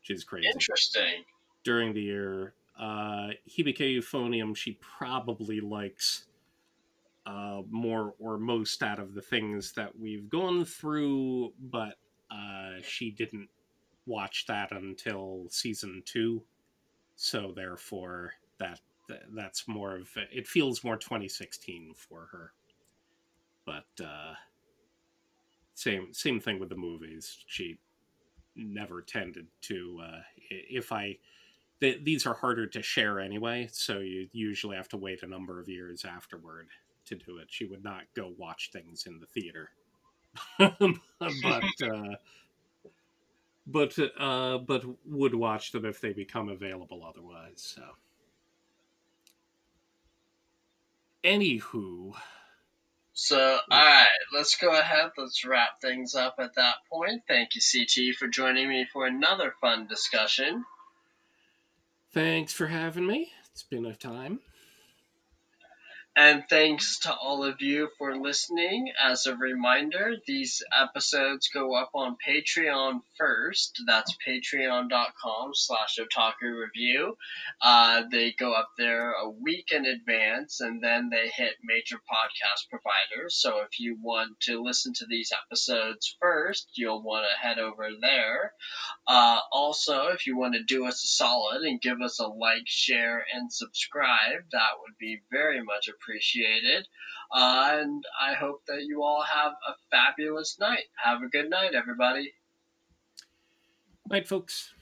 which 0.00 0.16
is 0.16 0.24
crazy. 0.24 0.48
Interesting. 0.48 1.24
During 1.64 1.94
the 1.94 2.02
year, 2.02 2.54
uh, 2.78 3.28
Hibike 3.48 3.96
Euphonium, 3.96 4.54
she 4.54 4.78
probably 4.80 5.60
likes 5.60 6.24
uh, 7.24 7.62
more 7.70 8.14
or 8.18 8.38
most 8.38 8.82
out 8.82 8.98
of 8.98 9.14
the 9.14 9.22
things 9.22 9.72
that 9.72 9.98
we've 9.98 10.28
gone 10.28 10.64
through, 10.64 11.52
but 11.70 11.96
uh, 12.30 12.80
she 12.82 13.10
didn't 13.10 13.48
watch 14.10 14.46
that 14.48 14.72
until 14.72 15.46
season 15.50 16.02
two, 16.04 16.42
so 17.16 17.52
therefore 17.54 18.34
that 18.58 18.80
that's 19.34 19.66
more 19.66 19.96
of 19.96 20.08
it 20.32 20.46
feels 20.46 20.84
more 20.84 20.96
2016 20.96 21.94
for 21.96 22.28
her. 22.32 22.52
But 23.64 24.04
uh 24.04 24.34
same 25.74 26.12
same 26.12 26.40
thing 26.40 26.58
with 26.60 26.68
the 26.68 26.76
movies. 26.76 27.38
She 27.46 27.78
never 28.56 29.00
tended 29.00 29.46
to 29.62 30.00
uh 30.04 30.20
if 30.50 30.92
i 30.92 31.16
th- 31.80 32.02
these 32.04 32.26
are 32.26 32.34
harder 32.34 32.66
to 32.66 32.82
share 32.82 33.20
anyway 33.20 33.68
so 33.72 34.00
you 34.00 34.28
usually 34.32 34.76
have 34.76 34.88
to 34.88 34.96
wait 34.96 35.22
a 35.22 35.26
number 35.26 35.60
of 35.60 35.68
years 35.68 36.04
afterward 36.04 36.68
to 37.06 37.14
do 37.16 37.38
it. 37.38 37.46
She 37.50 37.64
would 37.64 37.84
not 37.84 38.02
go 38.14 38.34
watch 38.38 38.70
things 38.72 39.06
in 39.06 39.20
the 39.20 39.26
theater. 39.26 39.70
But 40.58 41.64
uh 41.82 42.16
but 43.70 43.96
uh 44.18 44.58
but 44.58 44.84
would 45.06 45.34
watch 45.34 45.72
them 45.72 45.84
if 45.84 46.00
they 46.00 46.12
become 46.12 46.48
available 46.48 47.04
otherwise 47.04 47.74
so 47.76 47.82
Anywho. 51.24 52.14
So, 53.12 53.58
alright, 53.70 54.08
let's 54.32 54.56
go 54.56 54.70
ahead. 54.70 55.10
Let's 55.18 55.44
wrap 55.44 55.80
things 55.82 56.14
up 56.14 56.36
at 56.38 56.54
that 56.54 56.76
point. 56.90 57.22
Thank 57.28 57.50
you, 57.54 57.60
CT, 57.60 58.16
for 58.16 58.28
joining 58.28 58.68
me 58.68 58.86
for 58.90 59.06
another 59.06 59.54
fun 59.60 59.86
discussion. 59.86 60.64
Thanks 62.12 62.52
for 62.52 62.68
having 62.68 63.06
me. 63.06 63.30
It's 63.52 63.62
been 63.62 63.84
a 63.84 63.94
time. 63.94 64.40
And 66.16 66.42
thanks 66.50 66.98
to 67.00 67.14
all 67.14 67.44
of 67.44 67.62
you 67.62 67.88
for 67.96 68.16
listening. 68.16 68.92
As 69.00 69.26
a 69.26 69.36
reminder, 69.36 70.16
these 70.26 70.60
episodes 70.76 71.48
go 71.54 71.74
up 71.76 71.90
on 71.94 72.16
Patreon 72.26 73.00
first. 73.16 73.80
That's 73.86 74.16
patreon.com 74.26 75.52
slash 75.54 75.98
otaku 76.00 76.60
review. 76.60 77.16
Uh, 77.62 78.02
they 78.10 78.34
go 78.36 78.52
up 78.52 78.70
there 78.76 79.12
a 79.12 79.30
week 79.30 79.68
in 79.70 79.86
advance 79.86 80.60
and 80.60 80.82
then 80.82 81.10
they 81.10 81.28
hit 81.28 81.54
major 81.62 81.96
podcast 81.98 82.68
providers. 82.68 83.36
So 83.36 83.60
if 83.60 83.78
you 83.78 83.96
want 84.02 84.40
to 84.40 84.62
listen 84.62 84.92
to 84.94 85.06
these 85.08 85.30
episodes 85.46 86.16
first, 86.20 86.70
you'll 86.74 87.02
want 87.02 87.24
to 87.24 87.46
head 87.46 87.60
over 87.60 87.88
there. 88.00 88.52
Uh, 89.06 89.38
also, 89.52 90.08
if 90.08 90.26
you 90.26 90.36
want 90.36 90.54
to 90.54 90.62
do 90.64 90.86
us 90.86 91.04
a 91.04 91.06
solid 91.06 91.62
and 91.62 91.80
give 91.80 92.00
us 92.02 92.18
a 92.18 92.26
like, 92.26 92.66
share, 92.66 93.24
and 93.32 93.52
subscribe, 93.52 94.42
that 94.50 94.78
would 94.82 94.98
be 94.98 95.22
very 95.30 95.62
much 95.62 95.86
appreciated 95.86 95.99
appreciated. 96.00 96.86
Uh, 97.32 97.78
and 97.80 98.04
I 98.20 98.34
hope 98.34 98.62
that 98.66 98.82
you 98.82 99.02
all 99.02 99.22
have 99.22 99.52
a 99.52 99.74
fabulous 99.90 100.58
night. 100.58 100.84
Have 101.02 101.22
a 101.22 101.28
good 101.28 101.48
night, 101.48 101.74
everybody. 101.74 102.32
Night, 104.08 104.26
folks. 104.26 104.74